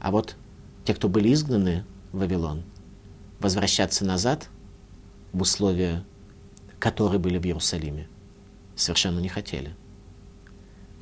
А 0.00 0.10
вот 0.10 0.36
те, 0.84 0.94
кто 0.94 1.08
были 1.08 1.32
изгнаны 1.32 1.84
в 2.12 2.18
Вавилон, 2.18 2.62
возвращаться 3.38 4.04
назад 4.04 4.48
в 5.32 5.42
условия, 5.42 6.04
которые 6.78 7.18
были 7.18 7.38
в 7.38 7.44
Иерусалиме, 7.44 8.08
совершенно 8.76 9.18
не 9.18 9.28
хотели. 9.28 9.74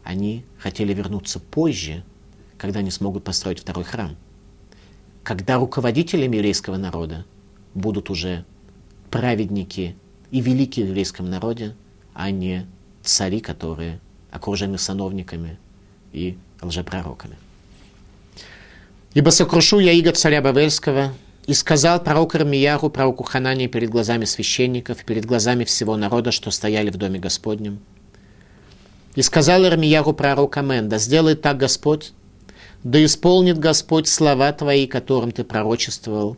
Они 0.04 0.44
хотели 0.58 0.94
вернуться 0.94 1.40
позже, 1.40 2.04
когда 2.58 2.80
они 2.80 2.90
смогут 2.90 3.24
построить 3.24 3.60
второй 3.60 3.84
храм. 3.84 4.16
Когда 5.22 5.56
руководителями 5.56 6.36
еврейского 6.36 6.76
народа 6.76 7.26
будут 7.74 8.10
уже 8.10 8.44
праведники 9.10 9.96
и 10.30 10.40
великие 10.40 10.86
в 10.86 10.88
еврейском 10.88 11.28
народе, 11.28 11.76
а 12.14 12.30
не 12.30 12.66
цари, 13.02 13.40
которые 13.40 14.00
окружены 14.30 14.78
сановниками 14.78 15.58
и 16.12 16.38
лжепророками. 16.62 17.36
«Ибо 19.14 19.30
сокрушу 19.30 19.78
я 19.80 19.92
иго 19.92 20.12
царя 20.12 20.40
Бавельского, 20.40 21.12
и 21.46 21.54
сказал 21.54 22.02
пророк 22.02 22.36
Ирмияру, 22.36 22.90
пророку 22.90 23.24
Ханане 23.24 23.66
перед 23.66 23.90
глазами 23.90 24.24
священников, 24.24 25.04
перед 25.04 25.24
глазами 25.24 25.64
всего 25.64 25.96
народа, 25.96 26.30
что 26.30 26.50
стояли 26.50 26.90
в 26.90 26.96
доме 26.96 27.18
Господнем. 27.18 27.80
И 29.16 29.22
сказал 29.22 29.64
Ирмияру 29.64 30.12
пророк 30.12 30.56
Амен, 30.56 30.88
да 30.88 30.98
сделает 30.98 31.42
так 31.42 31.56
Господь, 31.56 32.12
да 32.84 33.04
исполнит 33.04 33.58
Господь 33.58 34.06
слова 34.06 34.52
твои, 34.52 34.86
которым 34.86 35.32
ты 35.32 35.44
пророчествовал, 35.44 36.36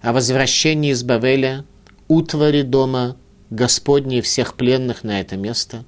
о 0.00 0.12
возвращении 0.12 0.92
из 0.92 1.02
Бавеля, 1.02 1.64
утвари 2.08 2.62
дома 2.62 3.16
Господней 3.50 4.20
всех 4.20 4.54
пленных 4.54 5.04
на 5.04 5.20
это 5.20 5.36
место. 5.36 5.84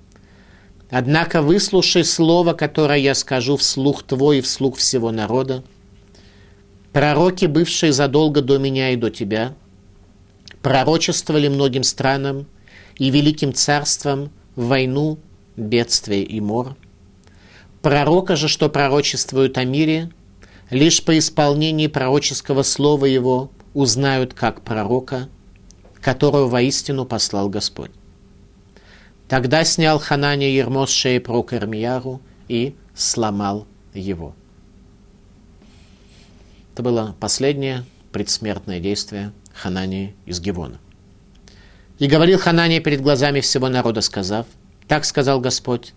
Однако 0.90 1.42
выслушай 1.42 2.04
слово, 2.04 2.52
которое 2.52 2.98
я 2.98 3.14
скажу 3.14 3.56
вслух 3.56 4.02
твой 4.02 4.38
и 4.38 4.40
вслух 4.40 4.76
всего 4.76 5.10
народа. 5.10 5.62
Пророки, 6.92 7.46
бывшие 7.46 7.92
задолго 7.92 8.40
до 8.40 8.58
меня 8.58 8.90
и 8.90 8.96
до 8.96 9.10
тебя, 9.10 9.54
пророчествовали 10.62 11.48
многим 11.48 11.82
странам 11.82 12.46
и 12.96 13.10
великим 13.10 13.52
царствам 13.52 14.30
войну, 14.56 15.18
бедствие 15.56 16.24
и 16.24 16.40
мор. 16.40 16.76
Пророка 17.82 18.36
же, 18.36 18.48
что 18.48 18.68
пророчествуют 18.68 19.58
о 19.58 19.64
мире, 19.64 20.10
лишь 20.70 21.02
по 21.04 21.16
исполнении 21.16 21.86
пророческого 21.86 22.62
слова 22.62 23.04
его 23.04 23.50
узнают 23.74 24.34
как 24.34 24.62
пророка– 24.62 25.28
которую 26.00 26.48
воистину 26.48 27.04
послал 27.04 27.48
Господь. 27.48 27.90
Тогда 29.28 29.64
снял 29.64 29.98
Ханания 29.98 30.48
ермо 30.48 30.86
с 30.86 30.90
шеи 30.90 31.18
пророка 31.18 31.56
Ирмияру 31.56 32.20
и 32.48 32.74
сломал 32.94 33.66
его. 33.92 34.34
Это 36.78 36.84
было 36.84 37.16
последнее 37.18 37.84
предсмертное 38.12 38.78
действие 38.78 39.32
Ханании 39.52 40.14
из 40.26 40.38
Гевона. 40.38 40.78
И 41.98 42.06
говорил 42.06 42.38
Ханания 42.38 42.78
перед 42.78 43.00
глазами 43.00 43.40
всего 43.40 43.68
народа, 43.68 44.00
сказав, 44.00 44.46
«Так 44.86 45.04
сказал 45.04 45.40
Господь, 45.40 45.92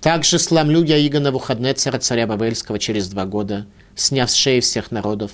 так 0.00 0.24
же 0.24 0.40
сломлю 0.40 0.82
я 0.82 0.96
Иго 0.96 1.20
выходные 1.30 1.74
царя 1.74 2.26
Бабельского, 2.26 2.80
через 2.80 3.08
два 3.08 3.24
года, 3.24 3.66
сняв 3.94 4.28
с 4.28 4.34
шеи 4.34 4.58
всех 4.58 4.90
народов, 4.90 5.30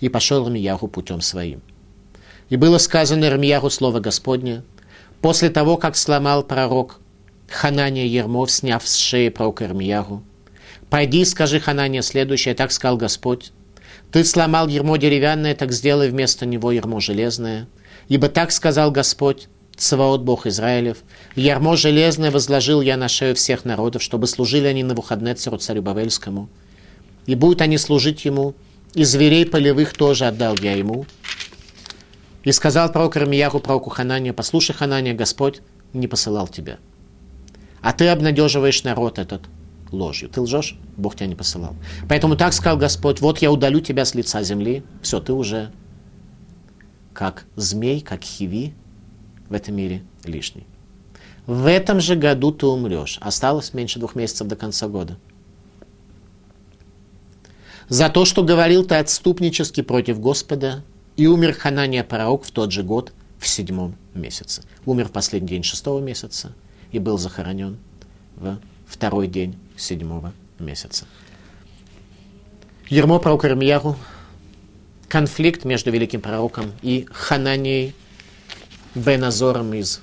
и 0.00 0.08
пошел 0.08 0.44
Ирмияху 0.44 0.88
путем 0.88 1.20
своим». 1.20 1.62
И 2.48 2.56
было 2.56 2.78
сказано 2.78 3.26
Ирмияху 3.26 3.70
слово 3.70 4.00
Господне, 4.00 4.64
после 5.20 5.50
того, 5.50 5.76
как 5.76 5.94
сломал 5.94 6.42
пророк 6.42 6.98
Ханания 7.48 8.06
Ермов, 8.06 8.50
сняв 8.50 8.88
с 8.88 8.96
шеи 8.96 9.28
пророка 9.28 9.66
Ирмияху. 9.66 10.24
«Пойди, 10.90 11.24
скажи 11.26 11.60
Ханания 11.60 12.02
следующее, 12.02 12.56
так 12.56 12.72
сказал 12.72 12.96
Господь. 12.96 13.52
Ты 14.12 14.24
сломал 14.24 14.68
ермо 14.68 14.98
деревянное, 14.98 15.54
так 15.54 15.72
сделай 15.72 16.10
вместо 16.10 16.44
него 16.44 16.70
ермо 16.70 17.00
железное. 17.00 17.66
Ибо 18.08 18.28
так 18.28 18.52
сказал 18.52 18.90
Господь, 18.90 19.48
Цаваот 19.74 20.20
Бог 20.20 20.46
Израилев, 20.46 20.98
ярмо 21.34 21.76
железное 21.76 22.30
возложил 22.30 22.82
я 22.82 22.98
на 22.98 23.08
шею 23.08 23.34
всех 23.34 23.64
народов, 23.64 24.02
чтобы 24.02 24.26
служили 24.26 24.66
они 24.66 24.82
на 24.82 24.94
выходные 24.94 25.34
царю 25.34 25.56
царю 25.56 25.80
Бавельскому. 25.80 26.50
И 27.24 27.34
будут 27.34 27.62
они 27.62 27.78
служить 27.78 28.26
ему, 28.26 28.54
и 28.92 29.04
зверей 29.04 29.46
полевых 29.46 29.94
тоже 29.94 30.26
отдал 30.26 30.56
я 30.60 30.74
ему, 30.74 31.06
и 32.44 32.52
сказал 32.52 32.92
пророк 32.92 33.16
Рамияху 33.16 33.60
пророку 33.60 33.88
Ханания, 33.88 34.34
послушай, 34.34 34.74
Ханания, 34.74 35.14
Господь 35.14 35.62
не 35.94 36.06
посылал 36.06 36.48
тебя. 36.48 36.78
А 37.80 37.94
ты 37.94 38.08
обнадеживаешь 38.08 38.82
народ 38.82 39.18
этот 39.18 39.42
ложью. 39.92 40.28
Ты 40.28 40.40
лжешь, 40.40 40.76
Бог 40.96 41.16
тебя 41.16 41.26
не 41.26 41.34
посылал. 41.34 41.74
Поэтому 42.08 42.36
так 42.36 42.52
сказал 42.52 42.76
Господь, 42.78 43.20
вот 43.20 43.38
я 43.38 43.52
удалю 43.52 43.80
тебя 43.80 44.04
с 44.04 44.14
лица 44.14 44.42
земли, 44.42 44.82
все, 45.02 45.20
ты 45.20 45.32
уже 45.32 45.70
как 47.12 47.44
змей, 47.56 48.00
как 48.00 48.22
хиви 48.22 48.74
в 49.48 49.52
этом 49.52 49.76
мире 49.76 50.02
лишний. 50.24 50.66
В 51.46 51.68
этом 51.68 52.00
же 52.00 52.16
году 52.16 52.52
ты 52.52 52.66
умрешь. 52.66 53.18
Осталось 53.20 53.74
меньше 53.74 53.98
двух 53.98 54.14
месяцев 54.14 54.46
до 54.46 54.56
конца 54.56 54.88
года. 54.88 55.18
За 57.88 58.08
то, 58.08 58.24
что 58.24 58.42
говорил 58.42 58.84
ты 58.84 58.94
отступнически 58.94 59.82
против 59.82 60.20
Господа, 60.20 60.82
и 61.16 61.26
умер 61.26 61.52
Ханания 61.54 62.04
пророк 62.04 62.44
в 62.44 62.50
тот 62.50 62.72
же 62.72 62.82
год, 62.82 63.12
в 63.38 63.46
седьмом 63.48 63.96
месяце. 64.14 64.62
Умер 64.86 65.08
в 65.08 65.12
последний 65.12 65.48
день 65.48 65.62
шестого 65.62 66.00
месяца 66.00 66.54
и 66.92 66.98
был 66.98 67.18
захоронен 67.18 67.78
в 68.36 68.58
второй 68.92 69.26
день 69.26 69.58
седьмого 69.76 70.32
месяца. 70.58 71.06
Ермо 72.88 73.18
пророк 73.18 73.44
Ирмияру, 73.44 73.96
конфликт 75.08 75.64
между 75.64 75.90
великим 75.90 76.20
пророком 76.20 76.72
и 76.82 77.06
Хананией 77.10 77.94
Беназором 78.94 79.72
из 79.72 80.00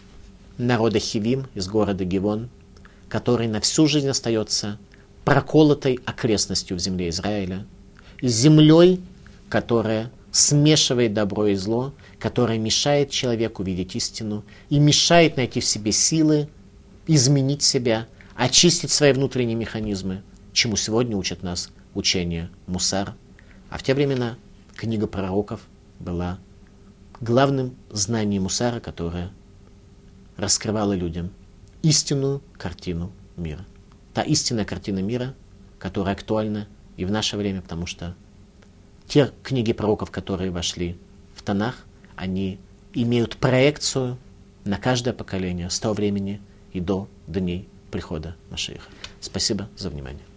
народа 0.58 1.00
Хивим, 1.00 1.46
из 1.54 1.68
города 1.68 2.04
Гивон, 2.04 2.50
который 3.08 3.48
на 3.48 3.62
всю 3.62 3.88
жизнь 3.88 4.10
остается 4.10 4.80
проколотой 5.24 6.00
окрестностью 6.06 6.76
в 6.76 6.80
земле 6.80 7.10
Израиля, 7.10 7.66
землей, 8.22 9.00
которая 9.50 10.12
смешивает 10.32 11.14
добро 11.14 11.48
и 11.48 11.56
зло, 11.56 11.94
которое 12.20 12.58
мешает 12.58 13.12
человеку 13.12 13.64
видеть 13.64 13.96
истину 13.96 14.44
и 14.70 14.80
мешает 14.80 15.38
найти 15.38 15.60
в 15.60 15.66
себе 15.66 15.92
силы, 15.92 16.50
изменить 17.08 17.64
себя, 17.64 18.08
очистить 18.40 18.90
свои 18.90 19.12
внутренние 19.12 19.58
механизмы, 19.58 20.24
чему 20.54 20.78
сегодня 20.78 21.18
учат 21.18 21.44
нас 21.44 21.72
учение 21.94 22.50
Мусар. 22.68 23.16
А 23.70 23.78
в 23.78 23.84
те 23.84 23.94
времена 23.94 24.38
книга 24.78 25.08
пророков 25.08 25.68
была 26.00 26.40
главным 27.20 27.76
знанием 27.90 28.44
Мусара, 28.44 28.80
которое 28.80 29.32
раскрывало 30.38 30.94
людям 30.94 31.32
истинную 31.82 32.42
картину 32.58 33.12
мира. 33.36 33.66
Та 34.14 34.22
истинная 34.22 34.64
картина 34.64 35.00
мира, 35.00 35.36
которая 35.78 36.16
актуальна 36.16 36.70
и 36.96 37.04
в 37.04 37.12
наше 37.12 37.36
время, 37.36 37.62
потому 37.62 37.88
что 37.88 38.16
те 39.06 39.34
книги 39.44 39.74
пророков, 39.74 40.12
которые 40.12 40.50
вошли 40.50 40.98
в 41.36 41.42
Танах, 41.42 41.86
они 42.16 42.58
имеют 42.94 43.36
проекцию 43.36 44.18
на 44.64 44.78
каждое 44.78 45.14
поколение 45.14 45.70
с 45.70 45.78
того 45.78 45.94
времени 45.94 46.40
и 46.72 46.80
до 46.80 47.10
дней 47.28 47.68
прихода 47.90 48.36
Машииха. 48.50 48.90
Спасибо 49.20 49.68
за 49.78 49.90
внимание. 49.90 50.29